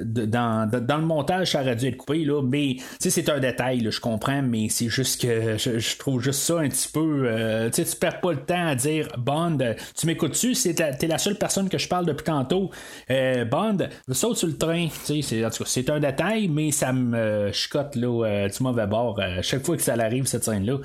[0.03, 3.99] dans, dans, le montage, ça aurait dû être coupé, là, mais c'est un détail, je
[3.99, 7.23] comprends, mais c'est juste que je, trouve juste ça un petit peu.
[7.25, 9.57] Euh, tu perds pas le temps à dire Bond,
[9.97, 12.69] tu m'écoutes-tu, t'es la seule personne que je parle depuis tantôt.
[13.09, 13.77] Euh, Bond,
[14.11, 14.87] saute sur le train.
[15.03, 19.93] C'est un détail, mais ça me chicote là, du mauvais bord chaque fois que ça
[19.93, 20.77] arrive, cette scène-là.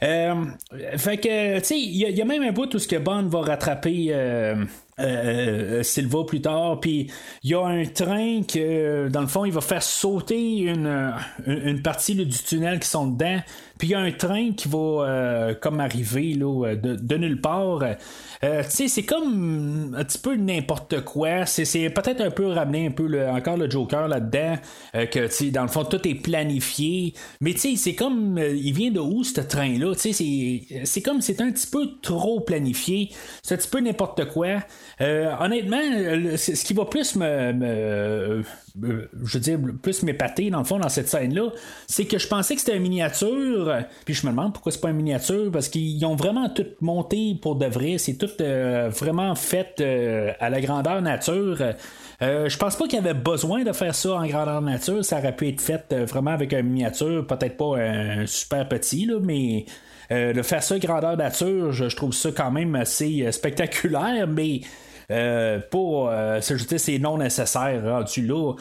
[0.00, 4.08] fait que, tu il y, a même un bout où ce que Bond va rattraper
[4.10, 4.64] euh,
[4.98, 6.80] Silva plus tard.
[6.80, 7.10] Puis
[7.42, 11.12] il y a un train que, dans le fond, il va faire sauter une,
[11.46, 13.40] une, partie du tunnel qui sont dedans.
[13.78, 17.40] Puis il y a un train qui va euh, comme arriver là, de, de nulle
[17.40, 17.82] part.
[18.44, 21.46] Euh, tu sais, c'est comme un petit peu n'importe quoi.
[21.46, 24.56] C'est, peut-être un peu ramener un peu le, encore le Joker là-dedans.
[24.94, 27.14] Euh, que, dans le fond, tout est planifié.
[27.40, 28.38] Mais tu sais, c'est comme.
[28.38, 29.94] Euh, il vient de où ce train-là?
[29.96, 31.20] C'est comme.
[31.20, 33.10] C'est un petit peu trop planifié.
[33.42, 34.58] C'est un petit peu n'importe quoi.
[35.00, 35.80] Honnêtement,
[36.36, 38.42] ce qui va plus me
[38.84, 41.50] euh, je veux dire, plus m'épater dans le fond dans cette scène-là,
[41.86, 43.74] c'est que je pensais que c'était une miniature,
[44.04, 47.36] puis je me demande pourquoi c'est pas une miniature, parce qu'ils ont vraiment tout monté
[47.40, 51.58] pour de vrai, c'est tout euh, vraiment fait euh, à la grandeur nature.
[52.20, 55.36] je pense pas qu'il y avait besoin de faire ça en grandeur nature, ça aurait
[55.36, 59.64] pu être fait vraiment avec une miniature, peut-être pas un super petit, là, mais
[60.10, 64.85] de faire ça grandeur nature, je, je trouve ça quand même assez spectaculaire, mais euh,
[65.70, 68.54] pour euh, c'est non nécessaire rendu là.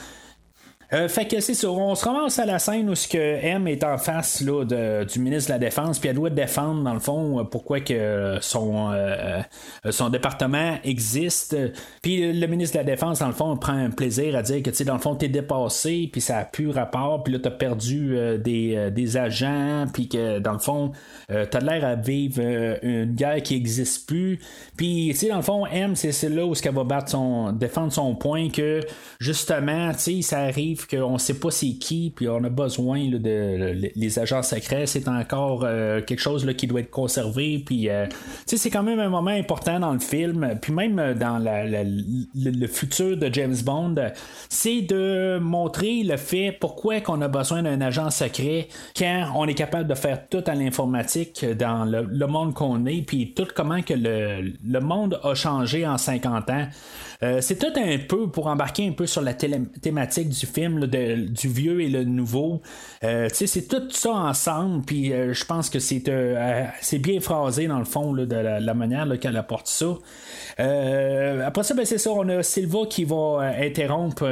[0.95, 3.67] Euh, fait que c'est ça, on se ramasse à la scène où ce que M
[3.67, 4.63] est en face là,
[5.03, 8.91] du ministre de la Défense, puis elle doit défendre, dans le fond, pourquoi que son,
[8.93, 9.41] euh,
[9.89, 11.57] son département existe.
[12.01, 14.69] Puis le ministre de la Défense, dans le fond, prend un plaisir à dire que,
[14.69, 17.51] tu sais, dans le fond, t'es dépassé, puis ça a plus rapport, puis là, t'as
[17.51, 20.93] perdu euh, des, des agents, puis que, dans le fond,
[21.27, 22.41] t'as l'air à vivre
[22.83, 24.39] une guerre qui existe plus.
[24.77, 27.91] Puis, tu sais, dans le fond, M, c'est là où ce va battre son, défendre
[27.91, 28.81] son point que,
[29.19, 33.17] justement, tu sais, ça arrive qu'on sait pas c'est qui, puis on a besoin là,
[33.17, 37.61] de le- les agents secrets, c'est encore euh, quelque chose là, qui doit être conservé,
[37.65, 38.05] puis, euh,
[38.45, 41.83] c'est quand même un moment important dans le film, puis même dans le,
[42.35, 43.95] le futur de James Bond,
[44.49, 48.67] c'est de montrer le fait pourquoi qu'on a besoin d'un agent secret
[48.97, 53.33] quand on est capable de faire tout à l'informatique dans le, monde qu'on est, puis
[53.33, 56.67] tout comment que le, le monde a changé en 50 ans.
[57.23, 61.47] Euh, c'est tout un peu pour embarquer un peu sur la thématique du film, du
[61.47, 62.61] vieux et le nouveau.
[63.03, 67.67] Euh, c'est tout ça ensemble, puis euh, je pense que c'est euh, c'est bien phrasé
[67.67, 69.97] dans le fond là, de la, manière qu'elle apporte ça.
[70.57, 74.25] Après ça, ben, c'est ça, on a Silva qui va interrompre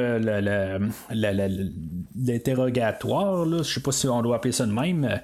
[2.15, 5.19] l'interrogatoire, je sais pas si on doit appeler ça de même.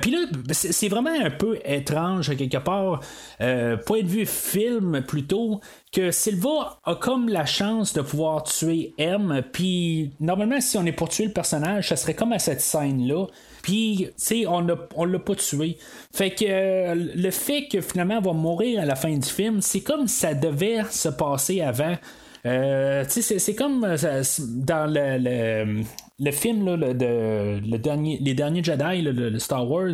[0.00, 0.18] Puis là,
[0.50, 3.00] c'est vraiment un peu étrange quelque part,
[3.38, 5.60] point de vue film plutôt,
[5.92, 10.92] que Silva a comme la chance de pouvoir tuer M, puis normalement si on est
[10.92, 13.26] pour tuer le personnage, ça serait comme à cette scène-là.
[13.62, 15.78] Puis, tu sais, on on l'a pas tué.
[16.12, 19.60] Fait que euh, le fait que finalement elle va mourir à la fin du film,
[19.60, 21.96] c'est comme ça devait se passer avant.
[22.44, 25.82] Euh, tu sais, c'est, comme euh, dans le, le,
[26.18, 29.90] le film, là, le, de, le dernier, les derniers Jedi, le, Star Wars,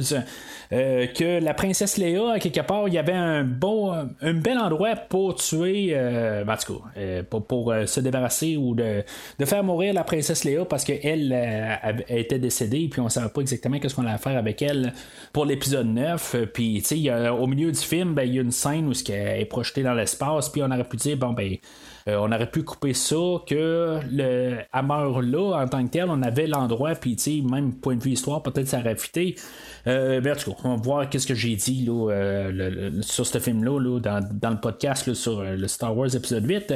[0.72, 4.56] euh, que la princesse Léa, à quelque part, il y avait un bon, un bel
[4.56, 9.02] endroit pour tuer, euh, en tout cas, euh, pour, pour, euh, se débarrasser ou de,
[9.36, 13.40] de faire mourir la princesse Léa parce qu'elle elle était décédée, puis on savait pas
[13.40, 14.92] exactement qu'est-ce qu'on allait faire avec elle
[15.32, 16.34] pour l'épisode 9.
[16.36, 18.94] Euh, Puis, tu sais, au milieu du film, ben, il y a une scène où
[18.94, 21.56] ce qu'elle est projetée dans l'espace, puis on aurait pu dire, bon, ben,
[22.08, 23.16] euh, on aurait pu couper ça,
[23.46, 27.74] que le Hammer là, en tant que tel, on avait l'endroit, puis tu sais, même
[27.74, 29.36] point de vue histoire, peut-être ça aurait fité.
[29.86, 33.38] Euh, ben, en tout on va voir qu'est-ce que j'ai dit là, euh, sur ce
[33.38, 36.74] film-là, là, dans, dans le podcast là, sur euh, le Star Wars épisode 8.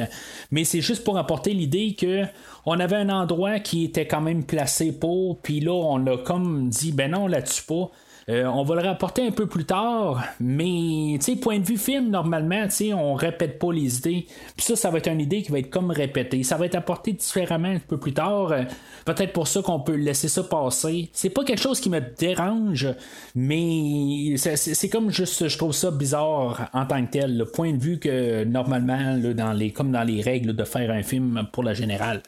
[0.50, 2.24] Mais c'est juste pour apporter l'idée que
[2.64, 6.68] on avait un endroit qui était quand même placé pour, puis là, on a comme
[6.68, 7.90] dit, ben non, tue pas.
[8.28, 12.66] Euh, on va le rapporter un peu plus tard, mais point de vue film, normalement,
[12.96, 14.26] on répète pas les idées.
[14.56, 16.42] Puis ça, ça va être une idée qui va être comme répétée.
[16.42, 18.50] Ça va être apporté différemment un peu plus tard.
[18.52, 18.62] Euh,
[19.04, 21.10] Peut-être pour ça qu'on peut laisser ça passer.
[21.12, 22.88] C'est pas quelque chose qui me dérange,
[23.36, 27.36] mais c'est- comme juste, je trouve ça bizarre en tant que tel.
[27.38, 31.04] Le point de vue que normalement, dans les, comme dans les règles de faire un
[31.04, 32.20] film pour la générale.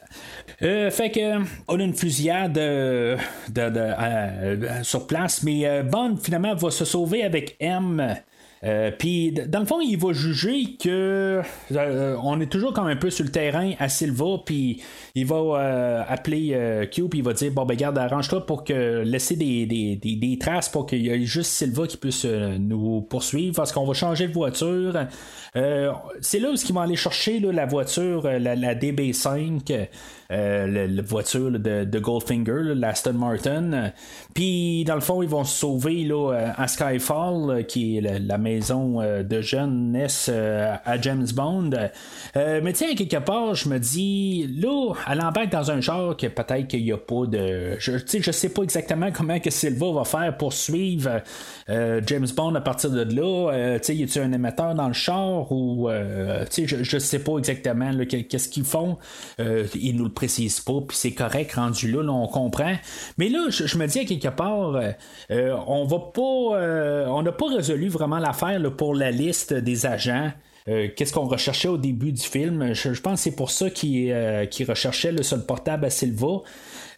[0.61, 3.17] Euh, fait que on a une fusillade euh,
[4.83, 8.15] sur place, mais Bond finalement va se sauver avec M.
[8.65, 11.41] Euh, Puis dans le fond, il va juger que
[11.71, 14.81] euh, on est toujours comme un peu sur le terrain à Silva, puis
[15.15, 19.01] il va euh, appeler Q, puis il va dire bon ben garde, arrange-toi pour que
[19.05, 23.55] laisser des, des- des- traces pour qu'il y ait juste Silva qui puisse nous poursuivre,
[23.55, 24.93] parce qu'on va changer de voiture.
[25.53, 29.87] C'est là où ils vont aller chercher la voiture, la DB5.
[30.31, 33.91] Euh, la, voiture de, de Goldfinger, là, la Aston Martin.
[34.33, 39.01] Puis, dans le fond, ils vont se sauver là, à Skyfall, qui est la, maison
[39.01, 41.71] euh, de jeunesse euh, à James Bond.
[42.35, 46.27] Euh, mais tiens, quelque part, je me dis, là, elle embarque dans un genre que
[46.27, 47.75] peut-être qu'il n'y a pas de.
[47.79, 51.21] Je, je sais pas exactement comment que Silva va faire pour suivre
[51.69, 53.51] euh, James Bond à partir de là.
[53.53, 55.89] Euh, tu sais, un émetteur dans le char ou.
[55.89, 58.97] euh, tu sais, je, je sais pas exactement qu'est-ce qu'ils font.
[59.39, 62.75] Euh, ils nous le précisent pas, puis c'est correct, rendu là, là, on comprend.
[63.17, 64.81] Mais là, je, me dis à quelque part,
[65.29, 67.11] on va pas.
[67.11, 70.31] on n'a pas résolu vraiment l'affaire pour la liste des agents.
[70.95, 72.73] Qu'est-ce qu'on recherchait au début du film?
[72.73, 76.41] Je, pense que c'est pour ça qu'il euh, qu'il recherchait le seul portable à Silva.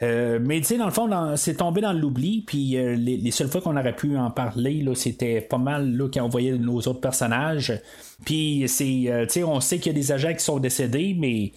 [0.04, 2.42] Euh, mais tu sais, dans le fond, c'est tombé dans l'oubli.
[2.42, 5.96] Puis euh, les, les seules fois qu'on aurait pu en parler, là, c'était pas mal
[5.96, 7.80] là, quand on voyait nos autres personnages.
[8.26, 11.16] Puis c'est, euh, tu sais, on sait qu'il y a des agents qui sont décédés,
[11.18, 11.52] mais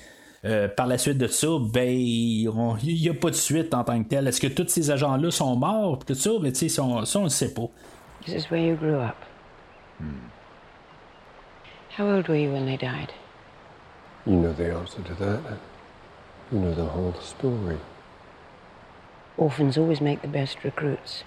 [0.44, 2.50] euh, par la suite de ça, ben, il
[2.84, 4.28] n'y a pas de suite en tant que tel.
[4.28, 7.00] Est-ce que tous ces agents-là sont morts, puis tout ça, mais tu sais, ça, on-
[7.22, 7.68] ne sait pas.
[8.26, 9.16] This is where you grew up.
[11.96, 13.10] How old were you when they died?
[14.26, 15.40] You know the answer to that.
[16.52, 17.76] You know the whole story.
[19.36, 21.24] Orphans always make the best recruits.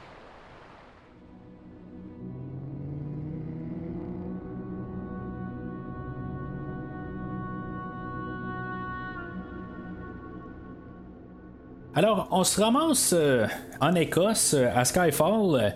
[11.96, 13.16] Alors, on se ramasse
[13.82, 15.74] en Écosse, à Skyfall.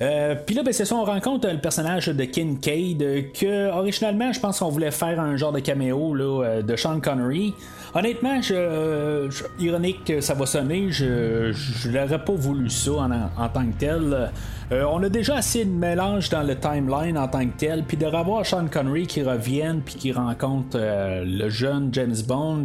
[0.00, 4.40] Euh, Puis là, ben, c'est ça, on rencontre le personnage de Kincaid, que originalement, je
[4.40, 7.54] pense qu'on voulait faire un genre de caméo là, de Sean Connery.
[7.94, 9.28] Honnêtement, je,
[9.58, 13.78] ironique que ça va sonner, je, je n'aurais pas voulu ça en, en tant que
[13.78, 14.30] tel.
[14.72, 17.98] Euh, on a déjà assez de mélange dans le timeline en tant que tel, puis
[17.98, 22.64] de revoir Sean Connery qui revienne puis qui rencontre euh, le jeune James Bond.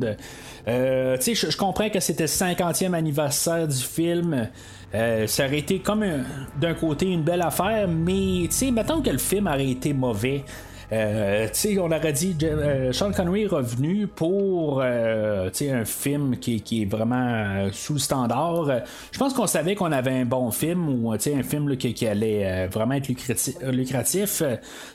[0.70, 4.48] Euh, tu sais, je comprends que c'était le 50e anniversaire du film.
[4.94, 6.06] ça aurait été comme
[6.62, 10.46] d'un côté une belle affaire, mais tu sais, mettons que le film aurait été mauvais.
[10.94, 11.48] Euh,
[11.80, 17.68] on aurait dit euh, Sean Connery est revenu pour euh, un film qui, est vraiment
[17.74, 18.70] sous le standard.
[19.12, 22.96] Je pense qu'on savait qu'on avait un bon film ou un film qui, allait vraiment
[22.96, 24.44] être lucratif.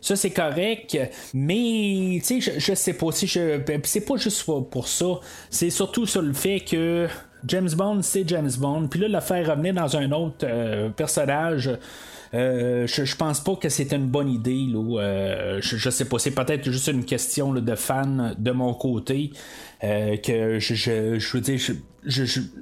[0.01, 0.99] Ça, c'est correct.
[1.35, 3.61] Mais je, je sais pas si je.
[3.85, 5.07] C'est pas juste pour ça.
[5.51, 7.09] C'est surtout sur le fait que.
[7.45, 8.87] James Bond, c'est James Bond.
[8.87, 10.47] Puis là, le faire revenir dans un autre
[10.95, 11.69] personnage,
[12.35, 14.67] euh, je, pense pas que c'est une bonne idée.
[14.67, 19.33] Là, euh, je, sais pas, c'est peut-être juste une question de fan de mon côté.
[19.85, 21.61] Euh, que je, je, veux dire,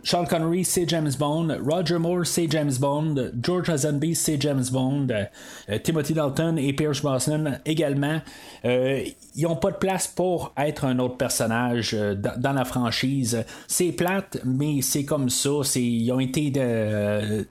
[0.05, 1.48] Sean Connery, c'est James Bond.
[1.62, 3.32] Roger Moore, c'est James Bond.
[3.42, 5.09] George Lazenby, c'est James Bond.
[5.10, 8.22] Euh, Timothy Dalton et Pierce Brosnan également.
[8.64, 9.05] Euh,
[9.36, 11.94] ils n'ont pas de place pour être un autre personnage
[12.38, 13.44] dans, la franchise.
[13.66, 15.51] C'est plate, mais c'est comme ça.
[15.76, 16.52] ils ont été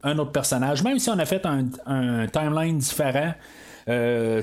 [0.04, 0.84] un autre personnage.
[0.84, 3.34] Même si on a fait un timeline différent.
[3.90, 4.42] Euh,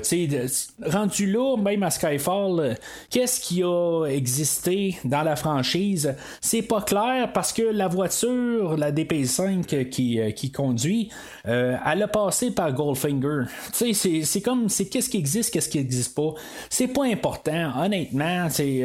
[0.83, 2.73] rendu là, même à Skyfall, euh,
[3.09, 6.15] qu'est-ce qui a existé dans la franchise?
[6.41, 11.09] C'est pas clair parce que la voiture, la DP5 qui, euh, qui conduit,
[11.45, 13.43] elle a passé par Goldfinger.
[13.71, 16.33] C'est comme, c'est qu'est-ce qui existe, qu'est-ce qui n'existe pas.
[16.69, 18.49] C'est pas important, honnêtement.
[18.49, 18.83] C'est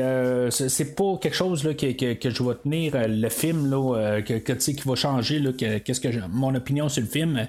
[0.51, 4.52] c'est pas quelque chose là, que, que, je vais tenir le film là, que, que
[4.52, 7.48] qui va changer qu'est-ce que mon opinion sur le film.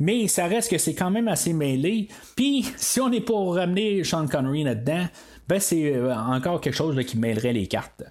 [0.00, 2.08] Mais ça reste que c'est quand même assez mêlé.
[2.36, 5.06] Puis si on est pour ramener Sean Connery là-dedans,
[5.48, 8.02] ben c'est euh, encore quelque chose qui mêlerait les cartes.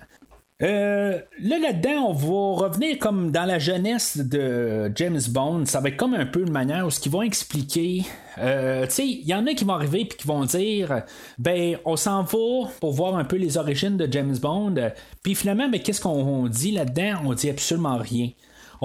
[0.62, 5.66] Euh, là, là-dedans, on va revenir comme dans la jeunesse de James Bond.
[5.66, 8.04] Ça va être comme un peu une manière où ce qu'ils vont expliquer.
[8.38, 11.04] Euh, tu il y en a qui vont arriver puis qui vont dire
[11.38, 14.76] ben, on s'en va pour voir un peu les origines de James Bond.
[15.22, 17.22] Puis finalement, ben, qu'est-ce qu'on dit là-dedans?
[17.26, 18.30] On dit absolument rien.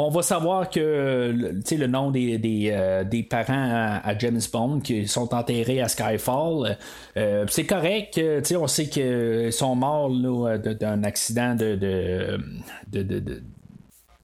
[0.01, 5.35] On va savoir que le nom des, des, euh, parents à, James Bond qui sont
[5.35, 6.79] enterrés à Skyfall,
[7.16, 8.20] euh, c'est correct.
[8.57, 13.43] on sait qu'ils sont morts d'un accident de, de, de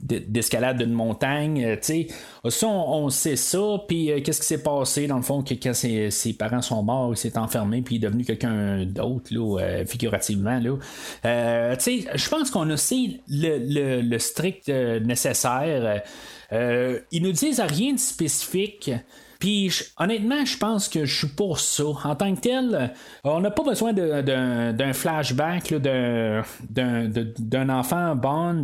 [0.05, 1.65] d'escalade d'une montagne.
[1.65, 2.07] Euh, tu
[2.49, 3.79] ça, on, sait ça.
[3.89, 7.13] Puis euh, qu'est-ce qui s'est passé dans le fond que quand ses, parents sont morts,
[7.13, 10.77] il s'est enfermé puis il est devenu quelqu'un d'autre là, euh, figurativement là.
[11.25, 16.03] je pense qu'on a aussi le, le strict nécessaire.
[16.53, 18.91] ils nous disent rien de spécifique.
[19.45, 21.85] Puis honnêtement, je pense que je suis pour ça.
[22.05, 22.95] En tant que tel,
[23.25, 28.63] on n'a pas besoin d'un flashback d'un enfant Bond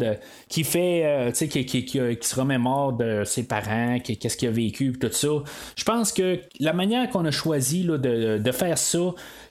[0.48, 4.94] qui fait, euh, qui, qui, qui, se remémore de ses parents, qu'est-ce qu'il a vécu,
[4.98, 5.28] tout ça.
[5.76, 8.98] Je pense que la manière qu'on a choisi de, faire ça,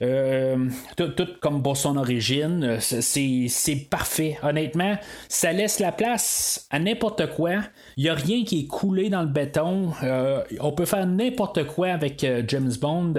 [0.02, 0.58] euh,
[0.98, 4.40] tout, comme pour son origine, c'est parfait.
[4.42, 4.98] Honnêtement,
[5.28, 7.52] ça laisse la place à n'importe quoi.
[7.98, 9.92] Il n'y a rien qui est coulé dans le béton.
[10.02, 13.14] Euh, on peut faire n'importe quoi avec euh, James Bond.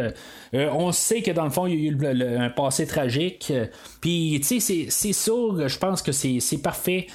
[0.53, 3.53] on sait que dans le fond, il y a eu un passé tragique.
[4.01, 5.33] Puis, tu sais, c'est ça,
[5.67, 7.07] je pense que c'est parfait.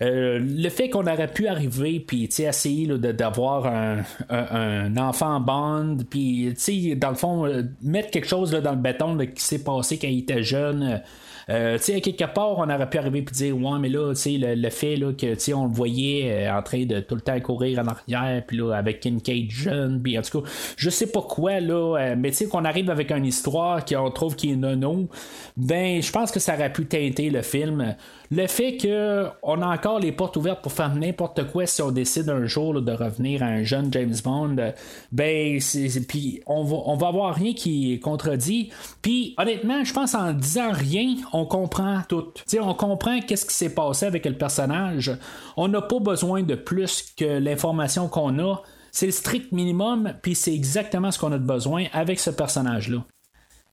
[0.00, 3.66] le fait qu'on aurait pu arriver puis essayer d'avoir
[4.30, 6.54] un, enfant Bond puis
[6.96, 10.42] dans le fond mettre quelque chose dans le béton qui s'est passé quand il était
[10.42, 11.02] jeune
[11.50, 14.20] euh, tu sais, quelque part, on aurait pu arriver et dire, ouais, mais là, tu
[14.20, 17.14] sais, le, fait là, que, tu sais, on le voyait euh, en train de tout
[17.14, 20.90] le temps courir en arrière, puis là, avec Kincaid jeune, puis en tout cas, je
[20.90, 24.36] sais pas quoi, là, euh, mais tu sais, qu'on arrive avec une histoire qu'on trouve
[24.36, 25.08] qui est nono,
[25.56, 27.94] ben, je pense que ça aurait pu teinter le film.
[28.30, 32.28] Le fait qu'on a encore les portes ouvertes pour faire n'importe quoi si on décide
[32.30, 34.56] un jour de revenir à un jeune James Bond,
[35.12, 35.58] ben,
[36.08, 38.70] puis on va, on va avoir rien qui contredit.
[39.02, 42.32] Puis honnêtement, je pense en disant rien, on comprend tout.
[42.60, 45.10] on comprend qu'est-ce qui s'est passé avec le personnage.
[45.56, 48.62] On n'a pas besoin de plus que l'information qu'on a.
[48.92, 53.04] C'est le strict minimum, puis c'est exactement ce qu'on a besoin avec ce personnage-là.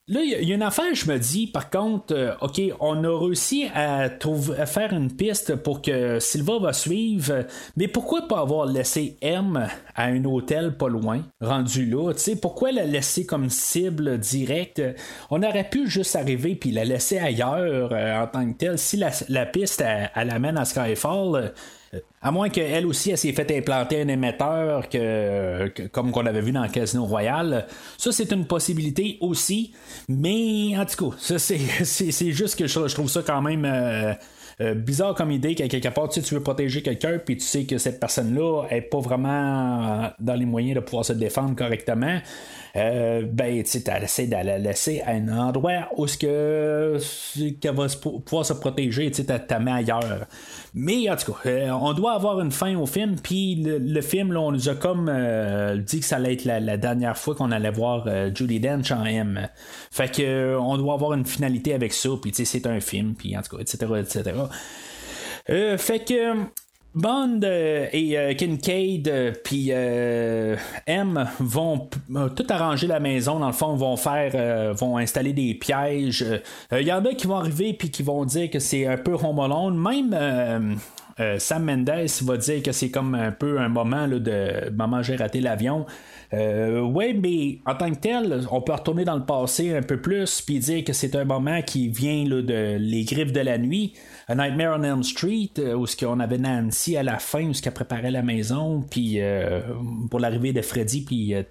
[0.08, 3.20] Là, il y, a une affaire, je me dis, par contre, euh, OK, on a
[3.20, 7.46] réussi à, trouver, faire une piste pour que Silva va suivre,
[7.78, 12.14] mais pourquoi pas avoir laissé M à un hôtel pas loin, rendu là?
[12.16, 14.82] sais pourquoi la laisser comme cible directe?
[15.30, 18.80] On aurait pu juste arriver puis la laisser ailleurs euh, en tant que telle.
[18.80, 19.84] Si la, piste,
[20.16, 21.54] elle, amène à Skyfall,
[22.22, 26.52] À moins qu'elle aussi, elle s'est fait implanter un émetteur, que, comme qu'on avait vu
[26.52, 27.68] dans le Casino Royal.
[27.98, 29.74] Ça, c'est une possibilité aussi.
[30.08, 33.66] Mais, en tout cas, c'est, juste que je, je trouve ça quand même.
[33.66, 34.14] euh,
[34.62, 37.64] euh, bizarre comme idée qu'à quelque part, tu, tu veux protéger quelqu'un, puis tu sais
[37.64, 42.20] que cette personne-là est pas vraiment dans les moyens de pouvoir se défendre correctement.
[42.78, 46.98] Euh, ben, tu sais, essaies de la laisser à un endroit où ce que
[47.60, 47.88] qu'elle va
[48.26, 50.26] pouvoir se protéger, tu t'as mis ailleurs.
[50.74, 54.02] Mais en tout cas, euh, on doit avoir une fin au film, puis le, le
[54.02, 57.36] film, là, on nous a comme euh, dit que ça allait être la, dernière fois
[57.36, 59.50] qu'on allait voir Julie Dench en M.
[59.92, 63.16] Fait que on doit avoir une finalité avec ça, puis tu sais, c'est un film,
[63.16, 64.32] puis en tout cas, etc., etc.
[65.78, 66.36] Fait que
[66.94, 69.72] Bond euh, et euh, Kincaid euh, puis
[70.86, 71.90] M vont
[72.36, 73.40] tout arranger la maison.
[73.40, 76.26] Dans le fond vont faire vont installer des pièges.
[76.72, 79.14] Il y en a qui vont arriver puis qui vont dire que c'est un peu
[79.14, 80.78] Home même
[81.38, 85.16] Sam Mendes va dire que c'est comme un peu un moment là, de maman j'ai
[85.16, 85.86] raté l'avion.
[86.34, 90.42] Oui, mais en tant que tel, on peut retourner dans le passé un peu plus
[90.42, 93.94] puis dire que c'est un moment qui vient là, de les griffes de la nuit.
[94.28, 97.54] A Nightmare on Elm Street, euh, où ce qu'on avait Nancy à la fin, où
[97.54, 99.62] ce qu'elle préparait la maison, puis euh,
[100.10, 101.44] pour l'arrivée de Freddy, puis euh,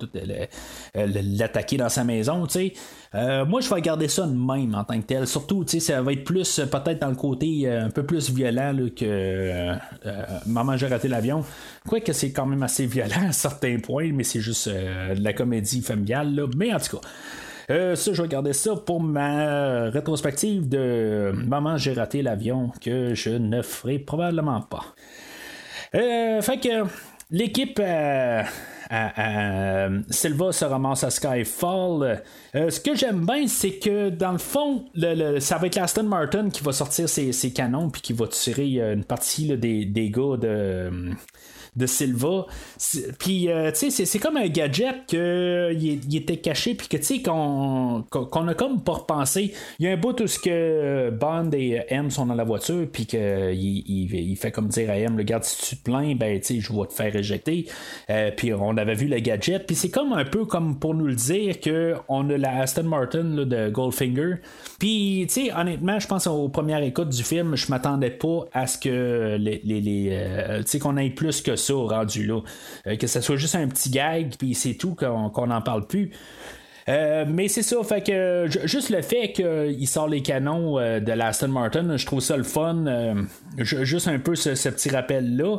[0.94, 2.72] l'attaquer dans sa maison, tu sais.
[3.12, 5.26] Moi, je vais garder ça de même en tant que tel.
[5.26, 8.72] Surtout, tu sais, ça va être plus peut-être dans le côté un peu plus violent
[8.72, 9.74] là, que
[10.46, 11.44] Maman, j'ai raté l'avion.
[11.88, 15.82] Quoique c'est quand même assez violent à certains points, mais c'est juste de la comédie
[15.82, 16.46] familiale.
[16.56, 17.08] Mais en tout cas.
[17.70, 23.30] Euh, ça, je garder ça pour ma rétrospective de Maman, j'ai raté l'avion que je
[23.30, 24.84] ne ferai probablement pas.
[25.94, 26.84] Euh, fait que
[27.30, 27.80] l'équipe
[28.92, 32.22] euh, Silva se ramasse à Skyfall.
[32.56, 34.86] Euh, ce que j'aime bien, c'est que dans le fond,
[35.38, 38.94] ça va être l'Aston Martin qui va sortir ses, canons puis qui va tirer euh,
[38.94, 40.90] une partie des gars de
[41.76, 42.46] de Silva.
[43.18, 46.96] Puis, euh, tu sais, c'est- comme un gadget que il, il était caché, puis que,
[46.98, 49.52] tu sais, qu'on qu'on- qu'on a comme pas repensé.
[49.78, 52.86] Il y a un bout où ce que Bond et M sont dans la voiture,
[52.92, 53.20] puis qu'il
[53.54, 56.54] il, il fait comme dire à M, le garde, si tu te plains, ben, tu
[56.56, 57.66] sais, je vais te faire éjecter.
[58.10, 61.06] Euh, puis on avait vu le gadget, puis c'est comme un peu comme pour nous
[61.06, 64.34] le dire que on a la Aston Martin là, de Goldfinger.
[64.78, 68.66] Puis, tu sais, honnêtement, je pense aux premières écoutes du film, je m'attendais pas à
[68.66, 72.40] ce que les, les, euh, tu sais, qu'on ait plus que ça rendu là.
[72.86, 76.10] Euh, que ce soit juste un petit gag, puis c'est tout, qu'on n'en parle plus.
[76.88, 80.98] Euh, mais c'est ça, fait que ju- juste le fait qu'il sort les canons euh,
[80.98, 82.84] de l'Aston Martin, je trouve ça le fun.
[83.58, 85.58] ju- juste un peu ce, ce petit rappel-là.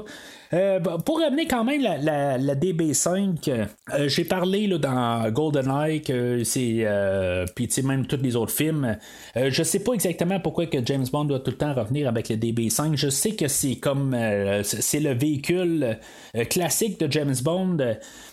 [0.54, 5.30] Euh, bah, pour amener quand même la, la- la DB5, euh, j'ai parlé là, dans
[5.32, 6.80] GoldenEye que c'est.
[6.82, 8.98] Euh, Puis même tous les autres films.
[9.36, 12.36] Je sais pas exactement pourquoi que James Bond doit tout le temps revenir avec le
[12.36, 12.96] DB5.
[12.96, 14.16] Je sais que c'est comme.
[14.64, 15.98] c'est le véhicule
[16.50, 17.78] classique de James Bond.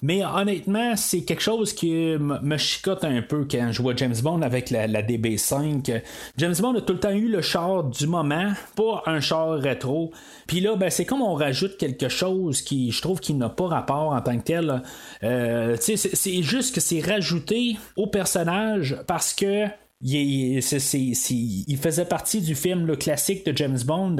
[0.02, 4.42] Mais honnêtement, c'est quelque chose qui me chicote un peu quand je vois James Bond
[4.42, 6.02] avec la, la DB5.
[6.36, 10.10] James Bond a tout le temps eu le char du moment, pas un char rétro.
[10.46, 13.66] Puis là, ben, c'est comme on rajoute quelque chose qui, je trouve, qui n'a pas
[13.66, 14.82] rapport en tant que tel.
[15.22, 19.66] Euh, c'est juste que c'est rajouté au personnage parce que
[20.00, 24.16] il, faisait partie du film le classique de James Bond,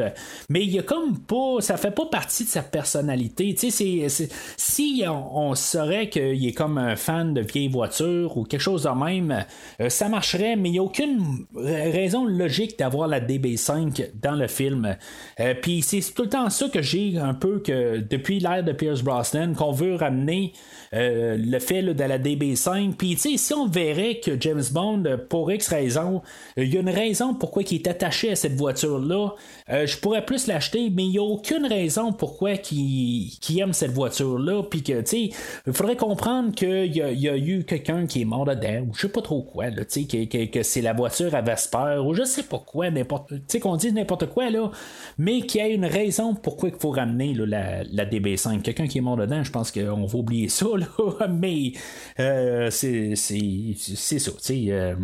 [0.49, 3.55] mais il a comme pas, ça fait pas partie de sa personnalité.
[3.55, 8.61] Tu sais, si on, saurait qu'il est comme un fan de vieilles voitures ou quelque
[8.61, 9.45] chose de même,
[9.81, 14.35] euh, ça marcherait, mais il n'y a aucune ra- raison logique d'avoir la DB5 dans
[14.35, 14.97] le film.
[15.41, 18.73] Euh, Puis c'est tout le temps ça que j'ai un peu que depuis l'ère de
[18.73, 20.53] Pierce Brosnan qu'on veut ramener
[20.95, 22.95] euh, le fait de la DB5.
[22.95, 26.23] Puis si on verrait que James Bond, pour X raison,
[26.59, 29.35] euh, il y a une raison pourquoi il est attaché à cette voiture-là,
[29.71, 33.73] euh, je pourrais plus l'acheter, mais il n'y a aucune raison pourquoi qu'il qu'il aime
[33.73, 34.63] cette voiture-là.
[34.65, 35.31] Puis que, tu sais,
[35.67, 39.03] il faudrait comprendre qu'il y, y a eu quelqu'un qui est mort dedans, ou je
[39.03, 42.15] sais pas trop quoi, tu sais, que, que- que c'est la voiture à Vesper, ou
[42.15, 44.71] je sais pas quoi, n'importe, qu'on dise n'importe quoi, là,
[45.19, 48.63] mais qu'il y a une raison pourquoi il faut ramener la, la DB5.
[48.63, 50.67] Quelqu'un qui est mort dedans, je pense qu'on va oublier ça,
[51.31, 51.73] mais
[52.21, 54.95] euh, c'est, ça, euh,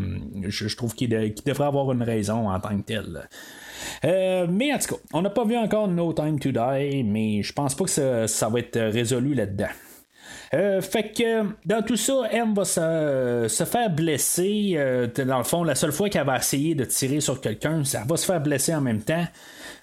[0.49, 3.29] je, je trouve qu'il, de- qu'il devrait avoir une raison en tant que tel.
[4.05, 7.43] Euh, mais en tout cas, on n'a pas vu encore No Time to Die, mais
[7.43, 9.69] je pense pas que ça, va être résolu là-dedans.
[10.55, 14.79] Euh, fait que dans tout ça, M va se, se faire blesser.
[15.17, 18.17] dans le fond, la seule fois qu'elle va essayer de tirer sur quelqu'un, ça va
[18.17, 19.27] se faire blesser en même temps.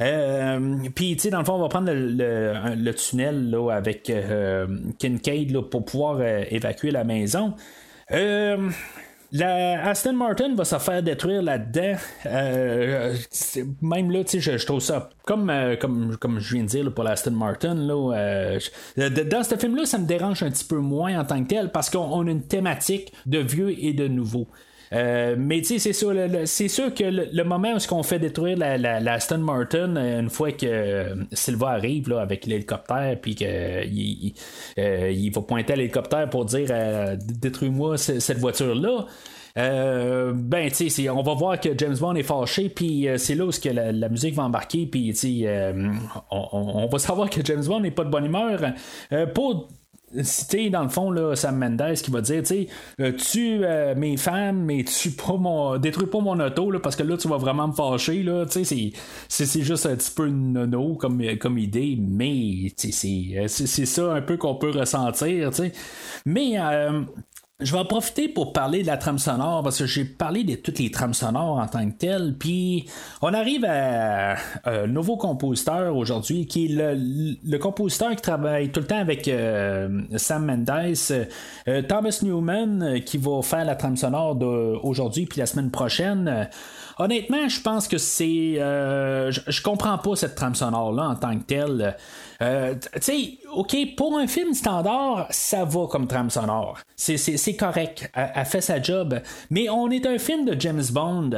[0.01, 4.67] Euh, Puis, tu sais, dans le fond, on va prendre le, tunnel là, avec euh,
[4.97, 7.53] Kincaid là, pour pouvoir euh, évacuer la maison.
[9.33, 11.95] La Aston Martin va se faire détruire là-dedans.
[13.81, 15.49] Même là, je, je trouve ça comme,
[15.79, 17.75] comme, comme je viens de dire pour l'Aston Martin.
[17.75, 18.57] Là,
[18.97, 21.89] dans ce film-là, ça me dérange un petit peu moins en tant que tel parce
[21.89, 24.47] qu'on a une thématique de vieux et de nouveau.
[24.93, 26.13] Euh, mais tu sais, c'est sûr,
[26.45, 30.65] sûr que le, moment où on fait détruire la, la, Aston Martin, une fois que
[30.65, 34.33] euh, Silva arrive là, avec l'hélicoptère, puis qu'il il,
[34.77, 36.69] euh, il, va pointer à l'hélicoptère pour dire
[37.17, 39.05] détruis-moi cette voiture-là.
[39.55, 43.51] ben, tu sais, on va voir que James Bond est fâché, puis c'est là où
[43.51, 45.15] que la, musique va embarquer, puis
[46.31, 48.59] on, on, va savoir que James Bond n'est pas de bonne humeur.
[49.33, 49.69] pour
[50.23, 52.67] citer dans le fond là, Sam Mendes qui va dire tu sais
[52.99, 57.03] euh, tue euh, mes femmes mais tu pas mon détruis pas mon auto parce que
[57.03, 58.45] là tu vas vraiment me fâcher là.
[58.45, 58.93] Tu sais
[59.27, 64.37] c'est juste un petit peu nono comme, comme idée mais c'est c'est ça un peu
[64.37, 65.71] qu'on peut ressentir tu
[66.25, 67.01] mais euh,
[67.61, 70.55] je vais en profiter pour parler de la trame sonore parce que j'ai parlé de
[70.55, 72.35] toutes les trames sonores en tant que telles.
[72.37, 72.85] Puis
[73.21, 74.35] on arrive à
[74.65, 80.01] un nouveau compositeur aujourd'hui qui est le, compositeur qui travaille tout le temps avec euh,
[80.17, 85.45] Sam Mendes, euh, Thomas Newman euh, qui va faire la trame sonore d'aujourd'hui puis la
[85.45, 86.49] semaine prochaine.
[87.03, 88.55] Honnêtement, je pense que c'est.
[88.55, 91.95] je, je comprends pas cette trame sonore-là en tant que telle.
[92.41, 96.79] Euh, tu sais, OK, pour un film standard, ça va comme trame sonore.
[96.95, 98.09] C'est correct.
[98.13, 99.19] Elle, fait sa job.
[99.49, 101.31] Mais on est un film de James Bond.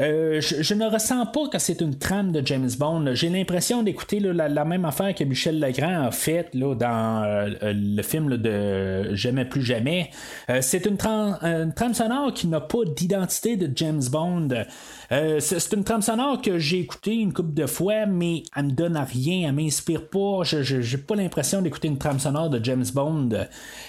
[0.00, 3.14] Euh, je, ne ressens pas que c'est une trame de James Bond.
[3.14, 8.36] J'ai l'impression d'écouter la, même affaire que Michel Legrand a faite dans euh, le film
[8.36, 10.10] de Jamais plus jamais.
[10.60, 10.96] c'est une,
[11.42, 14.48] une, trame sonore qui n'a pas d'identité de James Bond.
[15.40, 18.96] C'est une trame sonore que j'ai écoutée une couple de fois, mais elle me donne
[18.96, 22.84] à rien, elle m'inspire pas je j'ai pas l'impression d'écouter une trame sonore de James
[22.94, 23.30] Bond.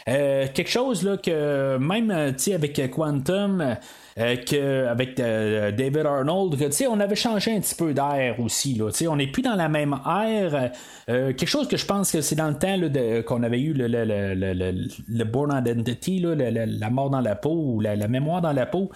[0.08, 3.78] Euh, quelque chose là que même euh, avec Quantum,
[4.20, 8.76] euh, qu'avec euh, David Arnold, que, on avait changé un petit peu d'air aussi.
[8.76, 10.72] Là, on n'est plus dans la même ère.
[11.10, 12.78] Euh, quelque chose que je pense que c'est dans le temps
[13.26, 17.56] qu'on avait eu le, le, le, le Born Identity, là, la mort dans la peau,
[17.56, 18.92] ou la, mémoire dans la peau,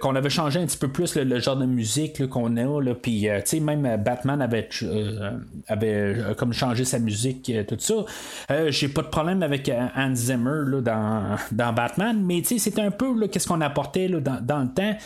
[0.00, 2.82] qu'on avait changé un petit peu plus le, genre de musique qu'on a.
[2.82, 3.28] Là, puis,
[3.60, 4.68] même Batman avait,
[5.66, 7.94] avait comme changé sa musique, tout ça.
[8.68, 13.26] J'ai pas de problème avec Hans Zimmer là, dans, dans Batman, mais c'est un peu
[13.28, 14.96] qu'est-ce qu'on apportait là, dans, dans le temps.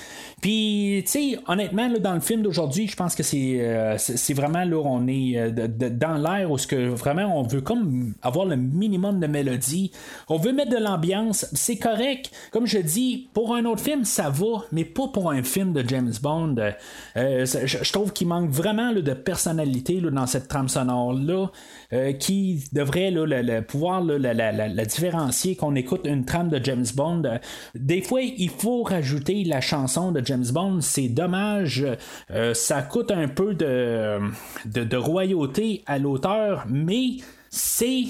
[0.40, 1.04] Puis,
[1.46, 3.96] honnêtement, dans le film d'aujourd'hui, je pense que c'est, euh,
[4.34, 8.46] vraiment là, on est euh, dans l'air où ce que vraiment on veut comme avoir
[8.46, 9.92] le minimum de mélodie.
[10.28, 12.30] On veut mettre de l'ambiance, c'est correct.
[12.50, 15.84] Comme je dis, pour un autre film, ça va, mais pas pour un film de
[15.88, 16.41] James Bond.
[17.16, 21.51] Euh, je, trouve qu'il manque vraiment de personnalité dans cette trame sonore-là.
[22.19, 27.23] qui devrait là, pouvoir la, différencier qu'on écoute une trame de James Bond.
[27.74, 31.86] Des fois, il faut rajouter la chanson de James Bond, c'est dommage.
[32.31, 37.16] Euh, ça coûte un peu de, royauté à l'auteur, mais
[37.54, 38.04] c'est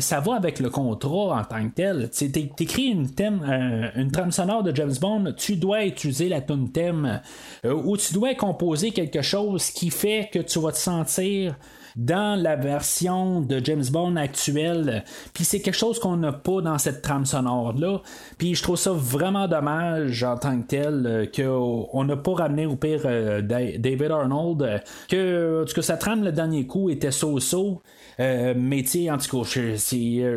[0.00, 2.08] ça va avec le contrat en tant que tel.
[2.08, 6.72] T'écris une thème, euh, une trame sonore de James Bond, tu dois utiliser la tune
[6.72, 7.20] thème
[7.66, 11.56] euh, ou tu dois composer quelque chose qui fait que tu vas te sentir
[11.94, 15.04] dans la version de James Bond actuelle.
[15.34, 18.00] Puis c'est quelque chose qu'on n'a pas dans cette trame sonore-là.
[18.38, 22.64] Puis je trouve ça vraiment dommage en tant que tel euh, qu'on n'a pas ramené
[22.64, 23.02] au pire
[23.42, 24.82] David Arnold.
[25.08, 27.82] Que, que sa trame le dernier coup était so-so.
[28.18, 28.54] Euh,
[28.90, 29.76] tu en je,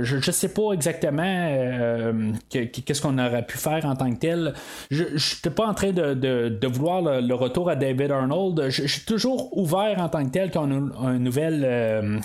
[0.04, 4.54] je, sais pas exactement euh, qu'est-ce qu'on aurait pu faire en tant que tel.
[4.92, 8.70] Je n'étais pas en train de, vouloir le, retour à David Arnold.
[8.70, 12.20] Je, suis toujours ouvert en tant que tel quand a un, nouvel, euh,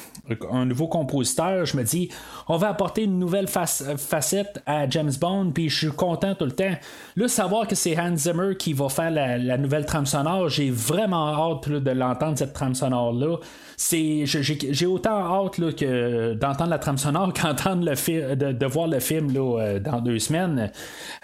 [0.51, 1.65] un nouveau compositeur.
[1.67, 2.09] Je me dis,
[2.49, 6.53] on va apporter une nouvelle facette à James Bond, puis je suis content tout le
[6.53, 6.75] temps.
[7.17, 11.29] Là, savoir que c'est Hans Zimmer qui va faire la, nouvelle trame sonore, j'ai vraiment
[11.29, 13.37] hâte de l'entendre, cette trame sonore-là
[13.77, 18.89] c'est j'ai autant hâte là, que d'entendre la trame sonore qu'entendre le de, de, voir
[18.89, 20.71] le film là, euh, dans deux semaines.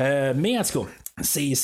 [0.00, 0.88] Euh, mais en tout cas,
[1.22, 1.54] c'est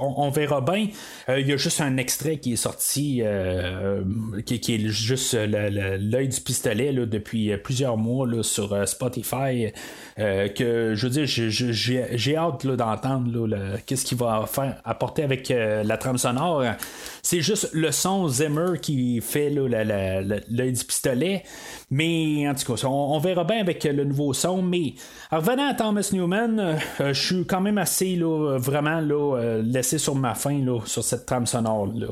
[0.00, 0.88] on, verra bien.
[1.28, 4.02] Euh, il y a juste un extrait qui est sorti, euh,
[4.44, 9.72] qui, est juste l'œil du pistolet depuis plusieurs mois sur euh, Spotify.
[10.16, 13.48] que je veux dire, j'ai hâte d'entendre
[13.86, 16.64] qu'est-ce qu'il va faire apporter avec la trame sonore.
[17.22, 21.44] C'est juste le son Zimmer qui fait l'œil du pistolet.
[21.90, 24.62] Mais en tout cas, on, verra bien avec le nouveau son.
[24.62, 24.94] Mais
[25.30, 30.34] revenant à Thomas Newman, je suis quand même assez là, vraiment là, laissé sur ma
[30.34, 32.08] fin là, sur cette trame sonore là.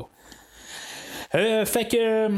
[1.33, 2.29] Euh, fait que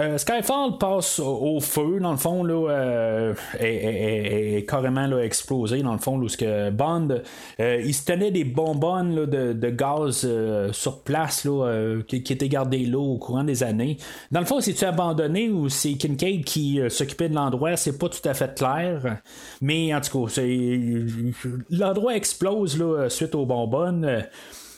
[0.00, 5.92] euh, Skyfall passe au, feu, dans le fond, là, euh, est carrément là, explosé, dans
[5.92, 7.20] le fond, où ce que Bond,
[7.60, 12.02] euh, il se tenait des bonbonnes là, de, de gaz euh, sur place là, euh,
[12.02, 13.98] qui, qui étaient gardés là au courant des années.
[14.30, 18.08] Dans le fond, c'est-tu abandonné ou c'est Kincaid qui euh, s'occupait de l'endroit, c'est pas
[18.08, 19.18] tout à fait clair.
[19.60, 20.42] Mais en tout cas,
[21.70, 24.24] l'endroit explose là, suite aux bonbonnes.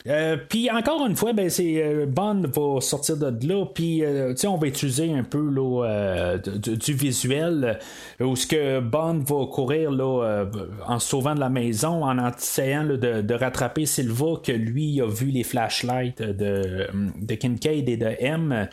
[0.09, 4.35] Euh, puis encore une fois, ben, c'est euh, Bond va sortir de là, puis euh,
[4.47, 7.79] on va utiliser un peu là, euh, de- du visuel
[8.21, 10.45] euh, où ce que Bond va courir là,
[10.87, 15.07] en sauvant de la maison, en essayant là, de, de rattraper Silva que lui a
[15.07, 16.87] vu les flashlights de,
[17.21, 18.69] de Kincaid et de M.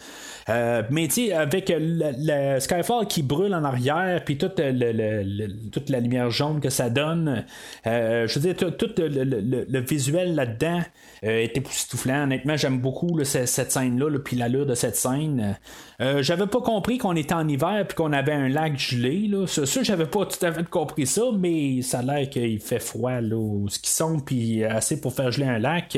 [0.49, 5.89] Euh, mais tu sais, avec le, Skyfall qui brûle en arrière, puis toute, le- toute
[5.89, 7.45] la lumière jaune que ça donne,
[7.87, 10.81] euh, je veux dire, tout, le, visuel là-dedans
[11.23, 12.23] euh, est époustouflant.
[12.23, 15.57] Honnêtement, j'aime beaucoup cette scène-là, là, puis l'allure de cette scène.
[16.01, 19.27] Euh, j'avais pas compris qu'on était en hiver puis qu'on avait un lac gelé.
[19.27, 19.47] Là.
[19.47, 22.79] Ça, ça, j'avais pas tout à fait compris ça, mais ça a l'air qu'il fait
[22.79, 25.97] froid là, où ce qu'ils sont, puis assez pour faire geler un lac.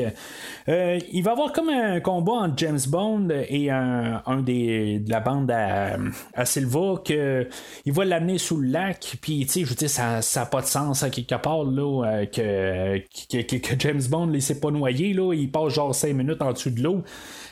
[0.68, 5.50] Il va y avoir comme un combat entre James Bond et un de la bande
[5.50, 5.96] à,
[6.34, 7.48] à Silva que
[7.84, 10.60] il va l'amener sous le lac, puis tu sais, je veux dire, ça n'a pas
[10.60, 12.98] de sens à quelque part là, euh, que,
[13.42, 16.52] que, que- James Bond il s'est pas noyé, là, il passe genre 5 minutes en
[16.52, 17.02] dessous de l'eau.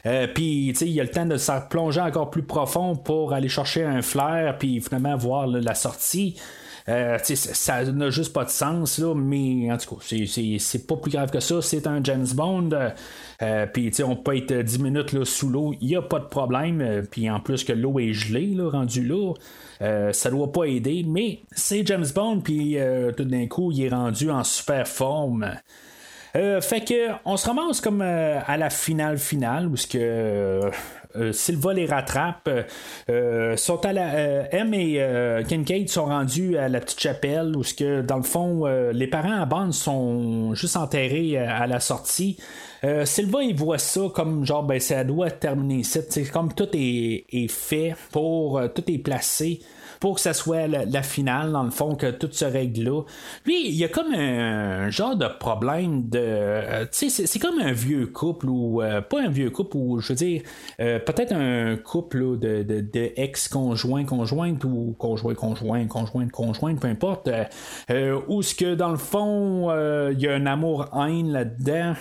[0.06, 3.32] Euh, puis, tu sais, il a le temps de se plonger encore plus profond pour
[3.32, 6.36] aller chercher un flair, puis finalement voir la sortie.
[6.86, 11.11] Euh, ça n'a juste pas de sens, là, mais en tout cas, c'est- pas plus
[11.11, 11.62] grave que ça.
[11.62, 12.69] C'est un James Bond.
[13.43, 16.81] euh, puis, on peut être 10 minutes sous l'eau, il n'y a pas de problème.
[16.82, 19.32] euh, Puis, en plus que l'eau est gelée, là, rendu là,
[19.81, 21.05] euh, ça doit pas aider.
[21.09, 25.55] Mais c'est James Bond, puis euh, tout d'un coup, il est rendu en super forme.
[26.35, 30.69] Fait que on se ramasse comme à la finale finale où ce que
[31.32, 32.48] Silva les rattrape.
[32.48, 32.62] euh,
[33.10, 37.54] euh, sont à la, euh, M et euh, Kincaid sont rendus à la petite chapelle
[37.56, 37.62] où
[38.02, 42.38] dans le fond euh, les parents à bande sont juste enterrés euh, à la sortie.
[42.84, 46.00] Euh, Silva il voit ça comme genre ben ça doit terminer ici.
[46.08, 49.60] C'est comme tout est, fait pour euh, tout est placé
[50.05, 53.01] pour que ça soit la, finale, dans le fond, que tout se règle là.
[53.47, 56.18] Lui, il y a comme un, genre de problème de.
[56.20, 58.82] euh, tu sais, c'est, comme un vieux couple ou.
[58.82, 60.43] euh, pas un vieux couple ou, je veux dire,
[60.78, 66.81] euh, peut-être un couple là, de, de, de ex-conjoints, conjointes ou conjoints, conjoints, conjointes, conjointes,
[66.81, 67.31] peu importe.
[68.28, 69.70] où ce que, dans le fond,
[70.10, 71.94] il y a un amour-haine là-dedans.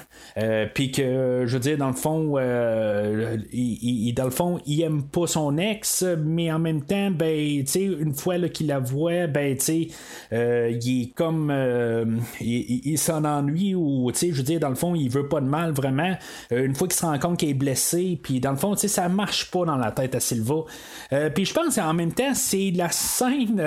[0.74, 5.04] Puis que, je veux dire, dans le fond, il- il- dans le fond, il aime
[5.04, 9.28] pas son ex, mais en même temps, ben, tu sais, une fois qu'il la voit,
[9.28, 9.88] ben, tu
[10.32, 12.06] euh, il est comme, euh,
[12.42, 15.46] il, s'en ennuie ou, tu je veux dire, dans le fond, il veut pas de
[15.46, 16.16] mal vraiment.
[16.52, 18.82] Euh, une fois qu'il se rend compte qu'il est blessé, puis dans le fond, tu
[18.82, 20.64] sais, ça marche pas dans la tête à Silva.
[21.36, 23.62] Puis je pense qu'en même temps, c'est la scène,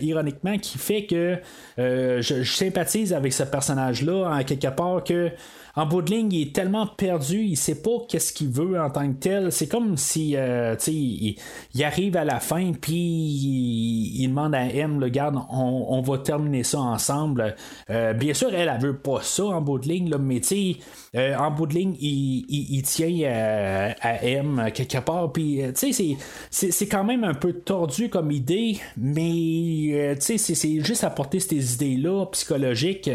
[0.00, 1.38] ironiquement, qui fait que
[1.78, 5.30] je, je sympathise avec ce personnage-là, en quelque part que.
[5.76, 8.90] En bout de ligne, il est tellement perdu, il sait pas qu'est-ce qu'il veut en
[8.90, 9.50] tant que tel.
[9.50, 14.54] C'est comme si, euh, tu sais, il, arrive à la fin, puis il, il demande
[14.54, 17.56] à M, le garde, on, va terminer ça ensemble.
[17.90, 20.76] Euh, bien sûr, elle, elle veut pas ça en bout de ligne, là, mais tu
[21.14, 25.62] euh, en bout de ligne, il, il- il tient à, à M quelque part, puis
[25.62, 26.16] euh, tu sais,
[26.50, 31.40] c'est- quand même un peu tordu comme idée, mais euh, tu sais, c'est- juste apporter
[31.40, 33.10] ces idées-là psychologiques.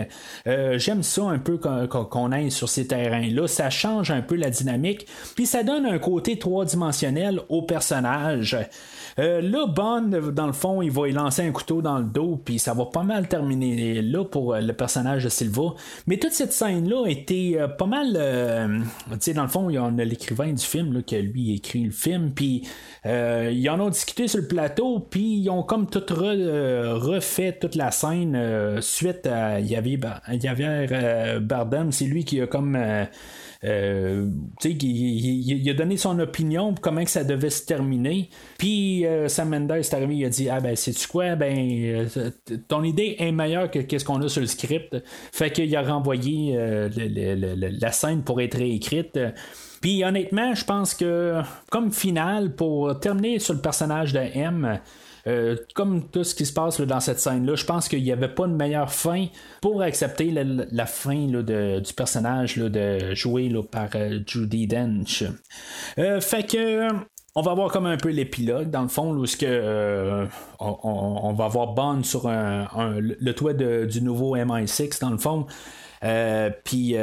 [0.48, 3.48] Euh, J'aime ça un peu qu'on qu'on aille sur ces terrains-là.
[3.48, 5.06] Ça change un peu la dynamique,
[5.36, 8.58] puis ça donne un côté trois-dimensionnel au personnage.
[9.20, 12.42] Euh, là, Bond, dans le fond, il va y lancer un couteau dans le dos,
[12.44, 15.74] puis ça va pas mal terminer là pour euh, le personnage de Silva.
[16.08, 18.14] Mais toute cette scène-là été euh, pas mal.
[19.12, 21.54] tu sais, dans le fond, il y en a l'écrivain du film, là, que lui
[21.54, 22.68] écrit le film, puis
[23.06, 27.76] ils en ont discuté sur le plateau, puis ils ont comme tout re- refait toute
[27.76, 29.60] la scène suite à.
[29.60, 32.78] Il y Bardem, c'est lui qui a comme.
[33.66, 34.30] Euh,
[34.64, 38.30] il, a donné son opinion comment que ça devait se terminer.
[38.58, 41.36] Puis euh, Sam Mendes est arrivé, il a dit Ah ben, sais-tu quoi?
[41.36, 42.30] Ben, euh,
[42.68, 44.96] ton idée est meilleure que qu'est-ce qu'on a sur le script.
[45.34, 49.20] Fait qu'il a renvoyé la scène pour être réécrite.
[49.82, 54.80] Puis honnêtement, je pense que comme finale, pour terminer sur le personnage de M,
[55.30, 58.12] euh, comme tout ce qui se passe là, dans cette scène-là, je pense qu'il n'y
[58.12, 59.28] avait pas de meilleure fin
[59.62, 65.24] pour accepter la, fin de- du personnage de joué par euh, Judy Dench.
[65.98, 66.88] Euh, fait que.
[67.36, 70.28] On va voir comme un peu l'épilogue, dans le fond, où ce que,
[70.60, 75.46] on, va voir Bond sur le toit du nouveau MI6, dans le fond.
[76.64, 76.96] Puis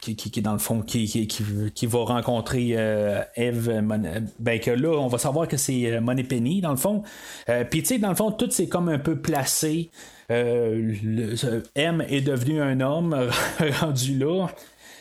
[0.00, 1.26] qui, qui, dans le fond qui, qui,
[1.74, 2.70] qui va rencontrer
[3.36, 3.82] Eve
[4.38, 7.02] ben que là on va savoir que c'est Money Penny dans le fond.
[7.70, 9.90] Puis tu sais dans le fond tout c'est comme un peu placé.
[10.28, 13.14] M est devenu un homme
[13.80, 14.48] rendu là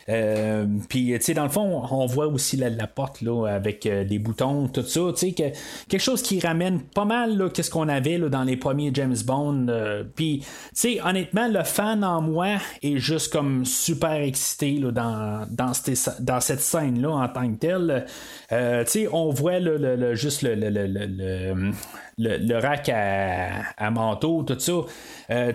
[0.09, 4.03] euh, puis, tu sais, dans le fond, on voit aussi la, porte là, avec euh,
[4.03, 5.01] des boutons, tout ça.
[5.11, 5.43] Tu sais, que,
[5.87, 9.17] quelque chose qui ramène pas mal là, qu'est-ce qu'on avait là, dans les premiers James
[9.25, 9.67] Bond.
[9.69, 14.91] Euh, puis, tu sais, honnêtement, le fan en moi est juste comme super excité là,
[14.91, 18.05] dans, cette, scène-là en tant que telle.
[18.49, 18.55] tu
[18.85, 21.71] sais, on voit le, juste le, le,
[22.17, 24.73] le, rack à, à, manteau, tout ça.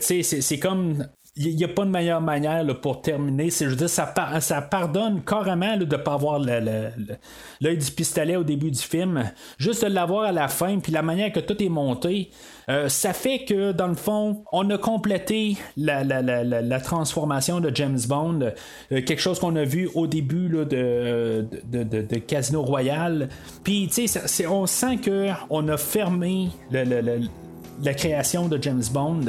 [0.00, 1.06] c'est comme
[1.38, 3.50] il n'y a pas de meilleure manière pour terminer.
[3.50, 4.06] je ça,
[4.70, 9.30] pardonne carrément de ne pas avoir l'œil du pistolet au début du film.
[9.58, 12.30] Juste de l'avoir à la fin, puis la manière que tout est monté,
[12.70, 18.40] euh, ça fait que, dans le fond, on a complété la, transformation de James Bond,
[18.40, 18.50] euh,
[19.02, 23.28] quelque chose qu'on a vu au début de, de, Casino Royale.
[23.62, 27.20] Puis, tu sais, on sent qu'on a fermé le,
[27.82, 29.24] la création de James Bond,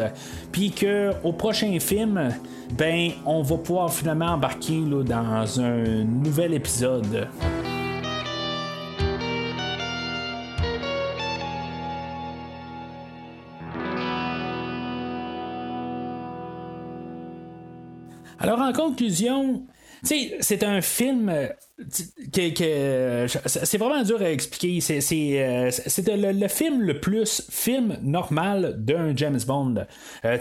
[0.52, 2.30] puis que au prochain film,
[2.78, 7.28] ben on va pouvoir finalement embarquer là, dans un nouvel épisode.
[18.40, 19.64] Alors en conclusion,
[20.03, 21.49] c'est un film que,
[21.90, 24.82] c'est vraiment dur à expliquer.
[24.82, 25.70] C'est, euh,
[26.08, 29.86] le, film le plus film normal d'un James Bond.
[30.26, 30.38] Euh,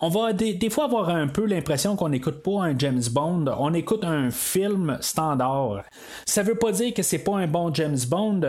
[0.00, 3.72] on va des, fois avoir un peu l'impression qu'on n'écoute pas un James Bond, on
[3.74, 5.84] écoute un film standard.
[6.26, 8.40] Ça veut pas dire que c'est pas un bon James Bond.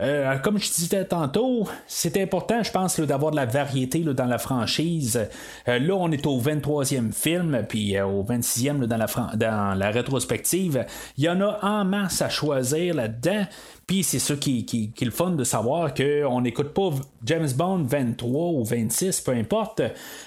[0.00, 4.38] Euh, comme je disais tantôt, c'est important, je pense, d'avoir de la variété dans la
[4.38, 5.28] franchise.
[5.66, 10.86] là, on est au 23e film, puis au 26e dans, la, dans la rétrospective.
[11.16, 13.46] Il y en a en à choisir là-dedans.
[13.86, 16.90] Puis c'est ça qui, qui, qui, est le fun de savoir qu'on n'écoute pas
[17.24, 19.80] James Bond 23 ou 26, peu importe.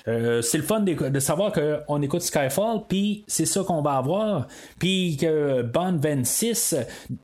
[0.08, 3.98] Euh, c'est le fun de, de savoir qu'on écoute Skyfall, puis c'est ça qu'on va
[3.98, 4.48] avoir.
[4.80, 6.76] Puis que Bond 26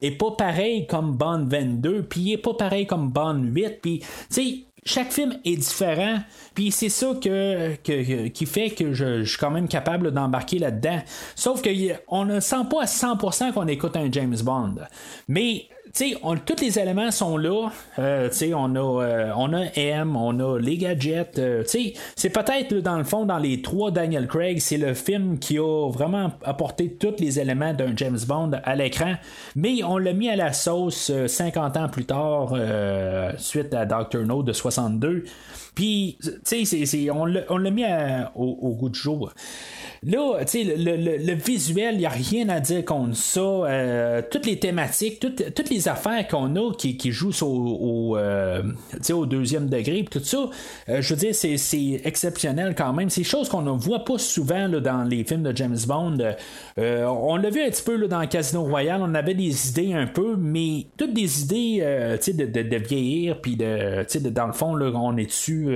[0.04, 3.82] est pas pareil comme Bond 22, puis il est pas pareil comme Bond 8.
[3.82, 6.20] Puis, tu sais, chaque film est différent,
[6.56, 11.02] puis c'est ça qui fait que je, suis quand même capable d'embarquer là-dedans.
[11.36, 14.76] Sauf qu'on ne sent pas à 100% qu'on écoute un James Bond.
[15.28, 15.68] Mais
[16.46, 17.70] tous les éléments sont là.
[18.00, 21.40] Euh, on, a, euh, on a M, on a les gadgets.
[21.40, 21.64] Euh,
[22.16, 25.90] c'est peut-être dans le fond, dans les trois Daniel Craig, c'est le film qui a
[25.90, 29.16] vraiment apporté tous les éléments d'un James Bond à l'écran.
[29.56, 32.54] Mais on l'a mis à la sauce 50 ans plus tard,
[33.38, 35.24] suite à Doctor No de 62.
[35.78, 37.84] Puis, tu sais, on l'a mis
[38.34, 39.32] au, goût du jour.
[40.04, 43.40] Là, tu sais, le, visuel, il n'y a rien à dire contre ça.
[43.42, 48.64] Euh, toutes les thématiques, toutes, les affaires qu'on a qui, jouent au, euh,
[49.12, 50.50] au, deuxième degré, tout ça,
[50.90, 53.12] euh, je veux dire, c'est exceptionnel quand même.
[53.12, 56.18] C'est des choses qu'on ne voit pas souvent dans les films de James Bond.
[56.78, 60.36] on l'a vu un petit peu dans Casino Royale, on avait des idées un peu,
[60.38, 64.92] mais toutes des idées de, de, de, vieillir, puis de, de, dans le fond, là,
[64.96, 65.67] on est dessus.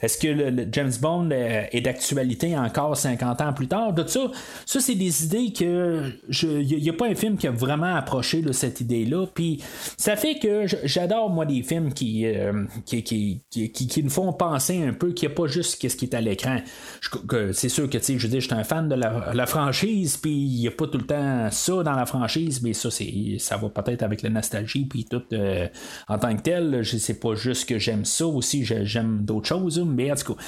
[0.00, 3.94] Est-ce que le, James Bond est d'actualité encore 50 ans plus tard?
[4.06, 4.20] Ça,
[4.66, 6.12] ça c'est des idées que
[6.42, 9.26] il n'y a, pas un film qui a vraiment approché de cette idée-là.
[9.32, 9.62] Puis
[9.96, 14.82] ça fait que j'adore moi des films qui, euh, qui, qui, qui, nous font penser
[14.82, 16.58] un peu qu'il n'y a pas juste ce qui est à l'écran.
[17.52, 20.68] C'est sûr que je veux je suis un fan de la, franchise, puis il n'y
[20.68, 24.02] a pas tout le temps ça dans la franchise, mais ça c'est ça va peut-être
[24.02, 25.68] avec la nostalgie puis tout euh,
[26.08, 26.84] en tant que tel.
[26.84, 30.42] Sais pas juste que j'aime ça aussi, j'aime d'autres choses, mais en tout cas,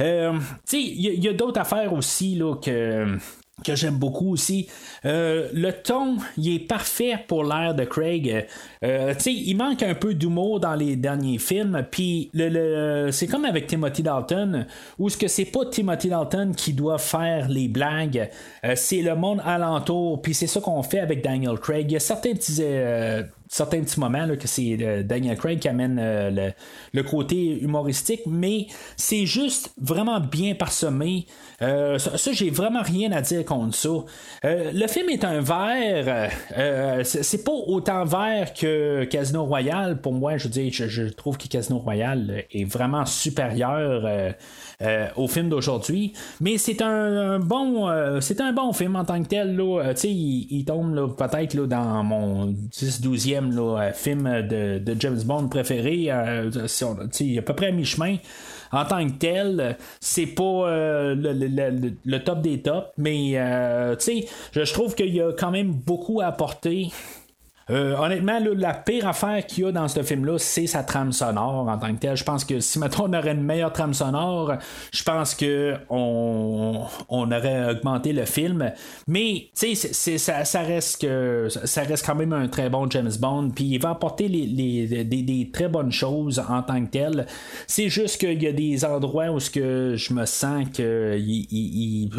[0.00, 0.38] euh,
[0.72, 3.18] il y a d'autres affaires aussi que
[3.62, 4.68] que j'aime beaucoup aussi.
[5.04, 8.46] Euh, le ton, il est parfait pour l'air de Craig.
[8.82, 11.84] Euh, il manque un peu d'humour dans les derniers films.
[11.90, 14.66] Puis le, c'est comme avec Timothy Dalton,
[14.98, 18.30] où ce que c'est pas Timothy Dalton qui doit faire les blagues,
[18.76, 20.22] c'est le monde alentour.
[20.22, 21.84] Puis c'est ça qu'on fait avec Daniel Craig.
[21.90, 22.62] Il y a certains petits
[23.50, 26.52] certains petits moments que c'est euh, Daniel Craig qui amène euh,
[26.92, 31.26] le, côté humoristique, mais c'est juste vraiment bien parsemé.
[31.60, 33.88] Euh, ça, j'ai vraiment rien à dire contre ça.
[34.44, 36.30] le film est un vert,
[37.04, 40.00] c'est pas autant vert que Casino Royale.
[40.00, 44.32] Pour moi, je veux dire, je, trouve que Casino Royale est vraiment supérieur
[45.16, 46.12] au film d'aujourd'hui.
[46.40, 47.88] Mais c'est un, bon
[48.20, 49.56] c'est un bon film en tant que tel.
[49.56, 49.92] Là.
[50.04, 56.50] Il, il tombe peut-être dans mon 10-12e euh, film de, James Bond préféré, euh,
[57.20, 58.16] il est à peu près à mi-chemin.
[58.72, 60.64] en tant que tel, c'est pas
[61.14, 64.18] le, top des tops, mais je,
[64.52, 66.90] je trouve qu'il y a quand même beaucoup à apporter
[67.70, 71.68] euh, honnêtement, la pire affaire qu'il y a dans ce film-là, c'est sa trame sonore
[71.68, 72.16] en tant que telle.
[72.16, 74.54] Je pense que si maintenant on aurait une meilleure trame sonore,
[74.92, 78.72] je pense que on, aurait augmenté le film.
[79.06, 83.50] Mais tu sais, ça, reste que ça reste quand même un très bon James Bond.
[83.54, 87.26] Puis il va apporter les, des, très bonnes choses en tant que tel.
[87.66, 91.18] C'est juste qu'il y a des endroits où ce que je me sens que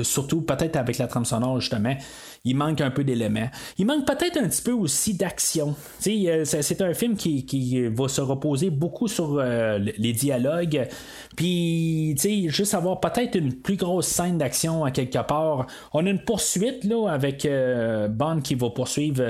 [0.04, 1.96] surtout peut-être avec la trame sonore justement
[2.44, 3.50] il manque un peu d'éléments.
[3.78, 5.76] Il manque peut-être un petit peu aussi d'action.
[6.08, 10.88] Euh, c'est un film qui, va se reposer beaucoup sur euh, les dialogues.
[11.36, 12.18] Puis,
[12.50, 15.68] juste avoir peut-être une plus grosse scène d'action à quelque part.
[15.94, 19.24] On a une poursuite là, avec euh, Bond qui va poursuivre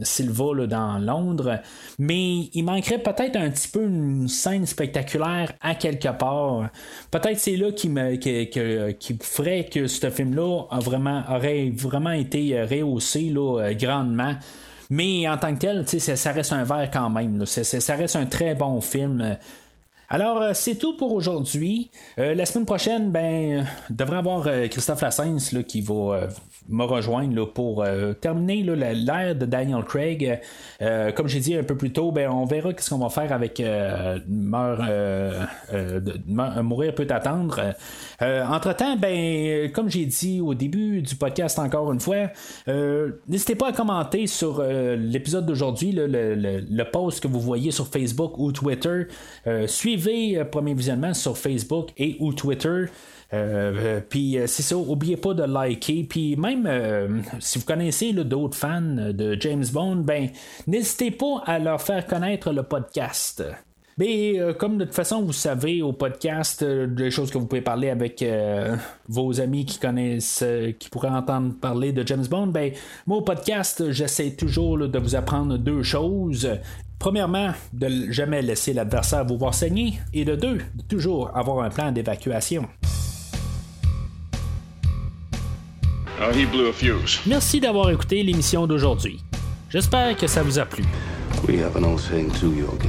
[0.00, 1.60] Silva dans Londres.
[1.98, 6.68] Mais il manquerait peut-être un petit peu une scène spectaculaire à quelque part.
[7.12, 13.30] Peut-être c'est là qui, me, qui, ferait que ce film-là vraiment, aurait vraiment été rehaussé
[13.30, 14.34] là, euh, grandement.
[14.88, 17.44] Mais en tant que tel, ça reste un verre quand même.
[17.44, 19.36] Ça reste un très bon film.
[20.08, 21.90] Alors, euh, c'est tout pour aujourd'hui.
[22.18, 26.28] Euh, la semaine prochaine, ben, devrait avoir Christophe Lassens qui va
[26.68, 27.84] me rejoindre pour
[28.20, 30.40] terminer l'ère de Daniel Craig.
[31.14, 33.62] comme j'ai dit un peu plus tôt, ben, on verra ce qu'on va faire avec
[36.26, 37.74] Mourir peut attendre.
[38.22, 42.30] Euh, entre-temps, ben, comme j'ai dit au début du podcast encore une fois,
[42.68, 47.70] euh, n'hésitez pas à commenter sur euh, l'épisode d'aujourd'hui, le, le, post que vous voyez
[47.72, 49.06] sur Facebook ou Twitter.
[49.66, 49.95] suivez
[50.50, 52.84] Premier Visionnement sur Facebook et ou Twitter.
[54.08, 56.04] puis c'est ça, n'oubliez pas de liker.
[56.08, 60.28] Puis même si vous connaissez d'autres fans de James Bond, ben
[60.66, 63.42] n'hésitez pas à leur faire connaître le podcast.
[63.98, 67.46] Mais euh, comme de toute façon, vous savez au podcast euh, des choses que vous
[67.46, 68.76] pouvez parler avec euh,
[69.08, 70.44] vos amis qui connaissent,
[70.78, 72.72] qui pourraient entendre parler de James Bond, ben
[73.06, 76.46] moi au podcast, j'essaie toujours de vous apprendre deux choses.
[76.98, 81.70] Premièrement, de jamais laisser l'adversaire vous voir saigner, et de deux, de toujours avoir un
[81.70, 82.66] plan d'évacuation.
[86.18, 87.20] Oh, he blew a fuse.
[87.26, 89.20] Merci d'avoir écouté l'émission d'aujourd'hui.
[89.68, 90.84] J'espère que ça vous a plu.
[91.46, 92.88] We have an old saying too, Yogi.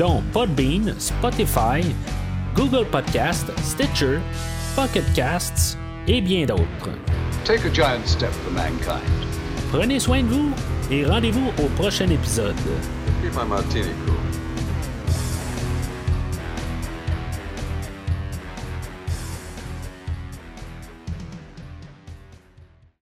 [0.00, 1.84] dont Podbean, Spotify,
[2.54, 4.18] Google Podcast, Stitcher,
[4.74, 5.76] Pocket Casts
[6.08, 6.90] et bien d'autres.
[7.44, 9.02] Take a giant step for mankind.
[9.70, 10.54] Prenez soin de vous
[10.90, 12.56] et rendez-vous au prochain épisode.
[13.22, 14.29] Keep my martini cool.